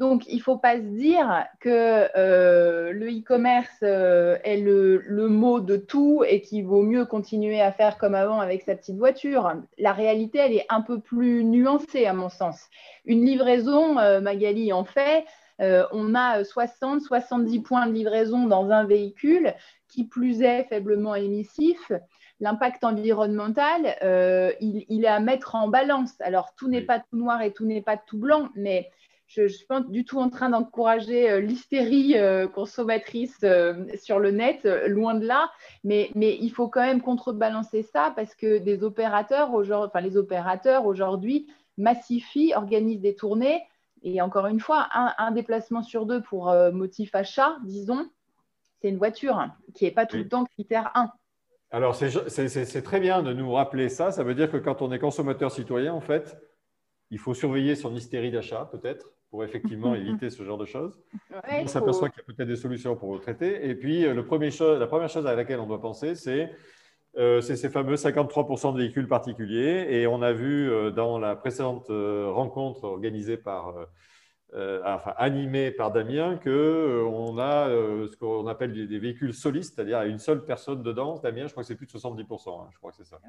Donc, 0.00 0.24
il 0.28 0.38
ne 0.38 0.42
faut 0.42 0.56
pas 0.56 0.76
se 0.76 0.80
dire 0.80 1.44
que 1.60 2.08
euh, 2.16 2.90
le 2.90 3.10
e-commerce 3.10 3.68
euh, 3.82 4.38
est 4.44 4.56
le, 4.56 5.28
mot 5.28 5.60
de 5.60 5.76
tout 5.76 6.24
et 6.26 6.40
qu'il 6.40 6.64
vaut 6.64 6.80
mieux 6.80 7.04
continuer 7.04 7.60
à 7.60 7.70
faire 7.70 7.98
comme 7.98 8.14
avant 8.14 8.40
avec 8.40 8.62
sa 8.62 8.74
petite 8.74 8.96
voiture. 8.96 9.52
La 9.76 9.92
réalité, 9.92 10.38
elle 10.38 10.54
est 10.54 10.64
un 10.70 10.80
peu 10.80 11.00
plus 11.00 11.44
nuancée, 11.44 12.06
à 12.06 12.14
mon 12.14 12.30
sens. 12.30 12.62
Une 13.04 13.26
livraison, 13.26 13.98
euh, 13.98 14.22
Magali 14.22 14.72
en 14.72 14.84
fait, 14.84 15.26
on 15.58 16.14
a 16.14 16.40
60-70 16.40 17.60
points 17.60 17.86
de 17.86 17.92
livraison 17.92 18.46
dans 18.46 18.70
un 18.70 18.84
véhicule 18.86 19.52
qui 19.88 20.04
plus 20.04 20.40
est 20.40 20.64
faiblement 20.64 21.14
émissif 21.14 21.92
l'impact 22.42 22.82
environnemental, 22.84 23.94
il, 24.62 25.04
est 25.04 25.06
à 25.06 25.20
mettre 25.20 25.56
en 25.56 25.68
balance. 25.68 26.18
Alors, 26.20 26.54
tout 26.56 26.70
n'est 26.70 26.80
pas 26.80 27.00
tout 27.00 27.18
noir 27.18 27.42
et 27.42 27.52
tout 27.52 27.66
n'est 27.66 27.82
pas 27.82 27.98
tout 27.98 28.16
blanc, 28.16 28.48
mais 28.54 28.88
je 29.30 29.42
ne 29.42 29.48
suis 29.48 29.66
pas 29.66 29.80
du 29.80 30.04
tout 30.04 30.18
en 30.18 30.28
train 30.28 30.50
d'encourager 30.50 31.30
euh, 31.30 31.40
l'hystérie 31.40 32.18
euh, 32.18 32.48
consommatrice 32.48 33.38
euh, 33.44 33.84
sur 33.94 34.18
le 34.18 34.32
net, 34.32 34.64
loin 34.88 35.14
de 35.14 35.24
là, 35.24 35.52
mais, 35.84 36.10
mais, 36.16 36.36
il 36.40 36.50
faut 36.50 36.66
quand 36.66 36.80
même 36.80 37.00
contrebalancer 37.00 37.82
ça 37.82 38.12
parce 38.16 38.34
que 38.34 38.58
des 38.58 38.82
opérateurs, 38.82 39.50
enfin, 39.54 40.00
les 40.00 40.16
opérateurs 40.16 40.84
aujourd'hui 40.84 41.46
massifient, 41.78 42.54
organisent 42.54 43.00
des 43.00 43.14
tournées, 43.14 43.62
et 44.02 44.20
encore 44.20 44.46
une 44.46 44.60
fois, 44.60 44.88
un, 44.94 45.30
déplacement 45.30 45.82
sur 45.82 46.06
deux 46.06 46.22
pour 46.22 46.54
motif 46.72 47.14
achat, 47.14 47.58
disons, 47.64 48.08
c'est 48.80 48.88
une 48.88 48.96
voiture 48.96 49.46
qui 49.74 49.84
n'est 49.84 49.90
pas 49.90 50.06
tout 50.06 50.16
le 50.16 50.26
temps 50.26 50.46
critère 50.46 50.90
1. 50.94 51.10
Alors, 51.70 51.94
c'est 51.94 52.82
très 52.82 52.98
bien 52.98 53.22
de 53.22 53.34
nous 53.34 53.52
rappeler 53.52 53.90
ça. 53.90 54.10
Ça 54.10 54.24
veut 54.24 54.34
dire 54.34 54.50
que 54.50 54.56
quand 54.56 54.80
on 54.80 54.90
est 54.90 54.98
consommateur 54.98 55.52
citoyen, 55.52 55.92
en 55.92 56.00
fait, 56.00 56.34
il 57.10 57.18
faut 57.18 57.34
surveiller 57.34 57.74
son 57.74 57.94
hystérie 57.94 58.30
d'achat, 58.30 58.66
peut-être, 58.72 59.10
pour 59.30 59.44
effectivement 59.44 59.94
éviter 59.96 60.28
ce 60.30 60.42
genre 60.42 60.58
de 60.58 60.66
choses. 60.66 60.98
on 61.48 61.66
s'aperçoit 61.66 62.10
qu'il 62.10 62.18
y 62.18 62.30
a 62.30 62.34
peut-être 62.34 62.48
des 62.48 62.56
solutions 62.56 62.96
pour 62.96 63.14
le 63.14 63.20
traiter. 63.20 63.68
Et 63.68 63.74
puis, 63.74 64.04
euh, 64.04 64.14
le 64.14 64.24
premier 64.24 64.50
la 64.50 64.86
première 64.86 65.08
chose 65.08 65.26
à 65.26 65.34
laquelle 65.34 65.60
on 65.60 65.66
doit 65.66 65.80
penser, 65.80 66.14
c'est 66.14 66.52
euh, 67.16 67.40
ces 67.40 67.68
fameux 67.68 67.94
53% 67.94 68.74
de 68.74 68.78
véhicules 68.78 69.08
particuliers. 69.08 69.86
Et 69.90 70.06
on 70.06 70.22
a 70.22 70.32
vu 70.32 70.70
euh, 70.70 70.90
dans 70.90 71.18
la 71.18 71.36
précédente 71.36 71.86
rencontre 71.88 72.84
organisée 72.84 73.36
par, 73.36 73.74
enfin 74.52 75.14
animée 75.16 75.70
par 75.70 75.92
Damien, 75.92 76.36
qu'on 76.36 77.38
a 77.38 77.68
ce 77.68 78.16
qu'on 78.16 78.48
appelle 78.48 78.72
des, 78.88 78.98
véhicules 78.98 79.32
solistes, 79.32 79.74
c'est-à-dire 79.76 80.02
une 80.02 80.18
seule 80.18 80.44
personne 80.44 80.82
dedans. 80.82 81.20
Damien, 81.22 81.46
je 81.46 81.52
crois 81.52 81.62
que 81.62 81.68
c'est 81.68 81.76
plus 81.76 81.86
de 81.86 81.92
70%. 81.92 82.62
Hein, 82.62 82.68
je 82.72 82.78
crois 82.78 82.90
que 82.90 82.96
c'est 82.96 83.04
ça. 83.04 83.20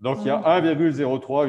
Donc, 0.00 0.18
il 0.22 0.26
y 0.26 0.30
a 0.30 0.60
1,03, 0.60 1.48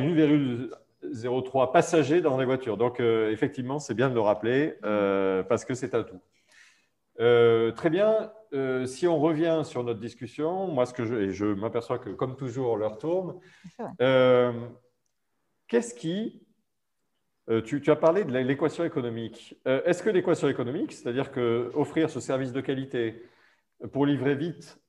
1,03 1.12 1.72
passagers 1.72 2.22
dans 2.22 2.38
les 2.38 2.46
voitures. 2.46 2.78
Donc, 2.78 3.00
euh, 3.00 3.32
effectivement, 3.32 3.80
c'est 3.80 3.94
bien 3.94 4.10
de 4.10 4.14
le 4.14 4.22
rappeler 4.22 4.76
euh, 4.84 5.44
parce 5.44 5.66
que 5.66 5.74
c'est 5.74 5.96
un 5.96 6.04
tout. 6.04 6.22
Euh, 7.20 7.72
très 7.72 7.90
bien. 7.90 8.32
si 8.86 9.08
on 9.08 9.20
revient 9.20 9.62
sur 9.64 9.84
notre 9.84 10.00
discussion, 10.00 10.68
moi, 10.68 10.86
ce 10.86 10.94
que 10.94 11.06
je, 11.06 11.16
et 11.16 11.32
je 11.32 11.46
m'aperçois 11.46 12.00
que, 12.00 12.10
comme 12.10 12.36
toujours, 12.36 12.78
l'heure 12.78 12.98
tourne. 12.98 13.40
Qu'est-ce 15.68 15.94
qui. 15.94 16.40
Tu, 17.66 17.82
tu, 17.82 17.92
as 17.92 17.98
parlé 17.98 18.24
de 18.24 18.32
l'équation 18.32 18.86
économique. 18.86 19.60
Est-ce 19.66 20.02
que 20.02 20.10
l'équation 20.10 20.48
économique, 20.48 20.94
c'est-à-dire 20.94 21.32
que 21.32 21.72
offrir 21.74 22.10
ce 22.10 22.22
service 22.22 22.54
de 22.54 22.62
qualité 22.62 23.22
pour 23.92 24.06
livrer 24.06 24.36
vite, 24.36 24.80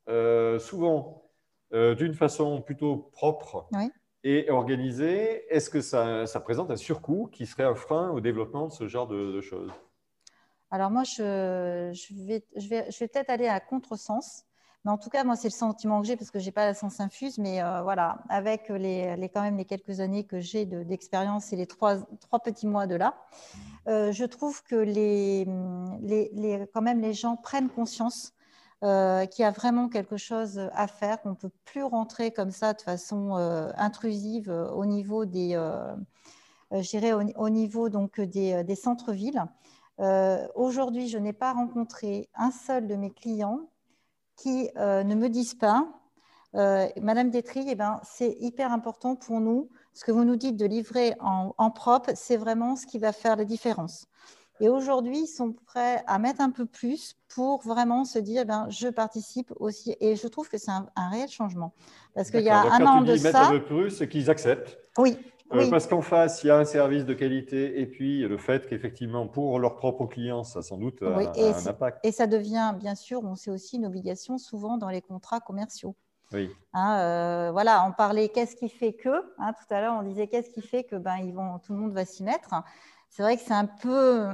souvent 0.60 1.30
d'une 1.72 2.14
façon 2.14 2.62
plutôt 2.62 3.10
propre 3.12 3.68
et 4.24 4.50
organisée, 4.50 5.44
est-ce 5.54 5.68
que 5.68 5.82
ça, 5.82 6.26
présente 6.40 6.70
un 6.70 6.76
surcoût 6.76 7.28
qui 7.30 7.46
serait 7.46 7.64
un 7.64 7.74
frein 7.74 8.10
au 8.10 8.20
développement 8.20 8.66
de 8.66 8.72
ce 8.72 8.88
genre 8.88 9.06
de, 9.06 9.40
choses? 9.42 9.70
Alors 10.70 10.90
moi, 10.90 11.04
je, 11.04 11.92
vais, 12.26 12.42
je 12.56 12.68
vais, 12.68 12.90
je 12.90 12.98
vais 12.98 13.08
peut-être 13.08 13.30
aller 13.30 13.46
à 13.46 13.60
contresens. 13.60 14.46
Mais 14.84 14.90
en 14.90 14.98
tout 14.98 15.08
cas, 15.08 15.24
moi, 15.24 15.34
c'est 15.34 15.48
le 15.48 15.54
sentiment 15.54 16.02
que 16.02 16.06
j'ai 16.06 16.16
parce 16.16 16.30
que 16.30 16.38
je 16.38 16.44
n'ai 16.44 16.52
pas 16.52 16.66
la 16.66 16.74
sens 16.74 17.00
infuse. 17.00 17.38
Mais 17.38 17.62
euh, 17.62 17.82
voilà, 17.82 18.18
avec 18.28 18.68
les, 18.68 19.30
quand 19.32 19.42
même 19.42 19.56
les 19.56 19.64
quelques 19.64 20.00
années 20.00 20.24
que 20.24 20.40
j'ai 20.40 20.66
d'expérience 20.66 21.52
et 21.52 21.56
les 21.56 21.66
trois, 21.66 21.96
trois, 22.20 22.40
petits 22.40 22.66
mois 22.66 22.86
de 22.86 22.94
là, 22.94 23.14
euh, 23.88 24.12
je 24.12 24.24
trouve 24.24 24.62
que 24.62 24.74
les, 24.74 25.46
les, 26.02 26.66
quand 26.72 26.82
même 26.82 27.00
les 27.00 27.12
gens 27.12 27.36
prennent 27.36 27.70
conscience 27.70 28.34
euh, 28.84 29.24
qui 29.24 29.42
a 29.42 29.50
vraiment 29.50 29.88
quelque 29.88 30.18
chose 30.18 30.60
à 30.74 30.86
faire, 30.86 31.22
qu'on 31.22 31.30
ne 31.30 31.34
peut 31.36 31.50
plus 31.64 31.82
rentrer 31.82 32.32
comme 32.32 32.50
ça 32.50 32.74
de 32.74 32.82
façon 32.82 33.34
euh, 33.38 33.70
intrusive 33.78 34.50
euh, 34.50 34.68
au 34.72 34.84
niveau 34.84 35.24
des, 35.24 35.56
au, 36.70 37.48
niveau 37.48 37.88
donc 37.88 38.20
des, 38.20 38.74
centres-villes. 38.74 39.42
Aujourd'hui, 40.54 41.08
je 41.08 41.16
n'ai 41.16 41.32
pas 41.32 41.54
rencontré 41.54 42.28
un 42.34 42.50
seul 42.50 42.86
de 42.86 42.94
mes 42.94 43.10
clients 43.10 43.60
qui 44.36 44.68
ne 44.76 45.14
me 45.14 45.28
disent 45.28 45.54
pas, 45.54 45.88
Madame 46.52 47.30
Détry, 47.30 47.64
eh 47.68 47.76
ben, 47.76 48.00
c'est 48.02 48.36
hyper 48.40 48.70
important 48.70 49.16
pour 49.16 49.40
nous. 49.40 49.70
Ce 49.94 50.04
que 50.04 50.12
vous 50.12 50.24
nous 50.24 50.36
dites 50.36 50.56
de 50.58 50.66
livrer 50.66 51.14
en 51.20 51.70
propre, 51.70 52.10
c'est 52.16 52.36
vraiment 52.36 52.76
ce 52.76 52.84
qui 52.84 52.98
va 52.98 53.12
faire 53.12 53.36
la 53.36 53.46
différence. 53.46 54.08
Et 54.60 54.68
aujourd'hui, 54.68 55.20
ils 55.20 55.26
sont 55.26 55.52
prêts 55.66 56.02
à 56.06 56.18
mettre 56.18 56.40
un 56.40 56.50
peu 56.50 56.64
plus 56.66 57.16
pour 57.34 57.62
vraiment 57.62 58.04
se 58.04 58.18
dire, 58.18 58.46
ben, 58.46 58.66
je 58.68 58.88
participe 58.88 59.52
aussi. 59.56 59.96
Et 60.00 60.14
je 60.16 60.28
trouve 60.28 60.48
que 60.48 60.58
c'est 60.58 60.70
un, 60.70 61.08
réel 61.10 61.28
changement. 61.28 61.74
Parce 62.14 62.30
qu'il 62.30 62.42
y 62.42 62.50
a 62.50 62.62
un 62.62 62.86
an 62.86 63.02
de 63.02 63.16
ça. 63.16 63.28
Mettre 63.28 63.40
un 63.40 63.50
peu 63.50 63.64
plus, 63.64 63.90
c'est 63.90 64.08
qu'ils 64.08 64.30
acceptent. 64.30 64.78
Oui. 64.96 65.18
Euh, 65.52 65.68
parce 65.70 65.86
qu'en 65.86 66.00
face, 66.00 66.42
il 66.42 66.48
y 66.48 66.50
a 66.50 66.56
un 66.56 66.64
service 66.64 67.04
de 67.04 67.14
qualité 67.14 67.80
et 67.80 67.86
puis 67.86 68.22
le 68.22 68.38
fait 68.38 68.66
qu'effectivement, 68.66 69.26
pour 69.26 69.58
leurs 69.58 69.76
propres 69.76 70.06
clients, 70.06 70.42
ça 70.42 70.62
sans 70.62 70.78
doute 70.78 71.02
a, 71.02 71.16
un 71.16 71.66
impact. 71.66 71.98
Et 72.02 72.12
ça 72.12 72.26
devient, 72.26 72.74
bien 72.78 72.94
sûr, 72.94 73.22
on 73.24 73.34
sait 73.34 73.50
aussi 73.50 73.76
une 73.76 73.86
obligation 73.86 74.38
souvent 74.38 74.78
dans 74.78 74.88
les 74.88 75.02
contrats 75.02 75.40
commerciaux. 75.40 75.94
Oui. 76.32 76.50
Hein, 76.72 76.98
euh, 76.98 77.52
voilà, 77.52 77.86
on 77.86 77.92
parlait 77.92 78.30
qu'est-ce 78.30 78.56
qui 78.56 78.68
fait 78.68 78.94
que, 78.94 79.10
hein, 79.38 79.52
tout 79.52 79.72
à 79.72 79.80
l'heure 79.80 79.94
on 80.00 80.02
disait 80.02 80.26
qu'est-ce 80.26 80.50
qui 80.50 80.62
fait 80.62 80.82
que 80.82 80.96
ben, 80.96 81.18
ils 81.18 81.34
vont, 81.34 81.58
tout 81.58 81.74
le 81.74 81.78
monde 81.78 81.92
va 81.92 82.04
s'y 82.04 82.24
mettre 82.24 82.54
c'est 83.14 83.22
vrai 83.22 83.36
que 83.36 83.42
c'est 83.46 83.54
un 83.54 83.66
peu, 83.66 84.26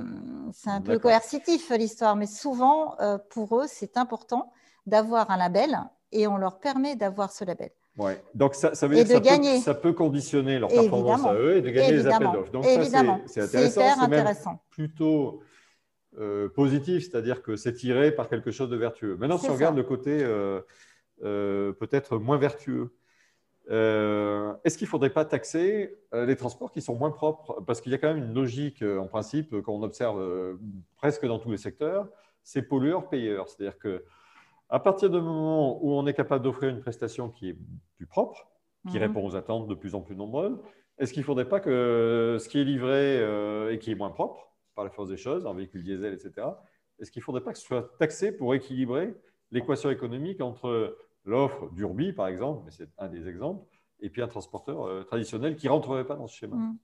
c'est 0.55 0.71
un 0.71 0.81
peu 0.81 0.99
coercitif 0.99 1.71
l'histoire, 1.71 2.17
mais 2.17 2.25
souvent 2.27 2.99
euh, 3.01 3.19
pour 3.29 3.61
eux 3.61 3.67
c'est 3.67 3.99
important 3.99 4.55
d'avoir 4.87 5.31
un 5.31 5.37
label 5.37 5.79
et 6.13 6.27
on 6.27 6.39
leur 6.39 6.61
permet 6.61 6.97
d'avoir 6.97 7.31
ce 7.31 7.45
label. 7.45 7.69
Ouais. 7.99 8.23
Donc 8.35 8.55
ça, 8.55 8.75
ça 8.75 8.89
veut 8.89 8.95
dire 8.95 9.05
que 9.05 9.13
ça, 9.13 9.21
Peut, 9.21 9.61
ça 9.61 9.75
peut 9.75 9.93
conditionner 9.93 10.59
leur 10.59 10.71
performance 10.71 11.27
à 11.27 11.35
eux 11.35 11.59
et 11.59 11.61
de 11.61 11.69
gagner 11.69 11.93
les 11.93 12.07
appels 12.07 12.33
d'offres. 12.33 12.53
Donc 12.53 12.65
Évidemment. 12.65 13.21
c'est 13.27 13.43
intéressant, 13.43 13.81
c'est 13.83 14.03
intéressant. 14.03 14.63
plutôt 14.71 15.43
euh, 16.19 16.49
positif, 16.49 17.03
c'est-à-dire 17.03 17.43
que 17.43 17.57
c'est 17.57 17.75
tiré 17.75 18.13
par 18.13 18.31
quelque 18.31 18.51
chose 18.51 18.71
de 18.71 18.77
vertueux. 18.77 19.15
Maintenant, 19.19 19.37
si 19.37 19.51
on 19.51 19.55
regarde 19.55 19.77
le 19.77 19.83
côté 19.83 20.21
euh, 20.23 20.63
peut-être 21.21 22.17
moins 22.17 22.39
vertueux, 22.39 22.95
Euh, 23.71 24.55
est-ce 24.65 24.77
qu'il 24.77 24.87
ne 24.87 24.91
faudrait 24.91 25.11
pas 25.11 25.25
taxer 25.25 25.97
euh, 26.13 26.27
les 26.27 26.37
transports 26.37 26.73
qui 26.73 26.81
sont 26.81 26.97
moins 26.97 27.11
propres? 27.11 27.61
Parce 27.67 27.81
qu'il 27.81 27.93
y 27.93 27.95
a 27.95 27.99
quand 27.99 28.13
même 28.13 28.25
une 28.25 28.35
logique, 28.35 28.83
en 28.83 29.07
principe, 29.07 29.61
qu'on 29.63 29.83
observe 29.83 30.59
presque 30.97 31.27
dans 31.27 31.39
tous 31.39 31.51
les 31.51 31.57
secteurs, 31.57 32.09
c'est 32.43 32.63
pollueur-payeur. 32.63 33.49
C'est-à-dire 33.49 33.79
que 33.79 34.05
à 34.69 34.79
partir 34.79 35.11
du 35.11 35.21
moment 35.21 35.85
où 35.85 35.93
on 35.93 36.07
est 36.07 36.15
capable 36.15 36.45
d'offrir 36.45 36.71
une 36.71 36.81
prestation 36.81 37.29
qui 37.29 37.51
est 37.51 37.59
plus 37.97 38.07
propre, 38.07 38.49
qui 38.89 38.97
mhm. 38.97 39.03
répond 39.03 39.27
aux 39.27 39.37
attentes 39.37 39.69
de 39.69 39.75
plus 39.75 39.95
en 39.95 40.01
plus 40.01 40.17
nombreuses, 40.17 40.59
est-ce 40.99 41.13
qu'il 41.13 41.23
ne 41.23 41.27
faudrait 41.27 41.49
pas 41.49 41.61
que 41.61 42.37
ce 42.41 42.49
qui 42.49 42.61
est 42.61 42.65
livré 42.65 43.73
et 43.73 43.79
qui 43.79 43.91
est 43.91 43.95
moins 43.95 44.11
propre, 44.11 44.53
par 44.75 44.85
la 44.85 44.91
force 44.91 45.09
des 45.09 45.17
choses, 45.17 45.47
en 45.47 45.55
véhicule 45.55 45.83
diesel, 45.83 46.15
etc., 46.15 46.47
est-ce 47.01 47.11
qu'il 47.11 47.21
ne 47.21 47.25
faudrait 47.25 47.43
pas 47.43 47.53
que 47.53 47.59
ce 47.59 47.65
soit 47.65 47.97
taxé 47.99 48.31
pour 48.31 48.55
équilibrer 48.55 49.15
l'équation 49.51 49.91
économique 49.91 50.41
entre 50.41 50.97
l'offre 51.25 51.69
d'Urbi, 51.71 52.13
par 52.13 52.29
exemple, 52.29 52.63
mais 52.65 52.71
c'est 52.71 52.89
un 52.99 53.09
des 53.09 53.29
exemples, 53.29 53.65
et 54.01 54.11
puis 54.11 54.23
un 54.23 54.29
transporteur 54.29 54.87
euh, 54.87 55.05
traditionnel 55.05 55.57
qui 55.57 55.67
ne 55.67 55.73
rentrerait 55.73 56.07
pas 56.07 56.17
dans 56.17 56.27
ce 56.27 56.37
schéma 56.37 56.57
mmh. 56.57 56.79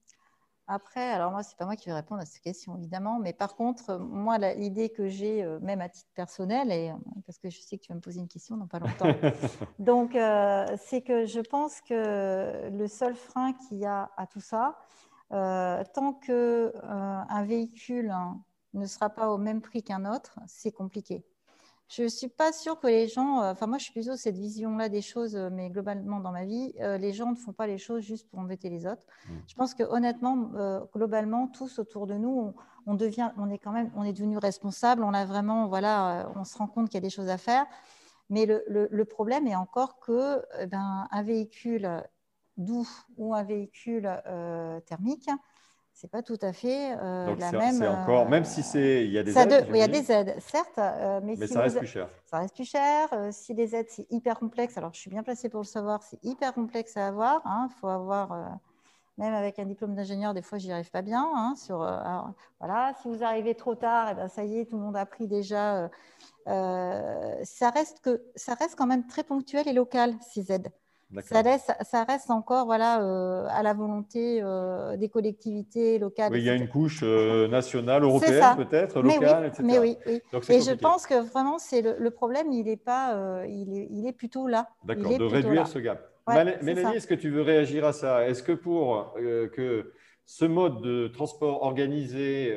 Après, 0.68 1.12
alors 1.12 1.30
moi, 1.30 1.44
ce 1.44 1.50
n'est 1.50 1.56
pas 1.58 1.64
moi 1.64 1.76
qui 1.76 1.88
vais 1.88 1.94
répondre 1.94 2.20
à 2.20 2.24
cette 2.24 2.42
question, 2.42 2.76
évidemment, 2.76 3.20
mais 3.20 3.32
par 3.32 3.54
contre, 3.54 3.98
moi, 4.00 4.36
l'idée 4.38 4.90
que 4.90 5.06
j'ai, 5.06 5.44
euh, 5.44 5.60
même 5.60 5.80
à 5.80 5.88
titre 5.88 6.10
personnel, 6.12 6.72
et, 6.72 6.90
euh, 6.90 6.94
parce 7.24 7.38
que 7.38 7.48
je 7.48 7.60
sais 7.60 7.78
que 7.78 7.84
tu 7.84 7.92
vas 7.92 7.94
me 7.94 8.00
poser 8.00 8.18
une 8.18 8.26
question 8.26 8.56
dans 8.56 8.66
pas 8.66 8.80
longtemps, 8.80 9.06
donc 9.78 10.14
c'est 10.78 11.02
que 11.02 11.24
je 11.24 11.40
pense 11.40 11.80
que 11.82 12.68
le 12.68 12.88
seul 12.88 13.14
frein 13.14 13.52
qu'il 13.52 13.78
y 13.78 13.86
a 13.86 14.10
à 14.16 14.26
tout 14.26 14.40
ça, 14.40 14.76
tant 15.30 16.14
qu'un 16.14 17.44
véhicule 17.44 18.10
hein, 18.10 18.42
ne 18.74 18.86
sera 18.86 19.08
pas 19.08 19.30
au 19.30 19.38
même 19.38 19.60
prix 19.60 19.84
qu'un 19.84 20.04
autre, 20.04 20.40
c'est 20.48 20.72
compliqué. 20.72 21.24
Je 21.88 22.02
ne 22.02 22.08
suis 22.08 22.28
pas 22.28 22.52
sûre 22.52 22.80
que 22.80 22.88
les 22.88 23.06
gens, 23.06 23.42
euh, 23.42 23.52
enfin 23.52 23.68
moi 23.68 23.78
je 23.78 23.84
suis 23.84 23.92
plutôt 23.92 24.16
cette 24.16 24.36
vision-là 24.36 24.88
des 24.88 25.02
choses, 25.02 25.36
euh, 25.36 25.50
mais 25.52 25.70
globalement 25.70 26.18
dans 26.18 26.32
ma 26.32 26.44
vie, 26.44 26.74
euh, 26.80 26.98
les 26.98 27.12
gens 27.12 27.30
ne 27.30 27.36
font 27.36 27.52
pas 27.52 27.68
les 27.68 27.78
choses 27.78 28.02
juste 28.02 28.28
pour 28.28 28.40
embêter 28.40 28.68
les 28.68 28.86
autres. 28.86 29.06
Mm. 29.28 29.32
Je 29.46 29.54
pense 29.54 29.74
que 29.74 29.84
honnêtement, 29.84 30.50
globalement, 30.92 31.46
tous 31.46 31.78
autour 31.78 32.08
de 32.08 32.14
nous, 32.14 32.54
on, 32.86 32.94
devient, 32.94 33.30
on 33.38 33.50
est 33.50 33.58
quand 33.58 33.70
même, 33.70 33.92
on 33.94 34.02
est 34.02 34.12
devenu 34.12 34.36
responsable, 34.36 35.04
on 35.04 35.14
a 35.14 35.24
vraiment, 35.24 35.68
voilà, 35.68 36.32
on 36.34 36.44
se 36.44 36.58
rend 36.58 36.66
compte 36.66 36.88
qu'il 36.88 36.96
y 36.96 36.98
a 36.98 37.06
des 37.06 37.10
choses 37.10 37.28
à 37.28 37.38
faire. 37.38 37.66
Mais 38.30 38.46
le, 38.46 39.04
problème 39.04 39.46
est 39.46 39.54
encore 39.54 40.00
que 40.00 40.42
ben, 40.66 41.06
un 41.10 41.22
véhicule 41.22 42.02
doux 42.56 42.88
ou 43.16 43.34
un 43.34 43.44
véhicule 43.44 44.10
thermique, 44.86 45.30
c'est 45.96 46.10
pas 46.10 46.22
tout 46.22 46.38
à 46.42 46.52
fait 46.52 46.94
euh, 47.00 47.34
la 47.36 47.52
même. 47.52 47.82
encore, 47.82 48.28
même 48.28 48.44
si 48.44 48.62
c'est, 48.62 49.06
il 49.06 49.10
y 49.10 49.18
a 49.18 49.22
des 49.22 49.36
aides. 49.36 49.66
il 49.70 49.76
y 49.78 49.82
a 49.82 49.88
des 49.88 50.12
aides, 50.12 50.36
certes, 50.40 50.76
euh, 50.76 51.20
mais, 51.22 51.36
ça 51.46 51.62
reste 51.62 51.78
plus 51.78 51.86
cher. 51.86 52.10
Ça 52.26 52.38
reste 52.38 52.54
plus 52.54 52.68
cher. 52.68 53.08
Euh, 53.14 53.30
si 53.32 53.54
les 53.54 53.74
aides, 53.74 53.88
c'est 53.88 54.06
hyper 54.10 54.38
complexe. 54.38 54.76
Alors, 54.76 54.92
je 54.92 55.00
suis 55.00 55.08
bien 55.08 55.22
placée 55.22 55.48
pour 55.48 55.60
le 55.60 55.66
savoir. 55.66 56.02
C'est 56.02 56.22
hyper 56.22 56.52
complexe 56.52 56.98
à 56.98 57.06
avoir. 57.06 57.40
Il 57.46 57.48
hein. 57.48 57.68
faut 57.80 57.88
avoir, 57.88 58.58
même 59.16 59.32
avec 59.32 59.58
un 59.58 59.64
diplôme 59.64 59.94
d'ingénieur, 59.94 60.34
des 60.34 60.42
fois, 60.42 60.58
j'y 60.58 60.70
arrive 60.70 60.90
pas 60.90 61.00
bien. 61.00 61.26
Hein, 61.34 61.54
sur, 61.56 61.78
voilà, 62.60 62.92
si 63.00 63.08
vous 63.08 63.24
arrivez 63.24 63.54
trop 63.54 63.74
tard, 63.74 64.08
et 64.08 64.12
eh 64.12 64.14
ben, 64.16 64.28
ça 64.28 64.44
y 64.44 64.58
est, 64.58 64.66
tout 64.66 64.76
le 64.76 64.82
monde 64.82 64.98
a 64.98 65.06
pris 65.06 65.26
déjà. 65.26 65.88
ça 66.44 67.70
reste 67.70 68.00
que, 68.00 68.22
ça 68.34 68.52
reste 68.52 68.76
quand 68.76 68.86
même 68.86 69.06
très 69.06 69.24
ponctuel 69.24 69.66
et 69.66 69.72
local 69.72 70.12
ces 70.20 70.52
aides. 70.52 70.68
Ça, 71.22 71.42
laisse, 71.42 71.70
ça 71.82 72.04
reste 72.04 72.30
encore 72.30 72.66
voilà, 72.66 73.00
euh, 73.00 73.46
à 73.50 73.62
la 73.62 73.74
volonté 73.74 74.40
euh, 74.42 74.96
des 74.96 75.08
collectivités 75.08 75.98
locales. 75.98 76.32
Oui, 76.32 76.40
il 76.40 76.44
y 76.44 76.50
a 76.50 76.54
une 76.54 76.68
couche 76.68 77.00
euh, 77.04 77.46
nationale, 77.46 78.02
européenne 78.02 78.56
peut-être, 78.56 79.00
locale, 79.00 79.46
etc. 79.46 79.62
Mais 79.64 79.78
oui, 79.78 79.96
oui. 80.06 80.20
Et 80.48 80.60
je 80.60 80.72
pense 80.72 81.06
que 81.06 81.14
vraiment, 81.14 81.58
c'est 81.58 81.82
le, 81.82 82.10
problème, 82.10 82.50
il 82.50 82.68
est, 82.68 82.76
pas, 82.76 83.44
il 83.46 83.76
est, 83.76 83.88
il 83.90 84.06
est 84.06 84.12
plutôt 84.12 84.48
là. 84.48 84.68
D'accord, 84.84 85.16
de 85.16 85.24
réduire 85.24 85.68
ce 85.68 85.78
gap. 85.78 86.10
Mélanie, 86.28 86.96
est-ce 86.96 87.06
que 87.06 87.14
tu 87.14 87.30
veux 87.30 87.42
réagir 87.42 87.84
à 87.84 87.92
ça? 87.92 88.28
Est-ce 88.28 88.42
que 88.42 88.52
pour 88.52 89.14
que 89.14 89.92
ce 90.24 90.44
mode 90.44 90.82
de 90.82 91.06
transport 91.06 91.62
organisé 91.62 92.56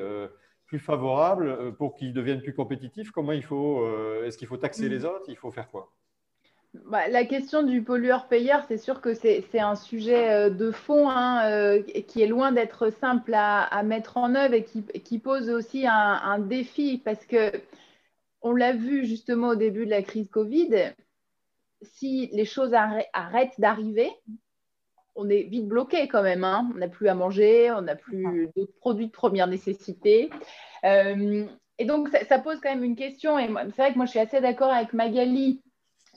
plus 0.66 0.80
favorable, 0.80 1.76
pour 1.78 1.94
qu'il 1.94 2.14
devienne 2.14 2.42
plus 2.42 2.54
compétitif, 2.54 3.12
comment 3.12 3.32
il 3.32 3.44
faut 3.44 3.86
Est-ce 4.24 4.40
qu'il 4.40 4.48
faut 4.48 4.58
taxer 4.58 4.88
mm. 4.88 4.92
les 4.92 5.06
autres? 5.06 5.26
Il 5.28 5.38
faut 5.38 5.52
faire 5.52 5.70
quoi? 5.70 5.92
Bah, 6.74 7.08
la 7.08 7.26
question 7.26 7.64
du 7.64 7.82
pollueur-payeur, 7.82 8.64
c'est 8.68 8.78
sûr 8.78 9.02
que 9.02 9.16
c'est 9.16 9.60
un 9.60 9.76
sujet 9.76 10.30
euh, 10.30 10.50
de 10.52 10.70
fond 10.70 11.10
hein, 11.10 11.50
euh, 11.50 11.82
qui 11.82 12.22
est 12.22 12.28
loin 12.28 12.52
d'être 12.52 12.92
simple 12.92 13.34
à, 13.34 13.82
mettre 13.84 14.18
en 14.18 14.36
œuvre 14.36 14.54
et 14.54 14.64
qui, 14.64 15.20
pose 15.20 15.50
aussi 15.50 15.88
un, 15.88 16.38
défi 16.40 17.02
parce 17.04 17.26
que 17.26 17.52
on 18.42 18.54
l'a 18.54 18.74
vu 18.74 19.06
justement 19.06 19.50
au 19.50 19.56
début 19.56 19.86
de 19.86 19.90
la 19.90 20.04
crise 20.04 20.30
Covid, 20.30 20.94
si 21.82 22.30
les 22.34 22.46
choses 22.46 22.74
arrêtent 23.14 23.60
d'arriver, 23.60 24.12
on 25.16 25.28
est 25.28 25.44
vite 25.44 25.68
bloqué 25.68 26.08
quand 26.08 26.22
même. 26.22 26.44
Hein. 26.44 26.70
On 26.74 26.78
n'a 26.78 26.88
plus 26.88 27.08
à 27.08 27.16
manger, 27.16 27.72
on 27.72 27.82
n'a 27.82 27.96
plus 27.96 28.48
d'autres 28.56 28.76
produits 28.80 29.08
de 29.08 29.12
première 29.12 29.48
nécessité. 29.48 30.30
Euh, 30.84 31.46
et 31.80 31.86
donc, 31.86 32.10
ça, 32.10 32.24
ça, 32.26 32.40
pose 32.40 32.60
quand 32.62 32.70
même 32.70 32.84
une 32.84 32.96
question. 32.96 33.40
Et 33.40 33.48
c'est 33.48 33.82
vrai 33.82 33.92
que 33.92 33.98
moi, 33.98 34.06
je 34.06 34.12
suis 34.12 34.20
assez 34.20 34.40
d'accord 34.40 34.72
avec 34.72 34.94
Magali 34.94 35.62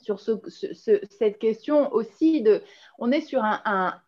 sur 0.03 0.19
cette 0.19 1.39
question 1.39 1.91
aussi 1.93 2.41
de, 2.41 2.61
on 2.99 3.11
est 3.11 3.21
sur 3.21 3.41
un, 3.43 4.01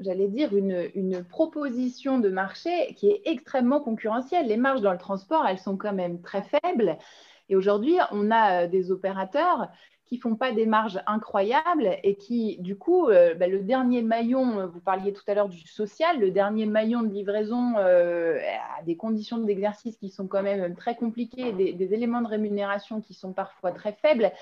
j'allais 0.00 0.28
dire, 0.28 0.54
une, 0.54 1.24
proposition 1.28 2.18
de 2.18 2.28
marché 2.28 2.94
qui 2.96 3.08
est 3.08 3.22
extrêmement 3.24 3.80
concurrentielle. 3.80 4.46
Les 4.46 4.56
marges 4.56 4.80
dans 4.80 4.92
le 4.92 4.98
transport, 4.98 5.46
elles 5.46 5.58
sont 5.58 5.76
quand 5.76 5.92
même 5.92 6.20
très 6.20 6.42
faibles. 6.42 6.98
Et 7.48 7.56
aujourd'hui, 7.56 7.96
on 8.12 8.30
a 8.30 8.64
euh, 8.64 8.68
des 8.68 8.90
opérateurs 8.90 9.68
qui 10.06 10.18
font 10.18 10.36
pas 10.36 10.52
des 10.52 10.66
marges 10.66 11.00
incroyables 11.06 11.96
et 12.02 12.16
qui, 12.16 12.58
du 12.58 12.76
coup, 12.76 13.08
euh, 13.08 13.34
bah, 13.34 13.46
le 13.46 13.60
dernier 13.60 14.02
maillon, 14.02 14.66
vous 14.66 14.80
parliez 14.80 15.12
tout 15.12 15.22
à 15.26 15.34
l'heure 15.34 15.48
du 15.48 15.66
social, 15.66 16.20
le 16.20 16.30
dernier 16.30 16.66
maillon 16.66 17.02
de 17.02 17.12
livraison 17.12 17.74
euh, 17.78 18.38
a 18.78 18.82
des 18.82 18.96
conditions 18.96 19.38
d'exercice 19.38 19.96
qui 19.96 20.10
sont 20.10 20.26
quand 20.26 20.42
même 20.42 20.74
très 20.76 20.96
compliquées, 20.96 21.52
des, 21.52 21.94
éléments 21.94 22.20
de 22.20 22.28
rémunération 22.28 23.00
qui 23.00 23.14
sont 23.14 23.32
parfois 23.32 23.72
très 23.72 23.92
faibles. 23.92 24.32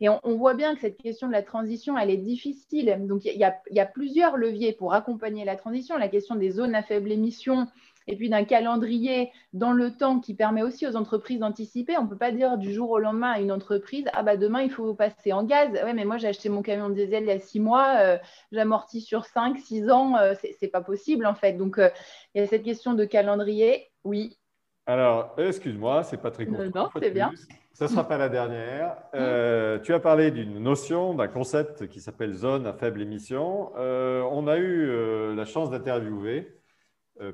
Et 0.00 0.08
on, 0.08 0.36
voit 0.36 0.54
bien 0.54 0.74
que 0.74 0.80
cette 0.80 0.96
question 0.96 1.26
de 1.26 1.32
la 1.32 1.42
transition, 1.42 1.98
elle 1.98 2.10
est 2.10 2.18
difficile. 2.18 2.96
Donc, 3.00 3.24
il 3.24 3.36
y, 3.36 3.44
a, 3.80 3.86
plusieurs 3.86 4.36
leviers 4.36 4.72
pour 4.72 4.94
accompagner 4.94 5.44
la 5.44 5.56
transition. 5.56 5.98
La 5.98 6.08
question 6.08 6.36
des 6.36 6.50
zones 6.50 6.74
à 6.76 6.82
faible 6.82 7.10
émission 7.10 7.66
et 8.06 8.16
puis 8.16 8.30
d'un 8.30 8.44
calendrier 8.44 9.30
dans 9.52 9.72
le 9.72 9.90
temps 9.90 10.20
qui 10.20 10.34
permet 10.34 10.62
aussi 10.62 10.86
aux 10.86 10.96
entreprises 10.96 11.40
d'anticiper. 11.40 11.96
On 11.98 12.04
ne 12.04 12.08
peut 12.08 12.16
pas 12.16 12.32
dire 12.32 12.58
du 12.58 12.72
jour 12.72 12.90
au 12.90 12.98
lendemain 12.98 13.32
à 13.32 13.40
une 13.40 13.52
entreprise 13.52 14.06
Ah, 14.14 14.22
bah 14.22 14.36
demain, 14.36 14.62
il 14.62 14.70
faut 14.70 14.94
passer 14.94 15.32
en 15.32 15.44
gaz. 15.44 15.68
Oui, 15.84 15.92
mais 15.94 16.04
moi, 16.04 16.16
j'ai 16.16 16.28
acheté 16.28 16.48
mon 16.48 16.62
camion 16.62 16.88
diesel 16.88 17.24
il 17.24 17.28
y 17.28 17.32
a 17.32 17.38
six 17.38 17.60
mois, 17.60 17.96
euh, 17.98 18.18
j'amortis 18.52 19.00
sur 19.00 19.24
cinq, 19.24 19.58
six 19.58 19.90
ans. 19.90 20.16
Euh, 20.16 20.34
ce 20.34 20.46
n'est 20.62 20.70
pas 20.70 20.80
possible, 20.80 21.26
en 21.26 21.34
fait. 21.34 21.54
Donc, 21.54 21.78
euh, 21.78 21.90
il 22.34 22.40
y 22.40 22.44
a 22.44 22.46
cette 22.46 22.62
question 22.62 22.94
de 22.94 23.04
calendrier. 23.04 23.90
Oui. 24.04 24.38
Alors, 24.86 25.34
excuse-moi, 25.36 26.02
c'est 26.04 26.16
pas 26.16 26.30
très 26.30 26.46
court. 26.46 26.60
non, 26.74 26.88
c'est 26.98 27.10
bien. 27.10 27.32
Ce 27.78 27.84
ne 27.84 27.90
sera 27.90 28.08
pas 28.08 28.18
la 28.18 28.28
dernière. 28.28 28.96
Euh, 29.14 29.78
tu 29.78 29.94
as 29.94 30.00
parlé 30.00 30.32
d'une 30.32 30.58
notion, 30.58 31.14
d'un 31.14 31.28
concept 31.28 31.86
qui 31.86 32.00
s'appelle 32.00 32.34
zone 32.34 32.66
à 32.66 32.72
faible 32.72 33.00
émission. 33.00 33.70
Euh, 33.76 34.20
on 34.32 34.48
a 34.48 34.56
eu 34.56 34.88
euh, 34.88 35.32
la 35.36 35.44
chance 35.44 35.70
d'interviewer 35.70 36.56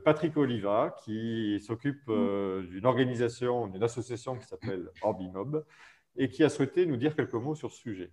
Patrick 0.04 0.36
Oliva, 0.36 0.96
qui 1.02 1.60
s'occupe 1.60 2.10
d'une 2.10 2.84
organisation, 2.84 3.68
d'une 3.68 3.82
association 3.82 4.36
qui 4.36 4.46
s'appelle 4.46 4.90
Orbimob, 5.02 5.64
et 6.16 6.28
qui 6.28 6.44
a 6.44 6.50
souhaité 6.50 6.84
nous 6.84 6.96
dire 6.98 7.14
quelques 7.16 7.34
mots 7.34 7.54
sur 7.54 7.70
ce 7.70 7.78
sujet. 7.78 8.10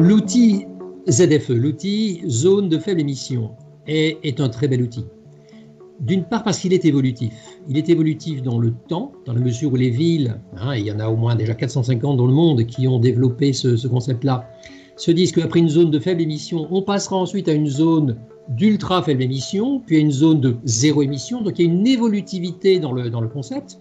L'outil 0.00 0.64
ZFE, 1.10 1.50
l'outil 1.50 2.22
zone 2.26 2.70
de 2.70 2.78
faible 2.78 3.02
émission, 3.02 3.50
est, 3.86 4.40
un 4.40 4.48
très 4.48 4.66
bel 4.66 4.80
outil. 4.80 5.04
D'une 6.00 6.24
part 6.24 6.42
parce 6.42 6.58
qu'il 6.58 6.72
est 6.72 6.86
évolutif. 6.86 7.34
Il 7.68 7.76
est 7.76 7.90
évolutif 7.90 8.40
dans 8.40 8.58
le 8.58 8.72
temps, 8.88 9.12
dans 9.26 9.34
la 9.34 9.40
mesure 9.40 9.74
où 9.74 9.76
les 9.76 9.90
villes, 9.90 10.40
hein, 10.56 10.74
il 10.74 10.86
y 10.86 10.90
en 10.90 11.00
a 11.00 11.08
au 11.08 11.16
moins 11.16 11.36
déjà 11.36 11.52
450 11.52 12.16
dans 12.16 12.26
le 12.26 12.32
monde 12.32 12.64
qui 12.64 12.88
ont 12.88 12.98
développé 12.98 13.52
ce, 13.52 13.86
concept-là, 13.86 14.48
se 14.96 15.10
disent 15.10 15.32
qu'après 15.32 15.60
une 15.60 15.68
zone 15.68 15.90
de 15.90 15.98
faible 15.98 16.22
émission, 16.22 16.66
on 16.70 16.80
passera 16.80 17.16
ensuite 17.16 17.50
à 17.50 17.52
une 17.52 17.66
zone 17.66 18.16
d'ultra 18.48 19.02
faible 19.02 19.22
émission, 19.22 19.80
puis 19.80 19.98
à 19.98 20.00
une 20.00 20.12
zone 20.12 20.40
de 20.40 20.56
zéro 20.64 21.02
émission. 21.02 21.42
Donc 21.42 21.58
il 21.58 21.66
y 21.66 21.68
a 21.68 21.70
une 21.70 21.86
évolutivité 21.86 22.78
dans 22.78 22.92
le, 22.92 23.10
dans 23.10 23.20
le 23.20 23.28
concept. 23.28 23.78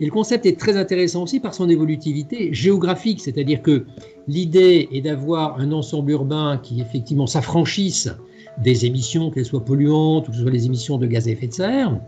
Et 0.00 0.04
le 0.04 0.10
concept 0.10 0.46
est 0.46 0.58
très 0.58 0.76
intéressant 0.76 1.22
aussi 1.24 1.40
par 1.40 1.54
son 1.54 1.68
évolutivité 1.68 2.52
géographique, 2.52 3.20
c'est-à-dire 3.20 3.62
que 3.62 3.86
l'idée 4.26 4.88
est 4.92 5.00
d'avoir 5.00 5.60
un 5.60 5.72
ensemble 5.72 6.12
urbain 6.12 6.58
qui 6.62 6.80
effectivement 6.80 7.26
s'affranchisse 7.26 8.10
des 8.62 8.86
émissions, 8.86 9.30
qu'elles 9.30 9.46
soient 9.46 9.64
polluantes 9.64 10.28
ou 10.28 10.30
que 10.30 10.36
ce 10.36 10.42
soit 10.42 10.50
les 10.50 10.66
émissions 10.66 10.98
de 10.98 11.06
gaz 11.06 11.28
à 11.28 11.30
effet 11.30 11.46
de 11.46 11.54
serre, 11.54 12.00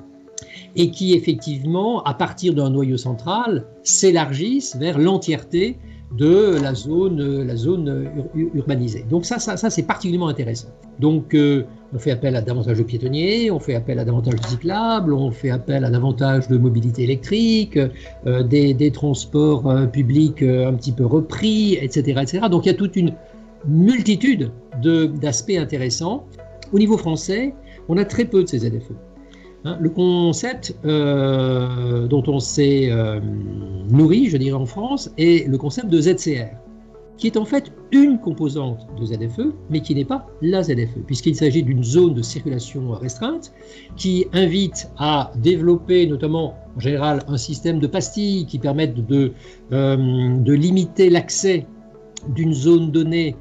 et 0.77 0.91
qui 0.91 1.15
effectivement, 1.15 2.03
à 2.03 2.15
partir 2.15 2.55
d'un 2.55 2.71
noyau 2.71 2.97
central, 2.97 3.67
s'élargissent 3.83 4.77
vers 4.77 4.99
l'entièreté 4.99 5.79
de 6.13 6.59
la 6.63 6.75
zone, 6.75 7.43
la 7.43 7.57
zone 7.57 8.07
urbanisée. 8.55 9.05
Donc 9.11 9.25
ça, 9.25 9.39
ça, 9.39 9.57
ça 9.57 9.71
c'est 9.71 9.83
particulièrement 9.83 10.29
intéressant. 10.29 10.69
Donc 11.01 11.35
euh, 11.35 11.65
on 11.93 11.99
fait 11.99 12.13
appel 12.13 12.37
à 12.37 12.41
davantage 12.41 12.79
de 12.79 12.83
piétonniers, 12.83 13.51
on 13.51 13.59
fait 13.59 13.75
appel 13.75 13.99
à 13.99 14.05
davantage 14.05 14.37
de 14.37 14.47
cyclables, 14.47 15.13
on 15.13 15.31
fait 15.31 15.51
appel 15.51 15.85
à 15.85 15.91
davantage 15.91 16.49
de 16.49 16.57
mobilité 16.57 17.03
électrique, 17.03 17.79
euh, 18.27 18.43
des, 18.43 18.91
transports 18.93 19.69
euh, 19.69 19.87
publics 19.87 20.43
un 20.43 20.75
petit 20.75 20.93
peu 20.93 21.05
repris, 21.05 21.75
etc., 21.75 22.21
etc. 22.23 22.47
Donc 22.51 22.67
il 22.67 22.69
y 22.69 22.75
a 22.75 22.75
toute 22.75 22.97
une 22.97 23.13
multitude 23.67 24.51
d'aspects 24.83 25.57
intéressants. 25.59 26.27
Au 26.73 26.79
niveau 26.79 26.97
français, 26.97 27.55
on 27.89 27.97
a 27.97 28.05
très 28.05 28.25
peu 28.25 28.43
de 28.43 28.49
ces 28.49 28.61
ZFE. 28.61 28.93
Hein, 29.67 29.79
le 29.81 29.89
concept 29.89 30.77
euh, 30.85 32.07
dont 32.07 32.23
on 32.27 32.39
s'est 32.39 32.91
euh, 32.91 33.19
nourri, 33.89 34.27
je 34.27 34.37
dirais 34.37 34.59
en 34.59 34.67
France, 34.67 35.11
est 35.17 35.49
le 35.49 35.57
concept 35.57 35.89
de 35.89 36.03
ZCR, 36.03 36.55
qui 37.17 37.29
est 37.29 37.39
en 37.39 37.47
fait 37.47 37.73
une 37.91 38.21
composante 38.21 38.87
de 39.01 39.07
ZFE, 39.07 39.55
mais 39.71 39.81
qui 39.81 39.95
n'est 39.95 40.05
pas 40.05 40.27
la 40.43 40.63
ZFE, 40.63 40.99
puisqu'il 41.07 41.35
s'agit 41.35 41.63
d'une 41.63 41.83
zone 41.83 42.13
de 42.13 42.21
circulation 42.21 42.91
restreinte 42.91 43.55
qui 43.97 44.27
invite 44.35 44.91
à 44.99 45.33
développer 45.37 46.07
notamment 46.07 46.59
en 46.77 46.81
général 46.81 47.21
un 47.29 47.39
système 47.39 47.79
de 47.79 47.87
pastilles 47.87 48.45
qui 48.45 48.59
permettent 48.59 49.07
de, 49.07 49.33
euh, 49.73 50.37
de 50.41 50.53
limiter 50.53 51.09
l'accès 51.09 51.67
d'une 52.29 52.53
zone 52.53 52.91
donnée 52.91 53.35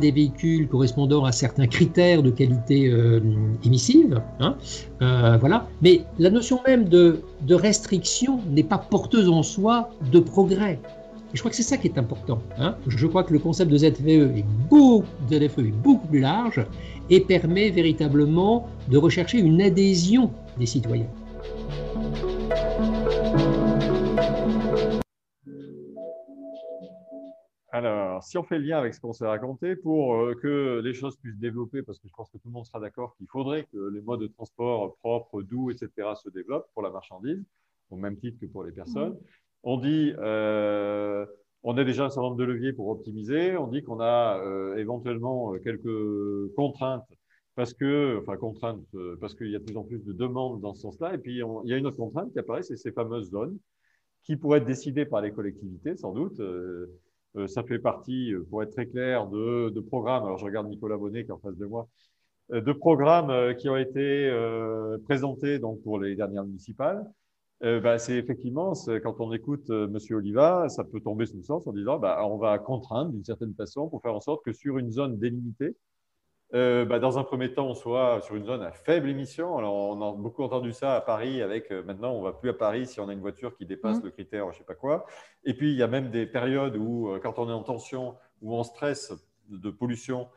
des 0.00 0.10
véhicules 0.10 0.68
correspondant 0.68 1.24
à 1.24 1.32
certains 1.32 1.66
critères 1.66 2.22
de 2.22 2.30
qualité 2.30 2.88
euh, 2.88 3.20
émissive. 3.64 4.20
Hein, 4.40 4.56
euh, 5.02 5.36
voilà. 5.38 5.68
Mais 5.82 6.02
la 6.18 6.30
notion 6.30 6.60
même 6.66 6.88
de, 6.88 7.20
de 7.42 7.54
restriction 7.54 8.40
n'est 8.50 8.62
pas 8.62 8.78
porteuse 8.78 9.28
en 9.28 9.42
soi 9.42 9.90
de 10.12 10.20
progrès. 10.20 10.78
Et 11.32 11.36
je 11.36 11.40
crois 11.40 11.50
que 11.50 11.56
c'est 11.56 11.62
ça 11.62 11.76
qui 11.76 11.88
est 11.88 11.98
important. 11.98 12.40
Hein. 12.58 12.76
Je 12.86 13.06
crois 13.06 13.24
que 13.24 13.32
le 13.32 13.38
concept 13.38 13.70
de 13.70 13.78
ZFE 13.78 14.06
est 14.06 14.44
ZFE 15.30 15.58
est 15.58 15.74
beaucoup 15.82 16.06
plus 16.06 16.20
large 16.20 16.64
et 17.10 17.20
permet 17.20 17.70
véritablement 17.70 18.68
de 18.88 18.98
rechercher 18.98 19.38
une 19.38 19.60
adhésion 19.60 20.30
des 20.58 20.66
citoyens. 20.66 21.08
Alors, 27.76 28.24
si 28.24 28.38
on 28.38 28.42
fait 28.42 28.58
le 28.58 28.64
lien 28.64 28.78
avec 28.78 28.94
ce 28.94 29.00
qu'on 29.02 29.12
s'est 29.12 29.26
raconté, 29.26 29.76
pour 29.76 30.14
euh, 30.14 30.34
que 30.34 30.80
les 30.82 30.94
choses 30.94 31.18
puissent 31.18 31.36
développer, 31.36 31.82
parce 31.82 31.98
que 31.98 32.08
je 32.08 32.14
pense 32.14 32.30
que 32.30 32.38
tout 32.38 32.48
le 32.48 32.52
monde 32.52 32.64
sera 32.64 32.80
d'accord 32.80 33.14
qu'il 33.18 33.26
faudrait 33.26 33.64
que 33.64 33.90
les 33.92 34.00
modes 34.00 34.22
de 34.22 34.28
transport 34.28 34.96
propres, 34.96 35.42
doux, 35.42 35.70
etc. 35.70 36.14
se 36.14 36.30
développent 36.30 36.70
pour 36.72 36.82
la 36.82 36.88
marchandise, 36.88 37.44
au 37.90 37.96
même 37.96 38.16
titre 38.16 38.38
que 38.40 38.46
pour 38.46 38.64
les 38.64 38.72
personnes. 38.72 39.18
On 39.62 39.76
dit, 39.76 40.14
euh, 40.16 41.26
on 41.64 41.76
a 41.76 41.84
déjà 41.84 42.06
un 42.06 42.08
certain 42.08 42.22
nombre 42.22 42.38
de 42.38 42.44
leviers 42.44 42.72
pour 42.72 42.88
optimiser. 42.88 43.58
On 43.58 43.66
dit 43.66 43.82
qu'on 43.82 44.00
a 44.00 44.40
euh, 44.42 44.78
éventuellement 44.78 45.52
quelques 45.58 46.54
contraintes 46.54 47.04
parce 47.56 47.74
que, 47.74 48.18
enfin 48.22 48.38
contraintes, 48.38 48.86
parce 49.20 49.34
qu'il 49.34 49.50
y 49.50 49.54
a 49.54 49.58
de 49.58 49.64
plus 49.64 49.76
en 49.76 49.84
plus 49.84 50.02
de 50.02 50.14
demandes 50.14 50.62
dans 50.62 50.72
ce 50.72 50.80
sens-là. 50.80 51.12
Et 51.12 51.18
puis, 51.18 51.42
il 51.42 51.68
y 51.68 51.74
a 51.74 51.76
une 51.76 51.86
autre 51.86 51.98
contrainte 51.98 52.32
qui 52.32 52.38
apparaît, 52.38 52.62
c'est 52.62 52.76
ces 52.76 52.92
fameuses 52.92 53.32
zones 53.32 53.58
qui 54.26 54.36
pourraient 54.36 54.58
être 54.58 54.66
décidées 54.66 55.04
par 55.04 55.20
les 55.20 55.30
collectivités, 55.30 55.96
sans 55.96 56.12
doute. 56.12 56.40
Euh, 56.40 56.86
ça 57.46 57.62
fait 57.62 57.78
partie, 57.78 58.32
euh, 58.32 58.46
pour 58.48 58.62
être 58.62 58.72
très 58.72 58.86
clair, 58.86 59.26
de, 59.28 59.80
programmes. 59.80 60.24
Alors, 60.24 60.38
je 60.38 60.44
regarde 60.44 60.68
Nicolas 60.68 60.96
Bonnet 60.96 61.24
qui 61.24 61.30
est 61.30 61.34
en 61.34 61.38
face 61.38 61.56
de 61.56 61.66
moi. 61.66 61.88
Euh, 62.52 62.60
de 62.60 62.72
programmes 62.72 63.54
qui 63.56 63.68
ont 63.68 63.76
été 63.76 64.30
présentés 65.04 65.58
donc, 65.58 65.82
pour 65.82 65.98
les 65.98 66.16
dernières 66.16 66.44
municipales. 66.44 67.04
Bah, 67.62 67.98
c'est 67.98 68.16
effectivement, 68.16 68.74
quand 69.02 69.20
on 69.20 69.32
écoute 69.32 69.70
M. 69.70 69.96
Oliva, 70.10 70.68
ça 70.68 70.84
peut 70.84 71.00
tomber 71.00 71.24
sous 71.26 71.38
le 71.38 71.42
sens 71.42 71.66
en 71.66 71.72
disant 71.72 71.98
bah, 71.98 72.20
on 72.26 72.36
va 72.36 72.58
contraindre 72.58 73.12
d'une 73.12 73.24
certaine 73.24 73.54
façon 73.54 73.88
pour 73.88 74.02
faire 74.02 74.14
en 74.14 74.20
sorte 74.20 74.44
que 74.44 74.52
sur 74.52 74.76
une 74.76 74.90
zone 74.90 75.18
délimitée, 75.18 75.74
euh, 76.54 76.84
bah, 76.84 77.00
dans 77.00 77.18
un 77.18 77.24
premier 77.24 77.52
temps, 77.52 77.66
on 77.66 77.74
soit 77.74 78.20
sur 78.22 78.36
une 78.36 78.44
zone 78.44 78.62
à 78.62 78.70
faible 78.70 79.08
émission. 79.08 79.58
Alors, 79.58 79.74
on 79.74 80.00
a 80.00 80.16
beaucoup 80.16 80.44
entendu 80.44 80.72
ça 80.72 80.94
à 80.94 81.00
Paris 81.00 81.42
avec 81.42 81.72
euh, 81.72 81.82
maintenant, 81.82 82.12
on 82.12 82.20
ne 82.20 82.24
va 82.24 82.32
plus 82.32 82.50
à 82.50 82.54
Paris 82.54 82.86
si 82.86 83.00
on 83.00 83.08
a 83.08 83.12
une 83.12 83.20
voiture 83.20 83.56
qui 83.56 83.66
dépasse 83.66 84.00
mmh. 84.00 84.04
le 84.04 84.10
critère, 84.10 84.44
je 84.46 84.56
ne 84.56 84.58
sais 84.58 84.64
pas 84.64 84.74
quoi. 84.74 85.06
Et 85.44 85.54
puis, 85.54 85.72
il 85.72 85.76
y 85.76 85.82
a 85.82 85.88
même 85.88 86.10
des 86.10 86.24
périodes 86.24 86.76
où, 86.76 87.08
euh, 87.08 87.18
quand 87.18 87.38
on 87.38 87.48
est 87.48 87.52
en 87.52 87.64
tension 87.64 88.14
ou 88.42 88.54
en 88.54 88.62
stress 88.62 89.12
de 89.48 89.70
pollution 89.70 90.28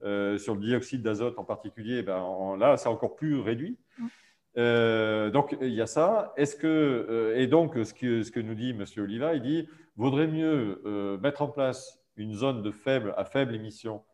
sur 0.00 0.54
le 0.54 0.60
dioxyde 0.60 1.02
d'azote 1.02 1.40
en 1.40 1.44
particulier, 1.44 2.04
ben, 2.04 2.56
là, 2.56 2.76
c'est 2.76 2.88
encore 2.88 3.16
plus 3.16 3.40
réduit. 3.40 3.76
Mmh. 3.98 5.30
donc, 5.30 5.56
il 5.60 5.74
y 5.74 5.82
a 5.82 5.86
ça. 5.86 6.32
Est-ce 6.36 6.54
que, 6.54 7.34
et 7.34 7.48
donc, 7.48 7.74
ce 7.74 7.92
que, 7.92 8.22
ce 8.22 8.30
que 8.30 8.38
nous 8.38 8.54
dit 8.54 8.70
M. 8.70 8.84
Oliva, 8.98 9.34
il 9.34 9.42
dit 9.42 9.68
vaudrait 9.96 10.28
mieux 10.28 11.18
mettre 11.20 11.42
en 11.42 11.48
place 11.48 12.00
une 12.16 12.32
zone 12.32 12.62
de 12.62 12.70
faible, 12.70 13.12
à 13.16 13.24
faible 13.24 13.56
émission 13.56 14.04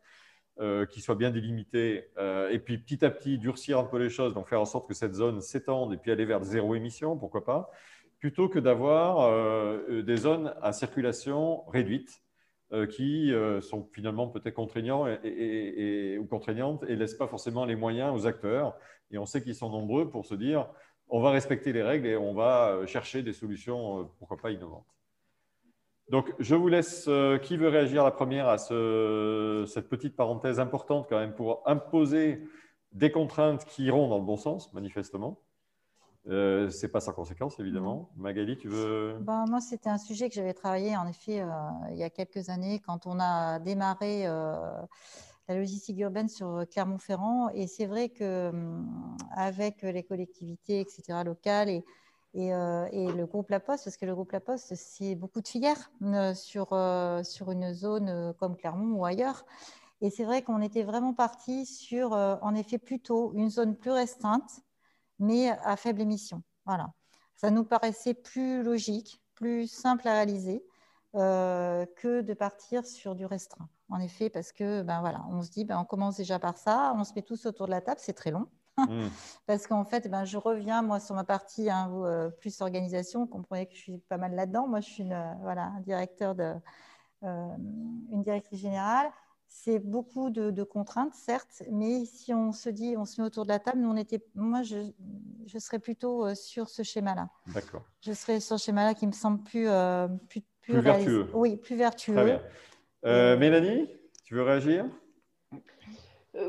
euh, 0.61 0.85
qui 0.85 1.01
soit 1.01 1.15
bien 1.15 1.31
délimité, 1.31 2.07
euh, 2.17 2.49
et 2.49 2.59
puis 2.59 2.77
petit 2.77 3.03
à 3.03 3.09
petit 3.09 3.37
durcir 3.37 3.77
un 3.77 3.83
peu 3.83 3.97
les 3.97 4.07
choses, 4.09 4.33
donc 4.33 4.47
faire 4.47 4.61
en 4.61 4.65
sorte 4.65 4.87
que 4.87 4.93
cette 4.93 5.13
zone 5.13 5.41
s'étende 5.41 5.93
et 5.93 5.97
puis 5.97 6.11
aller 6.11 6.23
vers 6.23 6.41
zéro 6.43 6.75
émission, 6.75 7.17
pourquoi 7.17 7.43
pas, 7.43 7.69
plutôt 8.19 8.47
que 8.47 8.59
d'avoir 8.59 9.19
euh, 9.19 10.01
des 10.01 10.15
zones 10.15 10.53
à 10.61 10.71
circulation 10.71 11.65
réduite 11.67 12.21
qui 12.89 13.31
sont 13.61 13.87
finalement 13.93 14.27
peut-être 14.27 14.59
et, 15.23 16.17
ou 16.17 16.25
contraignantes 16.25 16.83
et 16.89 16.95
laissent 16.95 17.15
pas 17.15 17.27
forcément 17.27 17.63
les 17.63 17.75
moyens 17.75 18.13
aux 18.13 18.25
acteurs. 18.25 18.75
Et 19.11 19.17
on 19.17 19.25
sait 19.25 19.41
qu'ils 19.41 19.55
sont 19.55 19.69
nombreux 19.69 20.09
pour 20.09 20.25
se 20.25 20.35
dire 20.35 20.67
on 21.07 21.21
va 21.21 21.31
respecter 21.31 21.71
les 21.71 21.83
règles 21.83 22.07
et 22.07 22.17
on 22.17 22.33
va 22.33 22.85
chercher 22.85 23.23
des 23.23 23.33
solutions, 23.33 24.09
pourquoi 24.19 24.37
pas 24.37 24.51
innovantes. 24.51 24.94
Donc, 26.09 26.33
je 26.39 26.55
vous 26.55 26.67
laisse. 26.67 27.05
Euh, 27.07 27.37
qui 27.37 27.57
veut 27.57 27.69
réagir 27.69 28.03
la 28.03 28.11
première 28.11 28.47
à 28.47 28.57
cette 28.57 29.89
petite 29.89 30.15
parenthèse 30.15 30.59
importante 30.59 31.07
quand 31.09 31.19
même 31.19 31.33
pour 31.33 31.61
imposer 31.65 32.41
des 32.91 33.11
contraintes 33.11 33.65
qui 33.65 33.85
iront 33.85 34.07
dans 34.07 34.19
le 34.19 34.23
bon 34.23 34.37
sens, 34.37 34.71
manifestement 34.73 35.39
euh, 36.27 36.69
c'est 36.71 36.87
pas 36.87 36.99
sans 36.99 37.13
conséquence, 37.13 37.59
évidemment. 37.59 38.09
Magali, 38.17 38.57
tu 38.57 38.67
veux 38.67 39.17
ben, 39.21 39.45
Moi, 39.47 39.61
c'était 39.61 39.89
un 39.89 39.99
sujet 39.99 40.27
que 40.27 40.35
j'avais 40.35 40.53
travaillé, 40.53 40.97
en 40.97 41.07
effet, 41.07 41.41
euh, 41.41 41.47
il 41.91 41.97
y 41.97 42.03
a 42.03 42.09
quelques 42.09 42.49
années, 42.49 42.79
quand 42.79 43.05
on 43.05 43.19
a 43.19 43.59
démarré 43.59 44.25
euh, 44.25 44.55
la 45.47 45.55
logistique 45.55 45.99
urbaine 45.99 46.27
sur 46.27 46.63
Clermont-Ferrand. 46.71 47.49
Et 47.49 47.67
c'est 47.67 47.85
vrai 47.85 48.09
qu'avec 48.09 49.83
hum, 49.83 49.89
les 49.91 50.03
collectivités, 50.03 50.79
etc., 50.79 51.19
locales 51.23 51.69
et, 51.69 51.85
euh, 52.37 52.87
et, 52.91 53.11
le 53.11 53.25
groupe 53.25 53.49
La 53.49 53.59
Poste, 53.59 53.85
parce 53.85 53.97
que 53.97 54.05
le 54.05 54.13
groupe 54.13 54.31
La 54.31 54.41
Poste, 54.41 54.75
c'est 54.75 55.15
beaucoup 55.15 55.41
de 55.41 55.47
filières 55.47 55.91
euh, 56.01 56.33
sur, 56.33 56.73
euh, 56.73 57.23
sur 57.23 57.51
une 57.51 57.73
zone 57.73 58.33
comme 58.39 58.57
Clermont 58.57 58.97
ou 58.97 59.05
ailleurs. 59.05 59.45
Et 60.01 60.09
c'est 60.09 60.25
vrai 60.25 60.41
qu'on 60.41 60.61
était 60.61 60.83
vraiment 60.83 61.13
parti 61.13 61.65
sur, 61.65 62.11
en 62.11 62.53
effet, 62.55 62.77
plutôt 62.77 63.33
une 63.33 63.49
zone 63.49 63.75
plus 63.77 63.91
restreinte, 63.91 64.61
mais 65.19 65.49
à 65.49 65.77
faible 65.77 66.01
émission. 66.01 66.43
Voilà. 66.65 66.91
Ça 67.37 67.49
nous 67.49 67.63
paraissait 67.63 68.13
plus 68.13 68.61
logique, 68.61 69.21
plus 69.35 69.67
simple 69.67 70.07
à 70.07 70.13
réaliser 70.13 70.65
que 71.13 72.21
de 72.21 72.33
partir 72.33 72.85
sur 72.85 73.15
du 73.15 73.25
restreint. 73.25 73.69
En 73.87 73.99
effet, 74.01 74.29
parce 74.29 74.51
que 74.51 74.81
ben 74.81 74.99
voilà, 74.99 75.23
on 75.29 75.41
se 75.41 75.49
dit, 75.49 75.63
ben, 75.63 75.79
on 75.79 75.85
commence 75.85 76.17
déjà 76.17 76.39
par 76.39 76.57
ça, 76.57 76.93
on 76.97 77.05
se 77.05 77.13
met 77.13 77.21
tous 77.21 77.45
autour 77.45 77.67
de 77.67 77.71
la 77.71 77.81
table, 77.81 78.01
c'est 78.03 78.13
très 78.13 78.31
long. 78.31 78.47
Hmm. 78.77 79.07
Parce 79.47 79.67
qu'en 79.67 79.85
fait, 79.85 80.09
ben, 80.09 80.25
je 80.25 80.37
reviens, 80.37 80.81
moi, 80.81 80.99
sur 80.99 81.15
ma 81.15 81.23
partie 81.23 81.69
hein, 81.69 81.91
euh, 82.03 82.29
plus 82.29 82.61
organisation. 82.61 83.21
Vous 83.21 83.27
comprenez 83.27 83.65
que 83.65 83.73
je 83.73 83.79
suis 83.79 83.97
pas 83.97 84.17
mal 84.17 84.35
là-dedans. 84.35 84.67
Moi, 84.67 84.81
je 84.81 84.89
suis 84.89 85.03
une, 85.03 85.13
euh, 85.13 85.33
voilà, 85.41 85.63
un 85.63 85.81
directeur 85.81 86.35
de, 86.35 86.53
euh, 87.23 87.47
une 88.11 88.23
directrice 88.23 88.59
générale. 88.59 89.07
C'est 89.47 89.79
beaucoup 89.79 90.31
de, 90.31 90.63
contraintes, 90.63 91.13
certes, 91.13 91.63
mais 91.71 92.03
si 92.05 92.33
on 92.33 92.51
se 92.51 92.67
dit, 92.67 92.95
on 92.97 93.05
se 93.05 93.21
met 93.21 93.27
autour 93.27 93.43
de 93.43 93.49
la 93.49 93.59
table, 93.59 93.79
nous, 93.79 93.89
on 93.89 93.95
était, 93.95 94.21
moi, 94.33 94.63
je, 94.63 94.91
je 95.45 95.59
serais 95.59 95.79
plutôt 95.79 96.33
sur 96.35 96.67
ce 96.67 96.83
schéma-là. 96.83 97.29
D'accord. 97.53 97.83
Je 98.01 98.11
serais 98.11 98.41
sur 98.41 98.59
ce 98.59 98.65
schéma-là 98.65 98.95
qui 98.95 99.07
me 99.07 99.13
semble 99.13 99.41
plus, 99.43 99.69
plus, 100.27 100.41
plus, 100.61 100.79
vertueux. 100.81 101.29
Oui, 101.33 101.55
plus 101.55 101.77
vertueux. 101.77 102.15
Très 102.15 102.25
bien. 103.03 103.37
Mélanie, 103.37 103.87
tu 104.25 104.33
veux 104.35 104.43
réagir? 104.43 104.87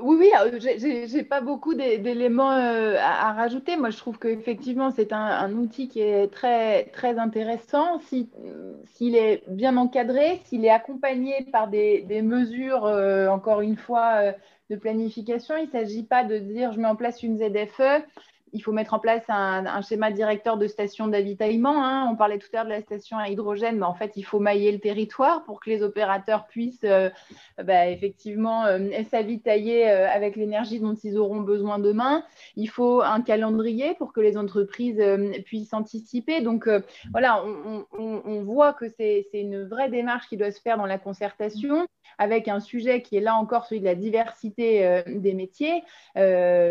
Oui, 0.02 0.16
oui, 0.18 0.30
euh, 0.40 1.06
j'ai 1.06 1.22
pas 1.22 1.40
beaucoup 1.40 1.74
d'éléments 1.74 2.52
euh, 2.52 2.96
à, 2.98 3.32
rajouter. 3.32 3.76
Moi, 3.76 3.90
je 3.90 3.96
trouve 3.98 4.18
qu'effectivement, 4.18 4.90
c'est 4.90 5.12
un, 5.12 5.52
outil 5.52 5.88
qui 5.88 6.00
est 6.00 6.32
très, 6.32 6.86
très 6.86 7.18
intéressant. 7.18 8.00
S'il 8.00 9.16
est 9.16 9.44
bien 9.48 9.76
encadré, 9.76 10.40
s'il 10.44 10.64
est 10.64 10.70
accompagné 10.70 11.46
par 11.52 11.68
des, 11.68 12.04
mesures, 12.22 12.84
encore 13.30 13.60
une 13.60 13.76
fois, 13.76 14.32
de 14.70 14.76
planification, 14.76 15.56
il 15.56 15.66
ne 15.66 15.70
s'agit 15.70 16.02
pas 16.02 16.24
de 16.24 16.38
dire 16.38 16.72
je 16.72 16.80
mets 16.80 16.88
en 16.88 16.96
place 16.96 17.22
une 17.22 17.38
ZFE, 17.38 18.04
il 18.52 18.60
faut 18.60 18.72
mettre 18.72 18.94
en 18.94 18.98
place 18.98 19.22
un, 19.28 19.82
schéma 19.82 20.10
directeur 20.10 20.56
de 20.56 20.66
station 20.66 21.08
d'avitaillement. 21.08 21.84
Hein. 21.84 22.08
On 22.10 22.16
parlait 22.16 22.38
tout 22.38 22.48
à 22.52 22.58
l'heure 22.58 22.64
de 22.64 22.70
la 22.70 22.80
station 22.80 23.18
à 23.18 23.28
hydrogène, 23.28 23.78
mais 23.78 23.84
en 23.84 23.94
fait, 23.94 24.12
il 24.16 24.22
faut 24.22 24.38
mailler 24.38 24.72
le 24.72 24.78
territoire 24.78 25.44
pour 25.44 25.60
que 25.60 25.68
les 25.68 25.82
opérateurs 25.82 26.46
puissent 26.46 26.84
euh, 26.84 27.10
bah, 27.62 27.88
effectivement 27.88 28.64
euh, 28.64 28.88
s'avitailler 29.10 29.90
euh, 29.90 30.08
avec 30.08 30.36
l'énergie 30.36 30.80
dont 30.80 30.94
ils 30.94 31.18
auront 31.18 31.40
besoin 31.40 31.78
demain. 31.78 32.24
Il 32.56 32.68
faut 32.68 33.02
un 33.02 33.20
calendrier 33.20 33.94
pour 33.94 34.12
que 34.12 34.20
les 34.20 34.36
entreprises 34.36 35.02
puissent 35.44 35.74
anticiper. 35.74 36.40
Donc 36.40 36.68
voilà, 37.10 37.44
on, 37.92 38.42
voit 38.42 38.72
que 38.72 38.88
c'est 38.88 39.26
une 39.32 39.64
vraie 39.64 39.88
démarche 39.88 40.28
qui 40.28 40.36
doit 40.36 40.50
se 40.50 40.60
faire 40.60 40.78
dans 40.78 40.86
la 40.86 40.98
concertation 40.98 41.86
avec 42.18 42.48
un 42.48 42.60
sujet 42.60 43.02
qui 43.02 43.16
est 43.16 43.20
là 43.20 43.34
encore 43.34 43.66
celui 43.66 43.80
de 43.80 43.86
la 43.86 43.94
diversité 43.94 45.02
des 45.06 45.34
métiers. 45.34 45.82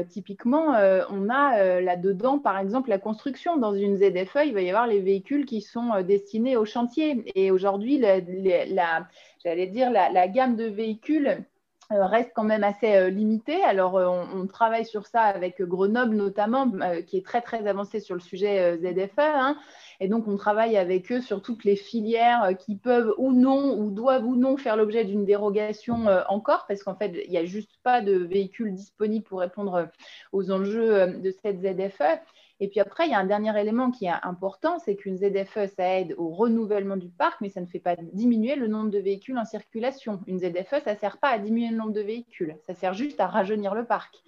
typiquement, 0.10 0.76
on 1.10 1.30
a 1.30 1.65
euh, 1.66 1.82
là-dedans, 1.82 2.40
par 2.40 2.58
exemple, 2.58 2.90
la 2.90 2.98
construction. 2.98 3.58
Dans 3.58 3.74
une 3.74 3.98
ZFE, 3.98 4.46
il 4.46 4.54
va 4.54 4.62
y 4.62 4.70
avoir 4.70 4.88
les 4.88 5.02
véhicules 5.02 5.46
qui 5.46 5.62
sont 5.62 5.92
euh, 5.94 6.04
destinés 6.04 6.58
au 6.58 6.66
chantier. 6.66 7.24
Et 7.36 7.52
aujourd'hui, 7.52 7.98
la, 7.98 9.08
j'allais 9.44 9.68
dire, 9.68 9.92
la, 9.92 10.28
gamme 10.28 10.56
de 10.56 10.66
véhicules 10.66 11.44
euh, 11.92 12.06
reste 12.06 12.32
quand 12.36 12.44
même 12.44 12.64
assez 12.64 13.12
limitée. 13.12 13.64
Alors, 13.64 13.96
on, 13.96 14.48
travaille 14.48 14.86
sur 14.86 15.08
ça 15.08 15.22
avec 15.22 15.62
Grenoble 15.62 16.16
notamment, 16.16 16.72
qui 17.08 17.18
est 17.18 17.26
très, 17.26 17.42
très 17.42 17.68
avancé 17.68 18.00
sur 18.00 18.16
le 18.16 18.22
sujet 18.22 18.78
ZFE. 18.78 19.20
Hein. 19.20 19.58
Et 20.00 20.08
donc, 20.08 20.28
on 20.28 20.38
travaille 20.38 20.78
avec 20.78 21.12
eux 21.12 21.22
sur 21.22 21.42
toutes 21.42 21.64
les 21.64 21.76
filières 21.76 22.52
qui 22.60 22.76
peuvent 22.76 23.14
ou 23.18 23.34
non, 23.34 23.78
ou 23.78 23.92
doivent 23.92 24.26
ou 24.26 24.36
non 24.36 24.58
faire 24.58 24.76
l'objet 24.76 25.06
d'une 25.06 25.26
dérogation 25.26 26.06
encore, 26.30 26.66
parce 26.68 26.84
qu'en 26.84 26.96
fait, 26.96 27.22
il 27.26 27.32
n'y 27.32 27.38
a 27.38 27.46
juste 27.46 27.72
pas 27.84 28.02
de 28.02 28.14
véhicules 28.14 28.74
disponibles 28.74 29.26
pour 29.26 29.40
répondre 29.40 29.90
aux 30.32 30.52
enjeux 30.52 31.08
de 31.08 31.32
cette 31.32 31.62
ZFE. 31.62 32.20
Et 32.62 32.70
puis 32.70 32.80
après, 32.80 33.06
il 33.06 33.12
y 33.12 33.14
a 33.14 33.20
un 33.20 33.26
dernier 33.26 33.60
élément 33.60 33.92
qui 33.92 34.06
est 34.06 34.14
important, 34.24 34.80
c'est 34.80 34.96
qu'une 34.96 35.18
ZFE, 35.18 35.68
ça 35.76 36.00
aide 36.00 36.16
au 36.18 36.30
renouvellement 36.30 36.96
du 36.96 37.10
parc, 37.10 37.42
mais 37.42 37.50
ça 37.50 37.60
ne 37.60 37.66
fait 37.66 37.80
pas 37.80 37.98
diminuer 38.14 38.56
le 38.56 38.68
nombre 38.68 38.90
de 38.90 39.00
véhicules 39.00 39.38
en 39.38 39.44
circulation. 39.44 40.22
Une 40.26 40.40
ZFE, 40.40 40.82
ça 40.84 40.94
ne 40.94 41.00
sert 41.00 41.18
pas 41.18 41.30
à 41.30 41.38
diminuer 41.38 41.72
le 41.72 41.78
nombre 41.78 41.92
de 41.92 42.02
véhicules, 42.02 42.56
ça 42.66 42.74
sert 42.74 42.94
juste 42.94 43.20
à 43.20 43.28
rajeunir 43.28 43.76
le 43.76 43.86
parc. 43.86 44.24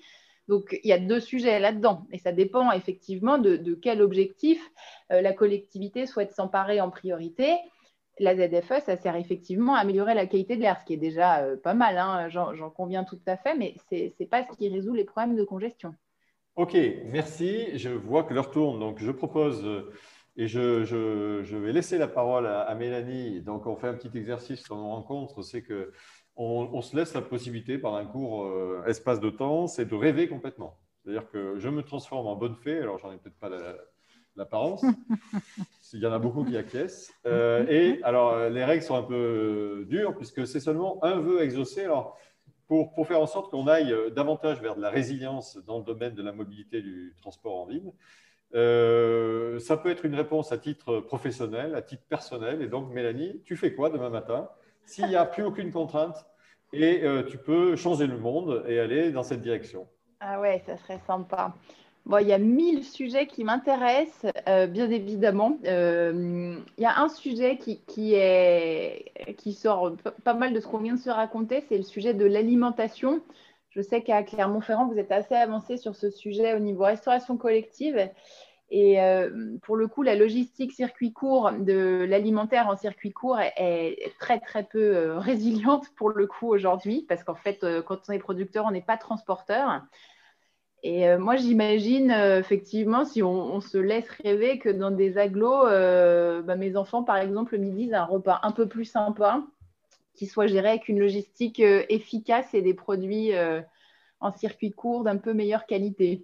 Donc, 0.48 0.80
il 0.84 0.90
y 0.90 0.94
a 0.94 0.98
deux 0.98 1.20
sujets 1.20 1.60
là-dedans. 1.60 2.08
Et 2.12 2.20
ça 2.20 2.32
dépend 2.32 2.72
effectivement 2.72 3.38
de, 3.38 3.74
quel 3.82 4.02
objectif 4.02 4.60
euh, 5.12 5.22
la 5.22 5.34
collectivité 5.34 6.06
souhaite 6.06 6.34
s'emparer 6.34 6.82
en 6.82 6.90
priorité. 6.90 7.58
La 8.20 8.36
ZFE, 8.36 8.84
ça 8.84 8.96
sert 8.98 9.16
effectivement 9.16 9.76
à 9.76 9.80
améliorer 9.80 10.16
la 10.16 10.26
qualité 10.26 10.56
de 10.56 10.62
l'air, 10.62 10.80
ce 10.80 10.86
qui 10.86 10.94
est 10.94 10.98
déjà 10.98 11.44
euh, 11.44 11.56
pas 11.56 11.76
mal, 11.76 11.98
hein, 11.98 12.30
j'en 12.30 12.70
conviens 12.72 13.04
tout 13.04 13.20
à 13.28 13.38
fait, 13.38 13.56
mais 13.56 13.76
ce 13.92 14.12
n'est 14.20 14.28
pas 14.28 14.44
ce 14.44 14.58
qui 14.58 14.70
résout 14.70 14.96
les 14.96 15.04
problèmes 15.04 15.36
de 15.36 15.44
congestion. 15.44 15.94
OK, 16.56 16.76
merci. 17.06 17.78
Je 17.78 17.90
vois 17.90 18.24
que 18.24 18.34
l'heure 18.34 18.50
tourne, 18.50 18.80
donc 18.80 18.98
je 18.98 19.12
propose, 19.12 19.64
euh, 19.64 19.94
et 20.38 20.48
je, 20.48 21.56
vais 21.56 21.72
laisser 21.72 22.00
la 22.00 22.08
parole 22.08 22.48
à, 22.48 22.74
Mélanie. 22.74 23.42
Donc, 23.42 23.68
on 23.68 23.76
fait 23.76 23.88
un 23.88 23.94
petit 23.94 24.16
exercice 24.18 24.64
dans 24.68 24.78
nos 24.78 24.90
rencontres, 24.90 25.44
c'est 25.44 25.62
que 25.62 25.92
on, 26.38 26.82
se 26.82 26.96
laisse 26.96 27.14
la 27.14 27.22
possibilité 27.22 27.78
par 27.78 27.96
un 27.96 28.06
court 28.06 28.46
euh, 28.46 28.84
espace 28.88 29.20
de 29.20 29.30
temps, 29.30 29.68
c'est 29.68 29.86
de 29.86 29.96
rêver 29.96 30.28
complètement. 30.28 30.78
C'est-à-dire 31.04 31.30
que 31.30 31.58
je 31.58 31.70
me 31.70 31.82
transforme 31.82 32.28
en 32.28 32.36
bonne 32.36 32.56
fée, 32.56 32.78
alors 32.80 33.00
j'en 33.00 33.12
ai 33.12 33.18
peut-être 33.18 33.40
pas 33.40 33.50
l'apparence, 34.36 34.84
il 35.94 36.00
y 36.00 36.06
en 36.06 36.12
a 36.12 36.20
beaucoup 36.20 36.44
qui 36.44 36.56
acquiescent. 36.56 37.12
Euh, 37.26 37.66
et 37.68 38.02
alors, 38.04 38.34
euh, 38.34 38.50
les 38.50 38.64
règles 38.64 38.84
sont 38.84 38.96
un 38.96 39.04
peu 39.04 39.86
dures 39.90 40.16
puisque 40.16 40.46
c'est 40.46 40.60
seulement 40.60 41.04
un 41.04 41.20
vœu 41.20 41.42
exaucé. 41.42 41.86
Alors, 41.86 42.18
pour, 42.68 42.94
pour 42.94 43.08
faire 43.08 43.22
en 43.22 43.28
sorte 43.28 43.50
qu'on 43.50 43.68
aille 43.68 43.96
davantage 44.14 44.62
vers 44.62 44.76
de 44.76 44.82
la 44.82 44.90
résilience 44.90 45.58
dans 45.66 45.80
le 45.80 45.86
domaine 45.86 46.14
de 46.14 46.22
la 46.22 46.34
mobilité 46.34 46.82
du 46.82 47.16
transport 47.22 47.56
en 47.56 47.66
ville, 47.66 47.94
ça 48.52 49.78
peut 49.78 49.90
être 49.90 50.06
une 50.06 50.16
réponse 50.16 50.52
à 50.52 50.58
titre 50.58 51.00
professionnel, 51.00 51.74
à 51.76 51.82
titre 51.82 52.04
personnel. 52.10 52.62
Et 52.62 52.68
donc, 52.68 52.92
Mélanie, 52.92 53.42
tu 53.46 53.56
fais 53.56 53.74
quoi 53.74 53.90
demain 53.90 54.10
matin 54.10 54.50
s'il 54.88 55.08
n'y 55.08 55.16
a 55.16 55.26
plus 55.26 55.44
aucune 55.44 55.72
contrainte 55.72 56.26
et 56.74 57.04
euh, 57.04 57.24
tu 57.24 57.38
peux 57.38 57.76
changer 57.76 58.08
le 58.08 58.18
monde 58.18 58.64
et 58.68 58.80
aller 58.80 59.12
dans 59.12 59.24
cette 59.24 59.42
direction. 59.42 59.88
Ah 60.20 60.40
ouais, 60.40 60.62
ça 60.66 60.78
serait 60.78 61.00
sympa. 61.06 61.54
Bon, 62.06 62.18
il 62.20 62.28
y 62.28 62.34
a 62.34 62.38
mille 62.38 62.84
sujets 62.84 63.28
qui 63.28 63.44
m'intéressent, 63.44 64.32
euh, 64.48 64.66
bien 64.66 64.90
évidemment. 64.90 65.58
Euh, 65.66 66.58
il 66.78 66.82
y 66.82 66.86
a 66.86 67.00
un 67.00 67.10
sujet 67.10 67.58
qui, 67.58 67.82
qui, 67.82 68.16
qui 69.38 69.54
sort 69.54 69.96
pas 70.24 70.34
mal 70.34 70.54
de 70.54 70.60
ce 70.60 70.68
qu'on 70.68 70.78
vient 70.78 70.96
de 70.96 71.00
se 71.00 71.10
raconter, 71.10 71.64
c'est 71.68 71.78
le 71.78 71.84
sujet 71.84 72.14
de 72.14 72.26
l'alimentation. 72.26 73.22
Je 73.72 73.82
sais 73.82 74.02
qu'à 74.02 74.24
Clermont-Ferrand, 74.24 74.88
vous 74.88 74.98
êtes 74.98 75.12
assez 75.12 75.36
avancé 75.36 75.78
sur 75.78 75.96
ce 75.96 76.10
sujet 76.10 76.56
au 76.56 76.60
niveau 76.60 76.86
restauration 76.86 77.38
collective. 77.38 78.10
Et 78.70 79.02
euh, 79.02 79.58
pour 79.62 79.78
le 79.78 79.88
coup, 79.88 80.04
la 80.04 80.16
logistique 80.16 80.74
circuit 80.74 81.14
court 81.14 81.52
de 81.54 82.06
l'alimentaire 82.08 82.68
en 82.68 82.76
circuit 82.76 83.12
court 83.12 83.40
est, 83.40 84.14
très 84.20 84.40
très 84.40 84.64
peu 84.64 84.96
euh, 84.96 85.20
résiliente 85.20 85.90
pour 85.96 86.10
le 86.10 86.28
coup 86.28 86.48
aujourd'hui, 86.48 87.06
parce 87.08 87.24
qu'en 87.24 87.36
fait, 87.36 87.64
euh, 87.64 87.82
quand 87.82 88.10
on 88.10 88.14
est 88.14 88.20
producteur, 88.20 88.66
on 88.66 88.72
n'est 88.72 88.82
pas 88.82 88.98
transporteur. 88.98 89.84
Et 90.84 91.18
moi, 91.18 91.36
j'imagine 91.36 92.12
effectivement, 92.12 93.04
si 93.04 93.24
on, 93.24 93.60
se 93.62 93.80
laisse 93.80 94.08
rêver, 94.24 94.60
que 94.60 94.70
dans 94.70 94.92
des 94.92 95.18
agglos, 95.18 95.64
bah, 95.64 96.56
mes 96.56 96.78
enfants, 96.78 97.04
par 97.04 97.18
exemple, 97.18 97.58
me 97.58 97.72
disent 97.72 97.96
un 97.96 98.06
repas 98.06 98.40
un 98.44 98.52
peu 98.52 98.68
plus 98.68 98.86
sympa, 98.86 99.44
qui 100.14 100.28
soit 100.28 100.46
géré 100.46 100.70
avec 100.70 100.88
une 100.88 101.00
logistique 101.00 101.60
efficace 101.60 102.54
et 102.54 102.62
des 102.62 102.76
produits 102.76 103.32
en 104.20 104.32
circuit 104.32 104.72
court 104.72 105.04
d'un 105.04 105.18
peu 105.18 105.34
meilleure 105.34 105.66
qualité. 105.66 106.24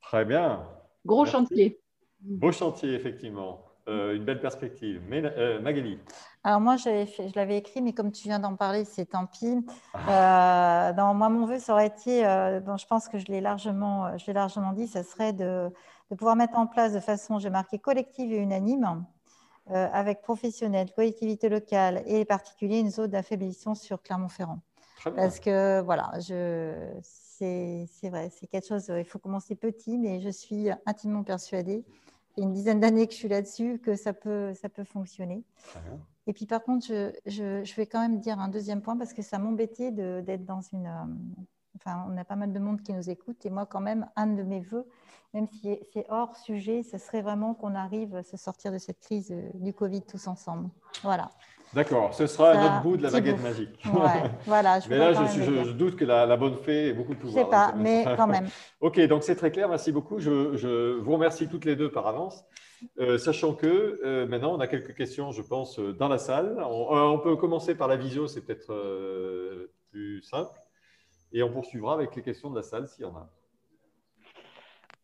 Très 0.00 0.24
bien. 0.24 0.66
Gros 1.04 1.26
chantier. 1.26 1.80
Beau 2.20 2.52
chantier, 2.52 2.94
effectivement. 2.94 3.64
Euh, 3.88 4.14
une 4.14 4.24
belle 4.24 4.40
perspective. 4.40 5.02
Mais, 5.08 5.22
euh, 5.24 5.60
Magali 5.60 5.98
Alors 6.44 6.60
moi, 6.60 6.76
fait, 6.76 7.04
je 7.06 7.34
l'avais 7.34 7.58
écrit, 7.58 7.82
mais 7.82 7.92
comme 7.92 8.12
tu 8.12 8.28
viens 8.28 8.38
d'en 8.38 8.54
parler, 8.54 8.84
c'est 8.84 9.06
tant 9.06 9.26
pis. 9.26 9.58
Ah. 9.92 10.90
Euh, 10.90 10.92
dans, 10.92 11.14
moi, 11.14 11.28
mon 11.28 11.46
vœu, 11.46 11.58
ça 11.58 11.72
aurait 11.72 11.88
été, 11.88 12.22
bon, 12.64 12.76
je 12.76 12.86
pense 12.86 13.08
que 13.08 13.18
je 13.18 13.26
l'ai 13.26 13.40
largement, 13.40 14.16
je 14.18 14.30
largement 14.30 14.72
dit, 14.72 14.86
ça 14.86 15.02
serait 15.02 15.32
de, 15.32 15.68
de, 16.12 16.16
pouvoir 16.16 16.36
mettre 16.36 16.56
en 16.56 16.68
place 16.68 16.92
de 16.92 17.00
façon, 17.00 17.40
j'ai 17.40 17.50
marqué, 17.50 17.80
collective 17.80 18.32
et 18.32 18.36
unanime, 18.36 19.04
avec 19.66 20.22
professionnels, 20.22 20.92
collectivités 20.94 21.48
locales 21.48 22.04
et 22.06 22.18
les 22.18 22.24
particuliers, 22.24 22.78
une 22.78 22.90
zone 22.90 23.10
d'affaiblissement 23.10 23.74
sur 23.74 24.00
Clermont-Ferrand. 24.00 24.60
Parce 25.16 25.40
que, 25.40 25.80
voilà, 25.80 26.12
je 26.20 26.72
c'est 27.42 28.10
vrai, 28.10 28.30
c'est 28.30 28.46
quelque 28.46 28.66
chose, 28.66 28.92
il 28.96 29.04
faut 29.04 29.18
commencer 29.18 29.54
petit, 29.54 29.98
mais 29.98 30.20
je 30.20 30.28
suis 30.28 30.68
intimement 30.86 31.22
persuadée, 31.24 31.84
il 32.36 32.40
y 32.40 32.42
a 32.44 32.46
une 32.46 32.52
dizaine 32.52 32.80
d'années 32.80 33.06
que 33.06 33.12
je 33.12 33.18
suis 33.18 33.28
là-dessus, 33.28 33.78
que 33.78 33.94
ça 33.94 34.12
peut, 34.12 34.54
ça 34.54 34.68
peut 34.68 34.84
fonctionner. 34.84 35.44
Et 36.26 36.32
puis 36.32 36.46
par 36.46 36.62
contre, 36.62 36.86
je, 36.86 37.12
je, 37.26 37.74
vais 37.74 37.86
quand 37.86 38.00
même 38.00 38.20
dire 38.20 38.38
un 38.38 38.48
deuxième 38.48 38.80
point, 38.80 38.96
parce 38.96 39.12
que 39.12 39.22
ça 39.22 39.38
m'embêtait 39.38 39.90
d'être 39.90 40.44
dans 40.44 40.60
une... 40.60 40.86
Euh, 40.86 41.44
enfin, 41.76 42.06
on 42.08 42.16
a 42.16 42.24
pas 42.24 42.36
mal 42.36 42.52
de 42.52 42.58
monde 42.58 42.80
qui 42.82 42.92
nous 42.92 43.10
écoute, 43.10 43.44
et 43.44 43.50
moi 43.50 43.66
quand 43.66 43.80
même, 43.80 44.08
un 44.16 44.28
de 44.28 44.42
mes 44.42 44.60
voeux, 44.60 44.86
même 45.34 45.48
si 45.48 45.78
c'est 45.92 46.06
hors 46.10 46.36
sujet, 46.36 46.82
ce 46.82 46.98
serait 46.98 47.22
vraiment 47.22 47.54
qu'on 47.54 47.74
arrive 47.74 48.14
à 48.14 48.22
se 48.22 48.36
sortir 48.36 48.72
de 48.72 48.78
cette 48.78 49.00
crise 49.00 49.32
euh, 49.32 49.50
du 49.54 49.72
Covid 49.72 50.02
tous 50.02 50.26
ensemble. 50.28 50.68
Voilà. 51.02 51.30
D'accord, 51.74 52.12
ce 52.12 52.26
sera 52.26 52.52
un 52.52 52.64
autre 52.66 52.82
bout 52.82 52.96
de 52.98 53.02
la 53.02 53.10
baguette 53.10 53.42
magique. 53.42 53.82
voilà, 54.44 54.78
mais 54.90 54.98
là, 54.98 55.12
je, 55.12 55.72
doute 55.72 55.96
que 55.96 56.04
la, 56.04 56.36
bonne 56.36 56.56
fée 56.56 56.88
ait 56.88 56.92
beaucoup 56.92 57.14
de 57.14 57.18
pouvoir. 57.18 57.44
Je 57.44 57.48
sais 57.48 57.50
pas, 57.50 57.74
mais 57.76 58.04
quand 58.16 58.26
même. 58.26 58.48
ok, 58.80 59.00
donc 59.06 59.22
c'est 59.22 59.36
très 59.36 59.50
clair, 59.50 59.68
merci 59.68 59.90
beaucoup. 59.90 60.18
Je, 60.18 60.98
vous 60.98 61.12
remercie 61.12 61.48
toutes 61.48 61.64
les 61.64 61.76
deux 61.76 61.90
par 61.90 62.06
avance. 62.06 62.44
Euh, 62.98 63.16
sachant 63.16 63.54
que 63.54 64.00
euh, 64.04 64.26
maintenant, 64.26 64.54
on 64.54 64.60
a 64.60 64.66
quelques 64.66 64.94
questions, 64.94 65.30
je 65.30 65.40
pense, 65.40 65.78
euh, 65.78 65.92
dans 65.92 66.08
la 66.08 66.18
salle. 66.18 66.62
On, 66.62 67.18
peut 67.20 67.36
commencer 67.36 67.74
par 67.74 67.88
la 67.88 67.96
visio, 67.96 68.26
c'est 68.26 68.44
peut-être 68.44 69.68
plus 69.90 70.20
simple. 70.22 70.58
Et 71.32 71.42
on 71.42 71.50
poursuivra 71.50 71.94
avec 71.94 72.14
les 72.16 72.22
questions 72.22 72.50
de 72.50 72.56
la 72.56 72.62
salle 72.62 72.88
s'il 72.88 73.04
y 73.04 73.08
en 73.08 73.16
a. 73.16 73.30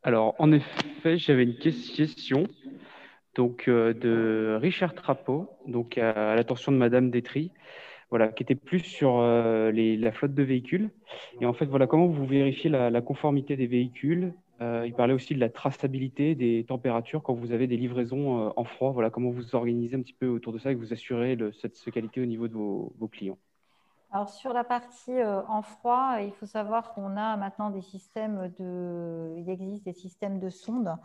Alors, 0.02 0.34
en 0.38 0.52
effet, 0.52 1.18
j'avais 1.18 1.44
une 1.44 1.56
question 1.56 2.46
donc 3.38 3.68
euh, 3.68 3.94
de 3.94 4.58
Richard 4.60 4.94
Trapeau, 4.94 5.48
donc 5.68 5.96
à, 5.96 6.34
l'attention 6.34 6.72
de 6.72 6.76
Madame 6.76 7.08
Détry, 7.08 7.52
voilà, 8.10 8.28
qui 8.28 8.42
était 8.42 8.56
plus 8.56 8.80
sur 8.80 9.20
euh, 9.20 9.70
la 9.72 10.12
flotte 10.12 10.34
de 10.34 10.42
véhicules. 10.42 10.90
Et 11.40 11.46
en 11.46 11.52
fait, 11.52 11.66
voilà, 11.66 11.86
comment 11.86 12.08
vous 12.08 12.26
vérifiez 12.26 12.68
la, 12.68 13.00
conformité 13.00 13.56
des 13.56 13.68
véhicules 13.68 14.34
euh, 14.60 14.82
Il 14.86 14.92
parlait 14.92 15.14
aussi 15.14 15.34
de 15.34 15.40
la 15.40 15.50
traçabilité 15.50 16.34
des 16.34 16.64
températures 16.66 17.22
quand 17.22 17.34
vous 17.34 17.52
avez 17.52 17.68
des 17.68 17.76
livraisons 17.76 18.52
en 18.56 18.64
froid. 18.64 18.90
Voilà, 18.90 19.08
comment 19.08 19.30
vous 19.30 19.54
organisez 19.54 19.94
un 19.94 20.02
petit 20.02 20.16
peu 20.18 20.26
autour 20.26 20.52
de 20.52 20.58
ça 20.58 20.72
et 20.72 20.74
que 20.74 20.80
vous 20.80 20.92
assurez 20.92 21.38
cette, 21.60 21.78
qualité 21.92 22.20
au 22.20 22.26
niveau 22.26 22.48
de 22.48 22.54
vos, 22.54 23.08
clients. 23.08 23.38
Alors 24.10 24.30
sur 24.30 24.52
la 24.52 24.64
partie 24.64 25.22
en 25.22 25.62
froid, 25.62 26.16
il 26.22 26.32
faut 26.32 26.46
savoir 26.46 26.92
qu'on 26.94 27.16
a 27.16 27.36
maintenant 27.36 27.70
des 27.70 27.82
systèmes 27.82 28.50
de, 28.58 29.34
il 29.36 29.48
existe 29.48 29.84
des 29.84 29.92
systèmes 29.92 30.40
de 30.40 30.48
sondes 30.48 30.96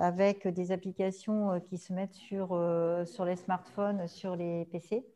avec 0.00 0.48
des 0.48 0.72
applications 0.72 1.52
euh, 1.52 1.58
qui 1.60 1.76
se 1.76 1.92
mettent 1.92 2.14
sur, 2.14 2.52
euh, 2.52 3.04
sur 3.04 3.24
les 3.24 3.36
smartphones, 3.36 4.08
sur 4.08 4.34
les 4.34 4.64
PC. 4.66 5.06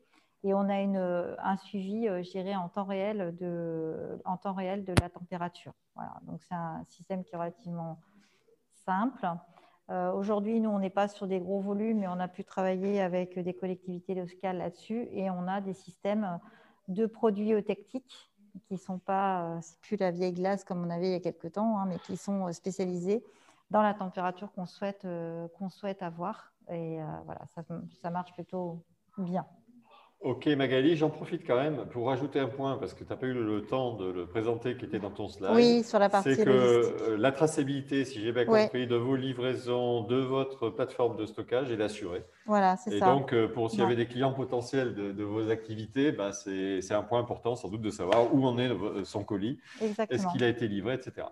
Et 0.43 0.53
on 0.53 0.69
a 0.69 0.79
une, 0.79 1.35
un 1.39 1.57
suivi, 1.57 2.07
euh, 2.07 2.21
je 2.21 2.29
dirais, 2.29 2.55
en 2.55 2.69
temps 2.69 2.85
réel 2.85 3.35
de, 3.35 4.21
en 4.25 4.37
temps 4.37 4.53
réel 4.53 4.85
de 4.85 4.93
la 5.01 5.09
température. 5.09 5.73
Voilà. 5.95 6.13
Donc, 6.27 6.41
c'est 6.47 6.53
un 6.53 6.83
système 6.87 7.23
qui 7.23 7.33
est 7.33 7.37
relativement 7.37 7.99
simple. 8.85 9.27
Aujourd'hui, 9.87 10.59
nous, 10.61 10.71
on 10.71 10.79
n'est 10.79 10.89
pas 10.89 11.07
sur 11.07 11.27
des 11.27 11.39
gros 11.39 11.59
volumes, 11.59 11.99
mais 11.99 12.07
on 12.07 12.19
a 12.19 12.27
pu 12.27 12.43
travailler 12.43 13.01
avec 13.01 13.37
des 13.37 13.53
collectivités 13.53 14.15
locales 14.15 14.57
là-dessus 14.57 15.07
et 15.11 15.29
on 15.29 15.47
a 15.47 15.61
des 15.61 15.73
systèmes 15.73 16.39
de 16.87 17.05
produits 17.05 17.53
eutectiques 17.53 18.31
qui 18.63 18.73
ne 18.73 18.79
sont 18.79 18.97
pas, 18.97 19.59
plus 19.81 19.97
la 19.97 20.09
vieille 20.09 20.33
glace 20.33 20.63
comme 20.63 20.83
on 20.83 20.89
avait 20.89 21.09
il 21.09 21.11
y 21.11 21.15
a 21.15 21.19
quelques 21.19 21.51
temps, 21.51 21.77
hein, 21.77 21.85
mais 21.87 21.99
qui 21.99 22.17
sont 22.17 22.51
spécialisés 22.51 23.23
dans 23.71 23.81
la 23.81 23.93
température 23.93 24.51
qu'on 24.53 24.65
souhaite, 24.65 25.07
qu'on 25.57 25.69
souhaite 25.69 26.03
avoir. 26.03 26.53
Et 26.69 26.99
voilà, 27.25 27.41
ça, 27.53 27.63
ça 28.01 28.09
marche 28.09 28.33
plutôt 28.33 28.83
bien. 29.17 29.45
Ok 30.21 30.47
Magali, 30.47 30.95
j'en 30.95 31.11
profite 31.11 31.45
quand 31.45 31.57
même 31.57 31.85
pour 31.91 32.07
rajouter 32.07 32.39
un 32.39 32.47
point 32.47 32.77
parce 32.77 32.95
que 32.95 33.03
tu 33.03 33.09
n'as 33.11 33.15
pas 33.15 33.27
eu 33.27 33.33
le 33.33 33.61
temps 33.61 33.93
de 33.93 34.09
le 34.09 34.25
présenter 34.25 34.75
qui 34.75 34.85
était 34.85 34.97
dans 34.97 35.11
ton 35.11 35.27
slide. 35.27 35.51
Oui, 35.53 35.83
sur 35.83 35.99
la 35.99 36.09
partie. 36.09 36.33
C'est 36.33 36.43
que 36.43 36.49
euh, 36.49 37.17
la 37.17 37.31
traçabilité, 37.31 38.05
si 38.05 38.21
j'ai 38.21 38.31
bien 38.31 38.45
compris, 38.45 38.87
de 38.87 38.95
vos 38.95 39.15
livraisons, 39.15 40.01
de 40.01 40.15
votre 40.15 40.69
plateforme 40.71 41.15
de 41.17 41.27
stockage 41.27 41.69
est 41.69 41.79
assurée. 41.79 42.23
Voilà, 42.47 42.75
c'est 42.75 42.91
ça. 42.91 42.95
Et 42.95 42.99
donc, 43.01 43.33
euh, 43.33 43.47
pour 43.47 43.69
s'il 43.69 43.81
y 43.81 43.83
avait 43.83 43.95
des 43.95 44.07
clients 44.07 44.33
potentiels 44.33 44.95
de, 44.95 45.23
vos 45.23 45.51
activités, 45.51 46.11
bah, 46.11 46.31
c'est 46.31 46.91
un 46.91 47.03
point 47.03 47.19
important 47.19 47.55
sans 47.55 47.69
doute 47.69 47.81
de 47.81 47.91
savoir 47.91 48.33
où 48.33 48.47
en 48.47 48.57
est 48.57 48.71
son 49.03 49.23
colis, 49.23 49.59
est-ce 49.79 50.25
qu'il 50.31 50.43
a 50.43 50.47
été 50.47 50.67
livré, 50.67 50.95
etc. 50.95 51.27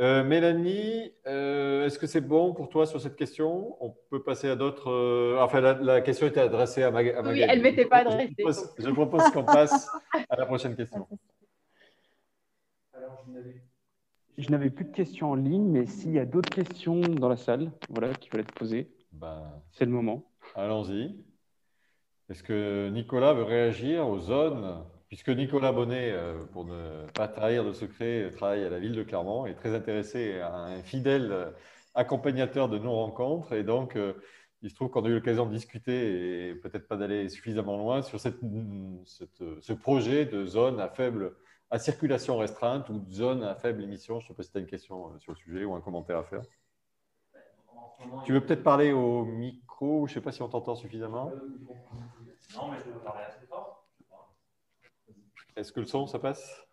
Euh, 0.00 0.22
Mélanie, 0.22 1.12
euh, 1.26 1.86
est-ce 1.86 1.98
que 1.98 2.06
c'est 2.06 2.20
bon 2.20 2.54
pour 2.54 2.68
toi 2.68 2.86
sur 2.86 3.00
cette 3.00 3.16
question? 3.16 3.76
On 3.84 3.96
peut 4.10 4.22
passer 4.22 4.48
à 4.48 4.54
d'autres. 4.54 4.90
Euh, 4.90 5.38
enfin, 5.40 5.60
la, 5.60 6.00
question 6.02 6.28
était 6.28 6.40
adressée 6.40 6.84
à, 6.84 6.92
Magali. 6.92 7.18
Oui, 7.28 7.40
elle 7.40 7.58
ne 7.58 7.62
m'était 7.64 7.86
pas 7.86 7.98
adressée. 7.98 8.32
Je 8.78 8.90
propose, 8.90 9.24
qu'on 9.30 9.44
passe 9.44 9.90
à 10.28 10.36
la 10.36 10.46
prochaine 10.46 10.76
question. 10.76 11.08
Alors, 12.94 13.24
je 14.36 14.50
n'avais 14.50 14.70
plus 14.70 14.84
de 14.84 14.92
questions 14.92 15.32
en 15.32 15.34
ligne, 15.34 15.68
mais 15.68 15.86
s'il 15.86 16.12
y 16.12 16.20
a 16.20 16.24
d'autres 16.24 16.50
questions 16.50 17.00
dans 17.00 17.28
la 17.28 17.36
salle 17.36 17.72
voilà, 17.90 18.14
qui 18.14 18.28
veulent 18.30 18.42
être 18.42 18.54
posées, 18.54 18.92
ben, 19.10 19.50
c'est 19.72 19.84
le 19.84 19.90
moment. 19.90 20.30
Allons-y. 20.54 21.16
Est-ce 22.30 22.44
que 22.44 22.88
Nicolas 22.90 23.32
veut 23.34 23.42
réagir 23.42 24.06
aux 24.06 24.20
zones? 24.20 24.84
Puisque 25.08 25.30
Nicolas 25.30 25.72
Bonnet, 25.72 26.12
euh, 26.12 26.44
pour 26.52 26.64
ne 26.64 27.06
pas 27.14 27.28
trahir 27.28 27.64
de 27.64 27.72
secret, 27.72 28.30
travaille 28.30 28.64
à 28.64 28.70
la 28.70 28.78
ville 28.78 28.94
de 28.94 29.02
Clermont, 29.02 29.46
est 29.46 29.54
très 29.54 29.74
intéressé 29.74 30.40
à 30.40 30.54
un 30.54 30.82
fidèle 30.82 31.52
accompagnateur 31.94 32.68
de 32.68 32.78
nos 32.78 32.94
rencontres. 32.94 33.52
Et 33.52 33.64
donc, 33.64 33.96
euh, 33.96 34.14
il 34.62 34.70
se 34.70 34.74
trouve 34.74 34.90
qu'on 34.90 35.04
a 35.04 35.08
eu 35.08 35.14
l'occasion 35.14 35.46
de 35.46 35.52
discuter 35.52 36.48
et 36.48 36.54
peut-être 36.54 36.88
pas 36.88 36.96
d'aller 36.96 37.28
suffisamment 37.28 37.76
loin 37.76 38.02
sur 38.02 38.20
cette, 38.20 38.40
ce 39.04 39.72
projet 39.72 40.26
de 40.26 40.46
zone 40.46 40.80
à 40.80 40.88
faible 40.88 41.34
à 41.70 41.78
circulation 41.78 42.38
restreinte 42.38 42.88
ou 42.88 43.04
zone 43.10 43.42
à 43.42 43.54
faible 43.54 43.82
émission. 43.82 44.20
Je 44.20 44.24
ne 44.24 44.28
sais 44.28 44.34
pas 44.34 44.42
si 44.42 44.50
tu 44.50 44.58
as 44.58 44.60
une 44.60 44.66
question 44.66 45.08
euh, 45.08 45.18
sur 45.18 45.32
le 45.32 45.36
sujet 45.36 45.64
ou 45.64 45.74
un 45.74 45.80
commentaire 45.80 46.18
à 46.18 46.24
faire. 46.24 46.42
Tu 48.24 48.32
veux 48.32 48.40
peut-être 48.40 48.62
parler 48.62 48.92
au 48.92 49.24
micro, 49.24 50.06
je 50.06 50.12
ne 50.12 50.14
sais 50.14 50.20
pas 50.20 50.32
si 50.32 50.40
on 50.40 50.48
t'entend 50.48 50.76
suffisamment. 50.76 51.30
Non, 52.54 52.70
mais 52.70 52.78
je 52.78 52.90
veux 52.90 52.98
parler 53.00 53.24
fort. 53.24 53.37
Est-ce 55.58 55.72
que 55.72 55.80
le 55.80 55.86
son, 55.86 56.06
ça 56.06 56.20
passe? 56.20 56.64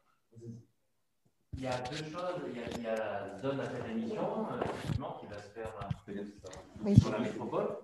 Il 1.58 1.64
y 1.64 1.66
a 1.66 1.76
deux 1.90 1.96
choses. 1.96 2.40
Il 2.78 2.84
y 2.84 2.88
a, 2.88 2.96
la 2.96 3.40
zone 3.40 3.60
à 3.60 3.64
faible 3.64 3.90
émission, 3.90 4.46
effectivement, 4.64 5.18
qui 5.20 5.26
va 5.26 5.40
se 5.40 5.50
faire 5.50 5.74
euh, 6.10 6.96
sur 6.96 7.12
la 7.12 7.18
métropole. 7.18 7.78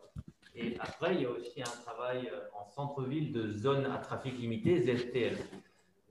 Et 0.53 0.77
après, 0.79 1.15
il 1.15 1.21
y 1.21 1.25
a 1.25 1.31
aussi 1.31 1.59
un 1.59 1.81
travail 1.83 2.29
euh, 2.31 2.41
en 2.53 2.67
centre-ville 2.67 3.33
de 3.33 3.51
zone 3.51 3.87
à 3.87 3.97
trafic 3.97 4.37
limité, 4.37 4.79
ZTL. 4.79 5.37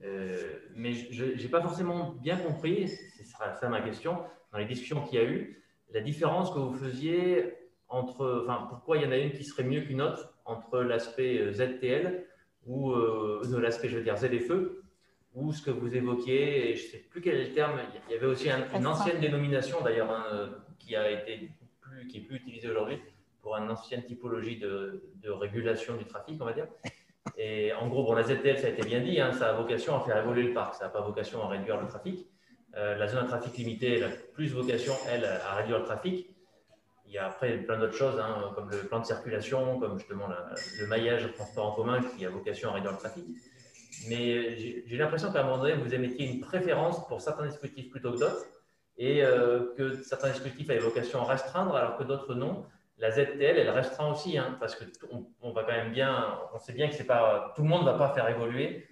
Euh, 0.03 0.59
mais 0.75 0.93
je 0.93 1.41
n'ai 1.41 1.49
pas 1.49 1.63
forcément 1.63 2.11
bien 2.21 2.39
compris, 2.39 2.89
ce 2.89 3.23
sera 3.23 3.55
ça 3.55 3.69
ma 3.69 3.83
question, 3.83 4.19
dans 4.51 4.59
les 4.59 4.65
discussions 4.65 5.05
qu'il 5.05 5.21
y 5.21 5.23
a 5.23 5.25
eu, 5.25 5.63
la 5.93 6.01
différence 6.01 6.51
que 6.51 6.59
vous 6.59 6.75
faisiez 6.75 7.55
entre, 7.87 8.45
enfin, 8.45 8.67
pourquoi 8.69 8.97
il 8.97 9.05
y 9.05 9.07
en 9.07 9.13
a 9.13 9.19
une 9.19 9.31
qui 9.31 9.45
serait 9.45 9.63
mieux 9.63 9.83
qu'une 9.83 10.03
autre 10.03 10.35
entre 10.47 10.81
l'aspect 10.81 11.53
ZTL 11.53 12.27
ou 12.67 12.93
de 12.95 13.57
l'aspect, 13.57 13.89
je 13.89 13.99
veux 13.99 14.05
dire, 14.05 14.17
ZFE, 14.17 14.80
ou 15.35 15.53
ce 15.53 15.63
que 15.63 15.71
vous 15.71 15.95
évoquiez, 15.95 16.71
et 16.71 16.77
je 16.77 16.85
ne 16.85 16.91
sais 16.91 16.99
plus 16.99 17.21
quel 17.21 17.37
est 17.37 17.49
le 17.49 17.53
terme, 17.53 17.79
il 18.09 18.13
y 18.13 18.17
avait 18.17 18.27
aussi 18.27 18.49
une 18.49 18.87
ancienne 18.87 19.21
dénomination 19.21 19.81
d'ailleurs 19.83 20.11
hein, 20.11 20.51
qui 20.79 20.97
a 20.97 21.11
été 21.11 21.51
plus, 21.81 22.09
qui 22.09 22.19
est 22.19 22.23
plus 22.23 22.37
utilisée 22.37 22.69
aujourd'hui 22.69 22.99
pour 23.41 23.57
une 23.57 23.71
ancienne 23.71 24.05
typologie 24.05 24.59
de, 24.59 25.03
de, 25.23 25.31
régulation 25.31 25.97
du 25.97 26.05
trafic, 26.05 26.41
on 26.41 26.45
va 26.45 26.53
dire. 26.53 26.67
Et 27.39 27.73
en 27.73 27.89
gros, 27.89 28.05
bon, 28.05 28.15
la 28.15 28.23
ZTL, 28.23 28.59
ça 28.59 28.67
a 28.67 28.71
été 28.71 28.83
bien 28.83 29.01
dit, 29.01 29.21
hein, 29.21 29.33
ça 29.33 29.51
a 29.51 29.53
vocation 29.55 29.97
à 29.97 30.01
faire 30.01 30.19
évoluer 30.19 30.43
le 30.43 30.53
parc, 30.53 30.75
ça 30.75 30.85
n'a 30.85 30.91
pas 30.91 31.01
vocation 31.01 31.43
à 31.43 31.49
réduire 31.49 31.81
le 31.81 31.87
trafic. 31.87 32.27
Euh, 32.77 32.97
la 32.97 33.09
zone 33.09 33.25
à 33.25 33.27
trafic 33.27 33.57
limité, 33.57 33.95
elle 33.95 34.05
a 34.05 34.09
plus 34.35 34.53
vocation, 34.53 34.93
elle, 35.09 35.25
à 35.25 35.55
réduire 35.55 35.79
le 35.79 35.85
trafic. 35.85 36.29
Il 37.07 37.13
y 37.13 37.19
a 37.19 37.27
après 37.27 37.57
plein 37.59 37.79
d'autres 37.79 37.97
choses, 37.97 38.21
hein, 38.21 38.53
comme 38.55 38.71
le 38.71 38.79
plan 38.79 39.01
de 39.01 39.07
circulation, 39.07 39.81
comme 39.81 39.99
justement 39.99 40.29
le 40.29 40.87
maillage 40.87 41.25
de 41.25 41.29
transport 41.29 41.67
en 41.67 41.73
commun 41.73 42.01
qui 42.03 42.25
a 42.25 42.31
vocation 42.31 42.71
à 42.71 42.75
réduire 42.75 42.93
le 42.93 42.99
trafic 42.99 43.25
mais 44.09 44.57
j'ai 44.87 44.97
l'impression 44.97 45.33
qu'à 45.33 45.41
un 45.41 45.45
moment 45.45 45.59
donné, 45.59 45.75
vous 45.75 45.95
émettiez 45.95 46.27
une 46.27 46.41
préférence 46.41 47.07
pour 47.09 47.21
certains 47.21 47.47
dispositifs 47.47 47.91
plutôt 47.91 48.13
que 48.13 48.19
d'autres, 48.19 48.47
et 48.97 49.25
euh, 49.25 49.75
que 49.77 50.03
certains 50.03 50.31
dispositifs 50.31 50.69
avaient 50.71 50.79
vocation 50.79 51.23
à 51.23 51.25
restreindre, 51.25 51.75
alors 51.75 51.97
que 51.97 52.05
d'autres 52.05 52.35
non. 52.35 52.67
La 52.99 53.11
ZTL, 53.11 53.57
elle 53.57 53.71
restreint 53.71 54.13
aussi, 54.13 54.37
hein, 54.37 54.59
parce 54.61 54.75
que 54.75 54.85
on, 55.41 55.53
va 55.53 55.65
quand 55.65 55.73
même 55.73 55.91
bien, 55.91 56.39
on 56.53 56.59
sait 56.59 56.75
bien 56.75 56.89
que 56.89 57.03
pas 57.03 57.53
tout 57.57 57.63
le 57.63 57.69
monde 57.69 57.87
ne 57.87 57.91
va 57.91 57.97
pas 57.97 58.13
faire 58.13 58.29
évoluer 58.29 58.87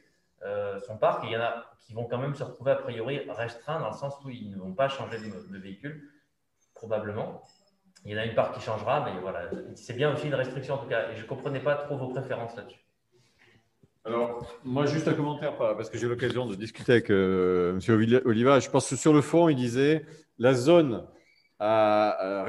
euh, 0.44 0.80
son 0.80 0.96
parc. 0.96 1.24
il 1.24 1.32
y 1.32 1.36
en 1.36 1.42
a 1.42 1.66
qui 1.80 1.92
vont 1.92 2.04
quand 2.04 2.16
même 2.16 2.34
se 2.34 2.42
retrouver 2.42 2.72
a 2.72 2.76
priori 2.76 3.20
restreints 3.28 3.80
dans 3.80 3.90
le 3.90 3.96
sens 3.96 4.14
où 4.24 4.30
ils 4.30 4.50
ne 4.50 4.56
vont 4.56 4.72
pas 4.72 4.88
changer 4.88 5.18
de, 5.18 5.58
véhicule, 5.58 6.10
probablement. 6.74 7.42
Il 8.06 8.12
y 8.12 8.14
en 8.14 8.18
a 8.18 8.24
une 8.24 8.34
part 8.34 8.52
qui 8.52 8.60
changera, 8.60 9.04
mais 9.04 9.20
voilà, 9.20 9.50
c'est 9.74 9.94
bien 9.94 10.12
aussi 10.14 10.26
une 10.26 10.34
restriction 10.34 10.74
en 10.74 10.78
tout 10.78 10.88
cas. 10.88 11.10
Et 11.10 11.16
je 11.16 11.22
ne 11.22 11.26
comprenais 11.26 11.60
pas 11.60 11.74
trop 11.74 11.98
vos 11.98 12.08
préférences 12.08 12.56
là-dessus. 12.56 12.80
Alors, 14.08 14.46
moi, 14.64 14.86
juste 14.86 15.06
un 15.06 15.12
commentaire, 15.12 15.54
parce 15.56 15.90
que 15.90 15.98
j'ai 15.98 16.06
eu 16.06 16.08
l'occasion 16.08 16.46
de 16.46 16.54
discuter 16.54 16.92
avec 16.92 17.10
euh, 17.10 17.78
M. 17.86 18.20
Oliva. 18.24 18.58
Je 18.58 18.70
pense 18.70 18.88
que 18.88 18.96
sur 18.96 19.12
le 19.12 19.20
fond, 19.20 19.50
il 19.50 19.56
disait 19.56 20.06
la 20.38 20.54
zone 20.54 21.06
à, 21.58 22.46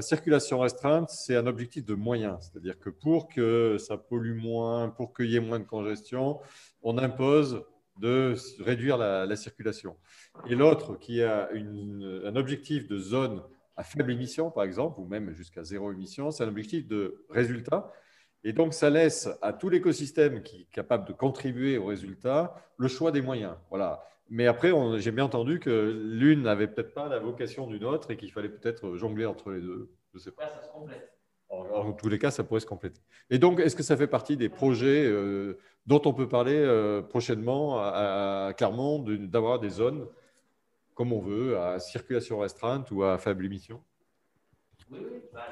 circulation 0.00 0.58
restreinte, 0.58 1.10
c'est 1.10 1.36
un 1.36 1.46
objectif 1.46 1.84
de 1.84 1.94
moyens. 1.94 2.38
C'est-à-dire 2.40 2.80
que 2.80 2.90
pour 2.90 3.28
que 3.28 3.76
ça 3.78 3.96
pollue 3.96 4.36
moins, 4.36 4.88
pour 4.88 5.14
qu'il 5.14 5.26
y 5.26 5.36
ait 5.36 5.40
moins 5.40 5.60
de 5.60 5.64
congestion, 5.64 6.40
on 6.82 6.98
impose 6.98 7.64
de 8.00 8.34
réduire 8.58 8.96
la, 8.96 9.36
circulation. 9.36 9.96
Et 10.48 10.56
l'autre, 10.56 10.96
qui 10.98 11.22
a 11.22 11.48
un 11.54 12.34
objectif 12.34 12.88
de 12.88 12.98
zone 12.98 13.40
à 13.76 13.84
faible 13.84 14.10
émission, 14.10 14.50
par 14.50 14.64
exemple, 14.64 14.98
ou 14.98 15.06
même 15.06 15.32
jusqu'à 15.32 15.62
zéro 15.62 15.92
émission, 15.92 16.32
c'est 16.32 16.42
un 16.42 16.48
objectif 16.48 16.88
de 16.88 17.24
résultat. 17.30 17.92
Et 18.44 18.52
donc, 18.52 18.72
ça 18.72 18.90
laisse 18.90 19.28
à 19.42 19.52
tout 19.52 19.68
l'écosystème 19.68 20.42
qui 20.42 20.62
est 20.62 20.72
capable 20.72 21.06
de 21.06 21.12
contribuer 21.12 21.76
au 21.76 21.86
résultat 21.86 22.54
le 22.76 22.88
choix 22.88 23.10
des 23.10 23.22
moyens. 23.22 23.54
Voilà. 23.70 24.04
Mais 24.30 24.46
après, 24.46 24.72
j'ai 25.00 25.10
bien 25.10 25.24
entendu 25.24 25.58
que 25.58 25.70
l'une 26.10 26.42
n'avait 26.42 26.68
peut-être 26.68 26.94
pas 26.94 27.08
la 27.08 27.18
vocation 27.18 27.66
d'une 27.66 27.84
autre 27.84 28.10
et 28.10 28.16
qu'il 28.16 28.30
fallait 28.30 28.48
peut-être 28.48 28.94
jongler 28.94 29.26
entre 29.26 29.50
les 29.50 29.60
deux. 29.60 29.90
Je 30.14 30.18
sais 30.18 30.30
pas. 30.30 30.48
ça 30.48 30.62
se 30.62 30.70
complète. 30.70 31.12
En, 31.50 31.92
tous 31.94 32.10
les 32.10 32.18
cas, 32.18 32.30
ça 32.30 32.44
pourrait 32.44 32.60
se 32.60 32.66
compléter. 32.66 33.00
Et 33.30 33.38
donc, 33.38 33.58
est-ce 33.58 33.74
que 33.74 33.82
ça 33.82 33.96
fait 33.96 34.06
partie 34.06 34.36
des 34.36 34.50
projets 34.50 35.06
euh, 35.06 35.58
dont 35.86 36.02
on 36.04 36.12
peut 36.12 36.28
parler 36.28 36.56
euh, 36.56 37.00
prochainement 37.00 37.78
à, 37.78 38.52
Clermont, 38.54 38.98
d'avoir 38.98 39.58
des 39.58 39.70
zones 39.70 40.06
comme 40.94 41.12
on 41.12 41.20
veut, 41.20 41.56
à 41.58 41.78
circulation 41.78 42.40
restreinte 42.40 42.90
ou 42.90 43.02
à 43.02 43.16
faible 43.16 43.46
émission? 43.46 43.80
Oui, 44.90 44.98
oui. 45.00 45.22
Bah, 45.32 45.46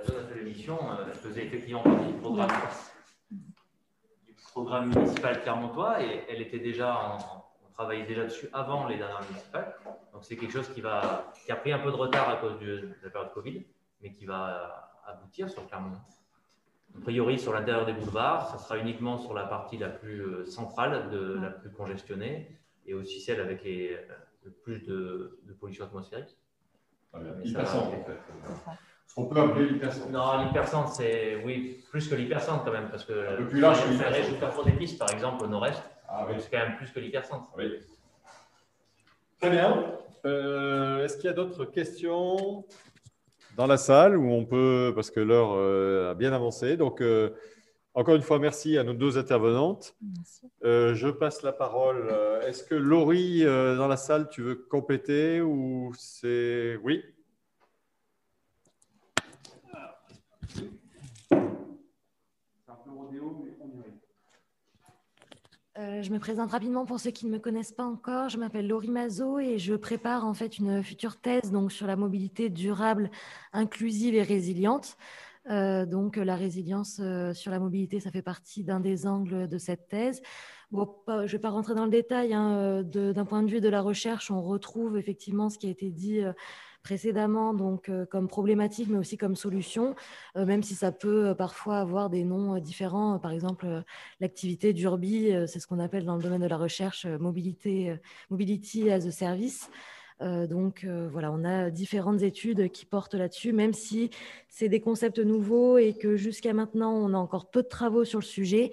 la 0.00 0.06
zone 0.06 0.28
de 0.28 0.34
l'émission 0.34 0.78
euh, 0.92 1.12
faisait 1.12 1.44
effectivement 1.44 1.82
partie 1.82 2.06
du 2.06 2.18
programme, 2.18 2.50
du 3.30 4.34
programme 4.52 4.88
municipal 4.88 5.42
clermontois 5.42 6.02
et 6.02 6.24
elle 6.28 6.40
était 6.40 6.58
déjà 6.58 7.18
on 7.64 7.72
travaillait 7.72 8.06
déjà 8.06 8.24
dessus 8.24 8.48
avant 8.52 8.86
les 8.86 8.96
dernières 8.96 9.22
municipales. 9.28 9.74
Donc 10.12 10.24
c'est 10.24 10.36
quelque 10.36 10.52
chose 10.52 10.68
qui, 10.68 10.80
va, 10.80 11.32
qui 11.44 11.52
a 11.52 11.56
pris 11.56 11.72
un 11.72 11.78
peu 11.78 11.90
de 11.90 11.96
retard 11.96 12.28
à 12.28 12.36
cause 12.36 12.58
de 12.60 12.90
la 13.02 13.10
période 13.10 13.32
Covid, 13.32 13.64
mais 14.02 14.12
qui 14.12 14.26
va 14.26 15.00
aboutir 15.06 15.48
sur 15.48 15.66
Clermont. 15.66 15.96
A 16.96 17.00
priori, 17.00 17.38
sur 17.38 17.52
l'intérieur 17.52 17.86
des 17.86 17.92
boulevards, 17.92 18.50
ça 18.50 18.58
sera 18.58 18.76
uniquement 18.76 19.16
sur 19.16 19.32
la 19.32 19.44
partie 19.44 19.78
la 19.78 19.88
plus 19.88 20.20
euh, 20.20 20.44
centrale, 20.44 21.08
de, 21.10 21.38
la 21.40 21.50
plus 21.50 21.70
congestionnée, 21.70 22.58
et 22.84 22.94
aussi 22.94 23.20
celle 23.20 23.40
avec 23.40 23.62
les, 23.62 23.94
euh, 23.94 24.14
le 24.42 24.50
plus 24.50 24.80
de, 24.80 25.38
pollution 25.60 25.84
atmosphérique. 25.84 26.36
Ah, 27.12 27.18
en 27.18 27.90
fait. 27.90 28.06
On 29.16 29.24
peut 29.24 29.40
appeler 29.40 29.66
l'hypercentre. 29.68 30.10
Non, 30.10 30.44
l'hypercentre, 30.44 30.92
c'est 30.92 31.42
oui, 31.44 31.82
plus 31.90 32.08
que 32.08 32.14
l'hypercentre 32.14 32.64
quand 32.64 32.72
même, 32.72 32.88
parce 32.90 33.04
que 33.04 33.34
un 33.34 33.36
peu 33.36 33.48
plus 33.48 33.60
large 33.60 33.82
que 33.84 33.90
l'hypercentre. 33.90 34.64
des 34.64 34.72
pistes, 34.72 34.98
par 34.98 35.10
exemple, 35.10 35.44
au 35.44 35.48
nord-est, 35.48 35.82
ah, 36.08 36.26
oui. 36.28 36.36
c'est 36.38 36.50
quand 36.50 36.64
même 36.64 36.76
plus 36.76 36.90
que 36.90 37.00
l'hypercentre. 37.00 37.48
Oui. 37.56 37.80
Très 39.40 39.50
bien. 39.50 39.84
Euh, 40.26 41.04
est-ce 41.04 41.16
qu'il 41.16 41.26
y 41.26 41.28
a 41.28 41.32
d'autres 41.32 41.64
questions 41.64 42.64
dans 43.56 43.66
la 43.66 43.78
salle 43.78 44.16
où 44.16 44.30
on 44.30 44.44
peut, 44.44 44.92
parce 44.94 45.10
que 45.10 45.20
l'heure 45.20 45.52
euh, 45.54 46.12
a 46.12 46.14
bien 46.14 46.32
avancé. 46.32 46.76
Donc, 46.76 47.00
euh, 47.00 47.30
encore 47.94 48.14
une 48.14 48.22
fois, 48.22 48.38
merci 48.38 48.78
à 48.78 48.84
nos 48.84 48.92
deux 48.92 49.18
intervenantes. 49.18 49.96
Merci. 50.00 50.46
je 50.62 51.08
passe 51.08 51.42
la 51.42 51.52
parole. 51.52 52.14
Est-ce 52.46 52.62
que 52.62 52.76
Laurie, 52.76 53.44
dans 53.44 53.88
la 53.88 53.96
salle, 53.96 54.28
tu 54.28 54.42
veux 54.42 54.54
compléter 54.54 55.40
ou 55.40 55.92
c'est. 55.98 56.78
Oui? 56.84 57.02
Euh, 65.80 66.02
je 66.02 66.12
me 66.12 66.18
présente 66.18 66.50
rapidement 66.50 66.84
pour 66.84 67.00
ceux 67.00 67.10
qui 67.10 67.24
ne 67.26 67.30
me 67.30 67.38
connaissent 67.38 67.72
pas 67.72 67.84
encore. 67.84 68.28
Je 68.28 68.36
m'appelle 68.36 68.68
Laurie 68.68 68.90
Mazot 68.90 69.38
et 69.38 69.58
je 69.58 69.74
prépare 69.74 70.26
en 70.26 70.34
fait 70.34 70.58
une 70.58 70.82
future 70.82 71.16
thèse 71.16 71.52
donc 71.52 71.72
sur 71.72 71.86
la 71.86 71.96
mobilité 71.96 72.50
durable, 72.50 73.10
inclusive 73.52 74.14
et 74.14 74.22
résiliente. 74.22 74.98
Euh, 75.48 75.86
donc 75.86 76.16
la 76.16 76.36
résilience 76.36 77.00
euh, 77.00 77.32
sur 77.32 77.50
la 77.50 77.58
mobilité, 77.58 77.98
ça 77.98 78.10
fait 78.10 78.20
partie 78.20 78.62
d'un 78.62 78.80
des 78.80 79.06
angles 79.06 79.48
de 79.48 79.58
cette 79.58 79.88
thèse. 79.88 80.20
Bon, 80.70 80.96
je 81.08 81.12
ne 81.12 81.26
vais 81.26 81.38
pas 81.38 81.50
rentrer 81.50 81.74
dans 81.74 81.84
le 81.84 81.90
détail. 81.90 82.34
Hein, 82.34 82.82
d'un 82.82 83.24
point 83.24 83.42
de 83.42 83.50
vue 83.50 83.60
de 83.60 83.68
la 83.68 83.80
recherche, 83.80 84.30
on 84.30 84.42
retrouve 84.42 84.98
effectivement 84.98 85.48
ce 85.48 85.58
qui 85.58 85.66
a 85.66 85.70
été 85.70 85.90
dit 85.90 86.20
précédemment, 86.82 87.54
donc 87.54 87.88
euh, 87.88 88.06
comme 88.06 88.28
problématique, 88.28 88.88
mais 88.90 88.98
aussi 88.98 89.16
comme 89.16 89.36
solution, 89.36 89.94
euh, 90.36 90.46
même 90.46 90.62
si 90.62 90.74
ça 90.74 90.92
peut 90.92 91.28
euh, 91.28 91.34
parfois 91.34 91.78
avoir 91.78 92.10
des 92.10 92.24
noms 92.24 92.58
différents. 92.58 93.18
Par 93.18 93.32
exemple, 93.32 93.66
l'activité 94.20 94.72
d'Urbi, 94.72 95.32
c'est 95.46 95.60
ce 95.60 95.66
qu'on 95.66 95.78
appelle 95.78 96.04
dans 96.04 96.16
le 96.16 96.22
domaine 96.22 96.40
de 96.40 96.46
la 96.46 96.56
recherche 96.56 97.06
mobilité, 97.06 97.96
Mobility 98.30 98.90
as 98.90 99.06
a 99.06 99.10
Service. 99.10 99.70
donc 100.20 100.86
voilà, 101.10 101.32
on 101.32 101.44
a 101.44 101.70
différentes 101.70 102.22
études 102.22 102.70
qui 102.70 102.86
portent 102.86 103.14
là-dessus, 103.14 103.52
même 103.52 103.72
si 103.72 104.10
c'est 104.48 104.68
des 104.68 104.80
concepts 104.80 105.18
nouveaux 105.18 105.78
et 105.78 105.94
que 105.94 106.16
jusqu'à 106.16 106.52
maintenant, 106.52 106.92
on 106.92 107.14
a 107.14 107.18
encore 107.18 107.50
peu 107.50 107.62
de 107.62 107.68
travaux 107.68 108.04
sur 108.04 108.18
le 108.18 108.24
sujet. 108.24 108.70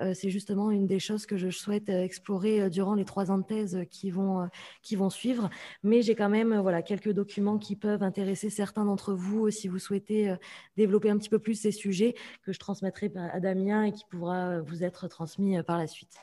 Euh, 0.00 0.12
c'est 0.12 0.30
justement 0.30 0.70
une 0.70 0.86
des 0.86 0.98
choses 0.98 1.24
que 1.24 1.36
je 1.36 1.48
souhaite 1.48 1.88
euh, 1.88 2.02
explorer 2.02 2.60
euh, 2.60 2.68
durant 2.68 2.94
les 2.94 3.06
trois 3.06 3.30
ans 3.30 3.38
de 3.38 3.44
thèse 3.44 3.84
qui 3.90 4.10
vont, 4.10 4.48
qui 4.82 4.94
vont 4.94 5.08
suivre. 5.10 5.48
Mais 5.82 6.02
j'ai 6.02 6.14
quand 6.14 6.28
même 6.28 6.58
voilà, 6.58 6.82
quelques 6.82 7.12
documents 7.12 7.58
qui 7.58 7.76
peuvent 7.76 8.02
intéresser 8.02 8.50
certains 8.50 8.84
d'entre 8.84 9.14
vous 9.14 9.50
si 9.50 9.68
vous 9.68 9.78
souhaitez 9.78 10.34
développer 10.76 11.10
un 11.10 11.16
petit 11.16 11.28
peu 11.28 11.38
plus 11.38 11.54
ces 11.54 11.70
sujets 11.70 12.14
que 12.42 12.52
je 12.52 12.58
transmettrai 12.58 13.10
à 13.32 13.40
Damien 13.40 13.84
et 13.84 13.92
qui 13.92 14.04
pourra 14.04 14.60
vous 14.60 14.84
être 14.84 15.08
transmis 15.08 15.62
par 15.62 15.78
la 15.78 15.86
suite. 15.86 16.16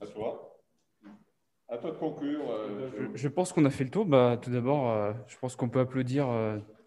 À 0.00 0.06
toi. 0.06 0.58
À 1.68 1.78
toi 1.78 1.90
de 1.90 1.96
conclure. 1.96 2.42
je, 3.14 3.28
pense 3.28 3.52
qu'on 3.52 3.64
a 3.64 3.70
fait 3.70 3.84
le 3.84 3.90
tour. 3.90 4.04
Bah, 4.04 4.38
tout 4.40 4.50
d'abord, 4.50 5.14
je 5.26 5.38
pense 5.38 5.56
qu'on 5.56 5.68
peut 5.68 5.80
applaudir 5.80 6.26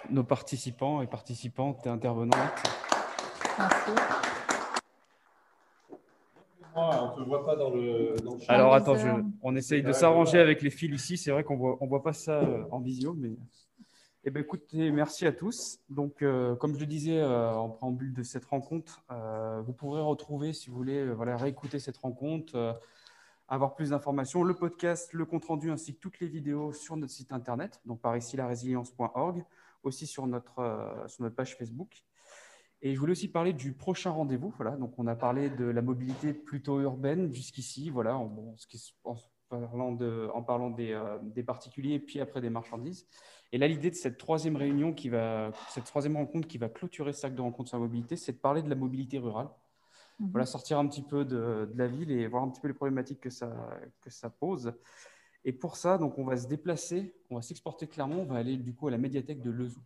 nos 0.10 0.24
participants 0.24 1.02
et 1.02 1.08
participantes 1.08 1.86
et 1.88 1.90
intervenantes. 1.90 2.95
On 6.78 7.20
ne 7.20 7.26
voit 7.26 7.46
pas 7.46 7.56
dans 7.56 7.70
le, 7.70 8.16
Alors 8.50 8.74
attends, 8.74 8.96
on 9.42 9.56
essaye 9.56 9.82
de 9.82 9.94
s'arranger 9.94 10.40
avec 10.40 10.62
les 10.62 10.70
fils 10.70 10.94
ici. 10.94 11.18
C'est 11.18 11.32
vrai 11.32 11.44
qu'on 11.44 11.56
voit, 11.56 11.78
on 11.80 11.88
voit 11.88 12.04
pas 12.04 12.12
ça 12.12 12.40
euh, 12.40 12.66
en 12.70 12.82
visio, 12.82 13.14
mais 13.14 13.32
eh 14.26 14.30
ben, 14.30 14.42
écoutez, 14.42 14.92
merci 14.92 15.26
à 15.26 15.32
tous. 15.32 15.80
Donc, 15.90 16.22
euh, 16.22 16.56
comme 16.56 16.74
je 16.74 16.80
le 16.80 16.86
disais 16.86 17.18
euh, 17.18 17.54
en 17.54 17.70
préambule 17.70 18.14
de 18.14 18.24
cette 18.24 18.46
rencontre, 18.46 19.06
vous 19.64 19.74
pourrez 19.74 20.02
retrouver, 20.02 20.52
si 20.52 20.70
vous 20.70 20.76
voulez, 20.76 21.06
voilà, 21.14 21.38
réécouter 21.38 21.80
cette 21.80 21.98
rencontre, 21.98 22.78
avoir 23.48 23.76
plus 23.76 23.92
d'informations, 23.92 24.44
le 24.44 24.56
podcast, 24.56 25.14
le 25.14 25.26
compte 25.26 25.46
rendu 25.46 25.72
ainsi 25.72 25.96
que 25.96 26.00
toutes 26.00 26.20
les 26.20 26.28
vidéos 26.28 26.74
sur 26.74 26.98
notre 26.98 27.14
site 27.14 27.32
internet, 27.32 27.80
donc 27.86 28.02
par 28.02 28.18
ici 28.18 28.36
la 28.36 28.48
résilience.org, 28.48 29.46
aussi 29.84 30.08
sur 30.08 30.28
notre, 30.28 31.06
sur 31.08 31.24
notre 31.24 31.36
page 31.36 31.56
Facebook. 31.56 32.04
Et 32.82 32.94
je 32.94 33.00
voulais 33.00 33.14
aussi 33.14 33.28
parler 33.28 33.54
du 33.54 33.74
prochain 33.74 34.12
rendez-vous. 34.12 34.54
Voilà, 34.58 34.76
donc 34.78 34.94
on 34.98 35.08
a 35.08 35.16
parlé 35.16 35.50
de 35.50 35.66
la 35.66 35.82
mobilité 35.82 36.34
plutôt 36.34 36.80
urbaine 36.82 37.34
jusqu'ici, 37.34 37.90
voilà, 37.90 38.18
en, 38.18 38.56
en, 39.04 39.16
parlant, 39.50 39.92
de, 39.92 40.30
en 40.34 40.44
parlant 40.44 40.70
des, 40.70 40.92
euh, 40.92 41.18
des, 41.22 41.44
particuliers, 41.44 42.00
puis 42.00 42.20
après 42.20 42.42
des 42.42 42.50
marchandises. 42.50 43.08
Et 43.52 43.58
là, 43.58 43.68
l'idée 43.68 43.90
de 43.90 43.96
cette 43.96 44.18
troisième 44.18 44.56
réunion, 44.56 44.94
qui 44.94 45.10
va, 45.10 45.52
cette 45.70 45.86
troisième 45.86 46.18
rencontre 46.18 46.48
qui 46.48 46.58
va 46.58 46.70
clôturer 46.70 47.14
ce 47.14 47.22
sac 47.22 47.36
de 47.36 47.42
rencontres 47.42 47.70
sur 47.70 47.78
la 47.78 47.86
mobilité, 47.86 48.16
c'est 48.16 48.34
de 48.34 48.38
parler 48.38 48.62
de 48.62 48.70
la 48.70 48.76
mobilité 48.76 49.18
rurale. 49.18 49.50
Mhm. 50.20 50.30
Voilà, 50.32 50.46
sortir 50.46 50.78
un 50.78 50.88
petit 50.88 51.04
peu 51.04 51.26
de, 51.26 51.70
de, 51.72 51.78
la 51.78 51.88
ville 51.88 52.12
et 52.12 52.28
voir 52.28 52.44
un 52.44 52.50
petit 52.50 52.62
peu 52.62 52.68
les 52.68 52.74
problématiques 52.74 53.22
que 53.22 53.30
ça, 53.30 53.80
que 54.02 54.10
ça 54.10 54.30
pose. 54.30 54.74
Et 55.44 55.54
pour 55.54 55.76
ça, 55.76 55.98
donc, 55.98 56.18
on 56.18 56.26
va 56.26 56.38
se 56.38 56.48
déplacer, 56.48 57.16
on 57.30 57.36
va 57.36 57.42
s'exporter 57.42 57.88
clairement, 57.88 58.18
on 58.18 58.26
va 58.26 58.38
aller 58.38 58.58
du 58.58 58.74
coup 58.74 58.88
à 58.88 58.92
la 58.92 58.98
médiathèque 58.98 59.42
de 59.42 59.52
Lezou. 59.52 59.82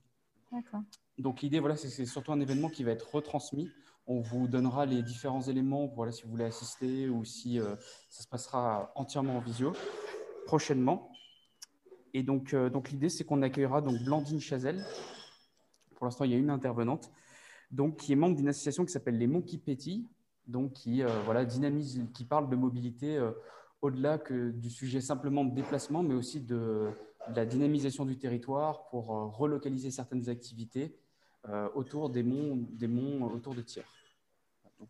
Donc 1.18 1.41
l'idée, 1.41 1.60
voilà, 1.60 1.76
c'est 1.76 2.06
surtout 2.06 2.32
un 2.32 2.39
événement 2.39 2.70
qui 2.70 2.84
va 2.84 2.91
être 2.91 3.14
retransmis. 3.14 3.70
On 4.08 4.22
vous 4.22 4.47
donnera 4.47 4.86
les 4.86 5.04
différents 5.04 5.41
éléments, 5.41 5.86
voilà, 5.88 6.12
si 6.12 6.24
vous 6.24 6.32
voulez 6.32 6.45
assister 6.45 7.10
ou 7.10 7.24
si 7.24 7.60
euh, 7.60 7.76
ça 8.10 8.24
se 8.24 8.28
passera 8.28 8.91
entièrement 8.95 9.38
en 9.38 9.39
visio 9.39 9.74
prochainement. 10.45 11.12
Et 12.14 12.24
donc, 12.24 12.54
euh, 12.54 12.70
donc 12.70 12.89
l'idée, 12.89 13.10
c'est 13.10 13.24
qu'on 13.24 13.41
accueillera 13.43 13.82
donc 13.82 14.02
Blandine 14.04 14.39
Chazelle. 14.39 14.84
Pour 15.95 16.06
l'instant, 16.06 16.24
il 16.24 16.32
y 16.32 16.34
a 16.34 16.38
une 16.38 16.50
intervenante, 16.50 17.12
donc 17.70 17.97
qui 17.97 18.14
est 18.14 18.16
membre 18.16 18.36
d'une 18.36 18.47
association 18.47 18.86
qui 18.86 18.91
s'appelle 18.91 19.18
les 19.18 19.43
qui 19.43 19.58
pétillent, 19.60 20.08
donc 20.47 20.74
qui 20.74 21.04
euh, 21.04 21.10
voilà 21.26 21.45
dynamise, 21.45 22.04
qui 22.14 22.26
parle 22.26 22.50
de 22.50 22.56
mobilité 22.56 23.20
au-delà 23.82 24.18
que 24.18 24.50
du 24.52 24.70
sujet 24.70 25.02
simplement 25.02 25.45
de 25.45 25.54
déplacement, 25.54 26.02
mais 26.02 26.16
aussi 26.16 26.41
de, 26.41 26.89
de 27.30 27.36
la 27.36 27.45
dynamisation 27.45 28.05
du 28.05 28.17
territoire 28.17 28.88
pour 28.89 29.07
relocaliser 29.07 29.91
certaines 29.91 30.30
activités 30.30 30.95
euh, 31.47 31.69
autour 31.73 32.09
des 32.09 32.21
monts, 32.21 32.57
des 32.71 32.88
monts 32.88 33.25
euh, 33.25 33.34
autour 33.34 33.55
de 33.55 33.61
Thiers. 33.61 33.84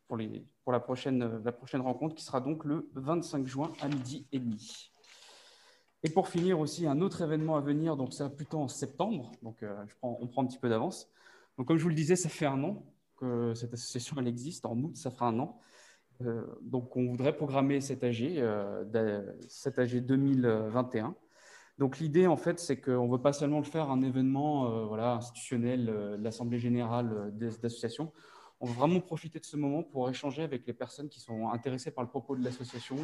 pour, 0.07 0.17
les, 0.17 0.43
pour 0.63 0.73
la, 0.73 0.79
prochaine, 0.79 1.43
la 1.43 1.51
prochaine 1.51 1.81
rencontre 1.81 2.15
qui 2.15 2.23
sera 2.23 2.41
donc 2.41 2.65
le 2.65 2.89
25 2.95 3.45
juin 3.45 3.71
à 3.81 3.87
midi 3.87 4.25
et 4.31 4.39
demi. 4.39 4.91
Et 6.01 6.09
pour 6.09 6.27
finir 6.27 6.59
aussi, 6.59 6.87
un 6.87 7.01
autre 7.01 7.21
événement 7.21 7.55
à 7.55 7.61
venir, 7.61 7.95
donc 7.95 8.13
ça 8.13 8.29
plutôt 8.29 8.57
en 8.57 8.67
septembre, 8.67 9.31
donc 9.43 9.61
euh, 9.61 9.75
je 9.85 9.95
prends, 9.95 10.17
on 10.19 10.27
prend 10.27 10.41
un 10.43 10.47
petit 10.47 10.57
peu 10.57 10.69
d'avance. 10.69 11.07
Donc 11.57 11.67
comme 11.67 11.77
je 11.77 11.83
vous 11.83 11.89
le 11.89 11.95
disais, 11.95 12.15
ça 12.15 12.29
fait 12.29 12.47
un 12.47 12.63
an 12.63 12.83
que 13.15 13.53
cette 13.53 13.73
association 13.73 14.15
elle 14.17 14.27
existe, 14.27 14.65
en 14.65 14.75
août 14.77 14.95
ça 14.97 15.11
fera 15.11 15.27
un 15.27 15.37
an. 15.39 15.59
donc 16.61 16.95
on 16.95 17.05
voudrait 17.05 17.35
programmer 17.35 17.79
cet 17.79 18.03
AG, 18.03 18.41
cet 19.49 19.77
AG 19.77 19.97
2021. 20.03 21.15
Donc 21.79 21.97
l'idée, 21.99 22.27
en 22.27 22.35
fait, 22.35 22.59
c'est 22.59 22.75
qu'on 22.75 23.07
ne 23.07 23.11
veut 23.11 23.21
pas 23.21 23.31
seulement 23.31 23.59
le 23.59 23.63
faire 23.63 23.89
un 23.89 24.01
événement 24.01 24.69
euh, 24.69 24.85
voilà, 24.85 25.13
institutionnel, 25.13 25.89
euh, 25.89 26.17
l'Assemblée 26.17 26.59
générale 26.59 27.13
euh, 27.13 27.31
des 27.31 27.47
associations. 27.65 28.11
On 28.59 28.67
veut 28.67 28.73
vraiment 28.73 28.99
profiter 28.99 29.39
de 29.39 29.45
ce 29.45 29.55
moment 29.55 29.83
pour 29.83 30.09
échanger 30.09 30.43
avec 30.43 30.67
les 30.67 30.73
personnes 30.73 31.07
qui 31.07 31.21
sont 31.21 31.47
intéressées 31.47 31.91
par 31.91 32.03
le 32.03 32.09
propos 32.09 32.35
de 32.35 32.43
l'association, 32.43 32.97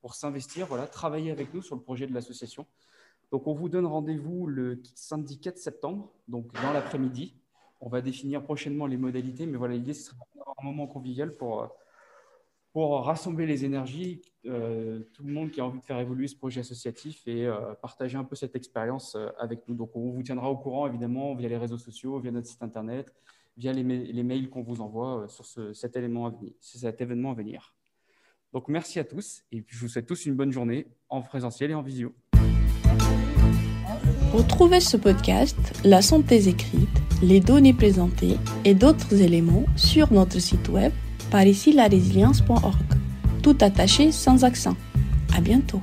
pour 0.00 0.14
s'investir, 0.14 0.66
voilà, 0.66 0.86
travailler 0.86 1.30
avec 1.30 1.52
nous 1.52 1.60
sur 1.60 1.76
le 1.76 1.82
projet 1.82 2.06
de 2.06 2.14
l'association. 2.14 2.66
Donc 3.30 3.46
on 3.46 3.52
vous 3.52 3.68
donne 3.68 3.84
rendez-vous 3.84 4.46
le 4.46 4.80
samedi 4.94 5.38
4 5.38 5.58
septembre, 5.58 6.10
donc 6.28 6.50
dans 6.62 6.72
l'après-midi. 6.72 7.34
On 7.82 7.90
va 7.90 8.00
définir 8.00 8.42
prochainement 8.42 8.86
les 8.86 8.96
modalités, 8.96 9.44
mais 9.44 9.58
voilà, 9.58 9.74
l'idée, 9.74 9.92
c'est 9.92 10.12
un 10.58 10.64
moment 10.64 10.86
convivial 10.86 11.36
pour 11.36 11.76
pour 12.76 13.06
rassembler 13.06 13.46
les 13.46 13.64
énergies, 13.64 14.20
euh, 14.44 15.00
tout 15.14 15.24
le 15.24 15.32
monde 15.32 15.50
qui 15.50 15.62
a 15.62 15.64
envie 15.64 15.78
de 15.78 15.84
faire 15.84 15.98
évoluer 15.98 16.28
ce 16.28 16.36
projet 16.36 16.60
associatif 16.60 17.26
et 17.26 17.46
euh, 17.46 17.72
partager 17.80 18.18
un 18.18 18.24
peu 18.24 18.36
cette 18.36 18.54
expérience 18.54 19.14
euh, 19.14 19.28
avec 19.38 19.66
nous. 19.66 19.74
Donc, 19.74 19.96
on 19.96 20.10
vous 20.10 20.22
tiendra 20.22 20.50
au 20.50 20.58
courant, 20.58 20.86
évidemment, 20.86 21.34
via 21.34 21.48
les 21.48 21.56
réseaux 21.56 21.78
sociaux, 21.78 22.18
via 22.18 22.30
notre 22.30 22.48
site 22.48 22.62
internet, 22.62 23.14
via 23.56 23.72
les, 23.72 23.82
mails 23.82 24.50
qu'on 24.50 24.60
vous 24.60 24.82
envoie 24.82 25.26
sur 25.26 25.46
cet, 25.74 25.96
élément 25.96 26.26
à 26.26 26.30
venir, 26.32 26.52
cet 26.60 27.00
événement 27.00 27.30
à 27.30 27.34
venir. 27.34 27.74
Donc, 28.52 28.68
merci 28.68 28.98
à 28.98 29.04
tous 29.04 29.42
et 29.50 29.64
je 29.66 29.78
vous 29.78 29.88
souhaite 29.88 30.06
tous 30.06 30.26
une 30.26 30.34
bonne 30.34 30.52
journée 30.52 30.86
en 31.08 31.22
présentiel 31.22 31.70
et 31.70 31.74
en 31.74 31.80
visio. 31.80 32.12
Retrouvez 34.34 34.80
ce 34.80 34.98
podcast, 34.98 35.56
la 35.82 36.02
santé 36.02 36.46
écrite, 36.46 36.90
les 37.22 37.40
données 37.40 37.72
présentées 37.72 38.36
et 38.66 38.74
d'autres 38.74 39.22
éléments 39.22 39.64
sur 39.76 40.12
notre 40.12 40.38
site 40.40 40.68
web 40.68 40.92
par 41.30 41.46
ici 41.46 41.72
la 41.72 41.88
résilience.org. 41.88 42.76
Tout 43.42 43.56
attaché 43.60 44.12
sans 44.12 44.44
accent. 44.44 44.76
À 45.36 45.40
bientôt. 45.40 45.80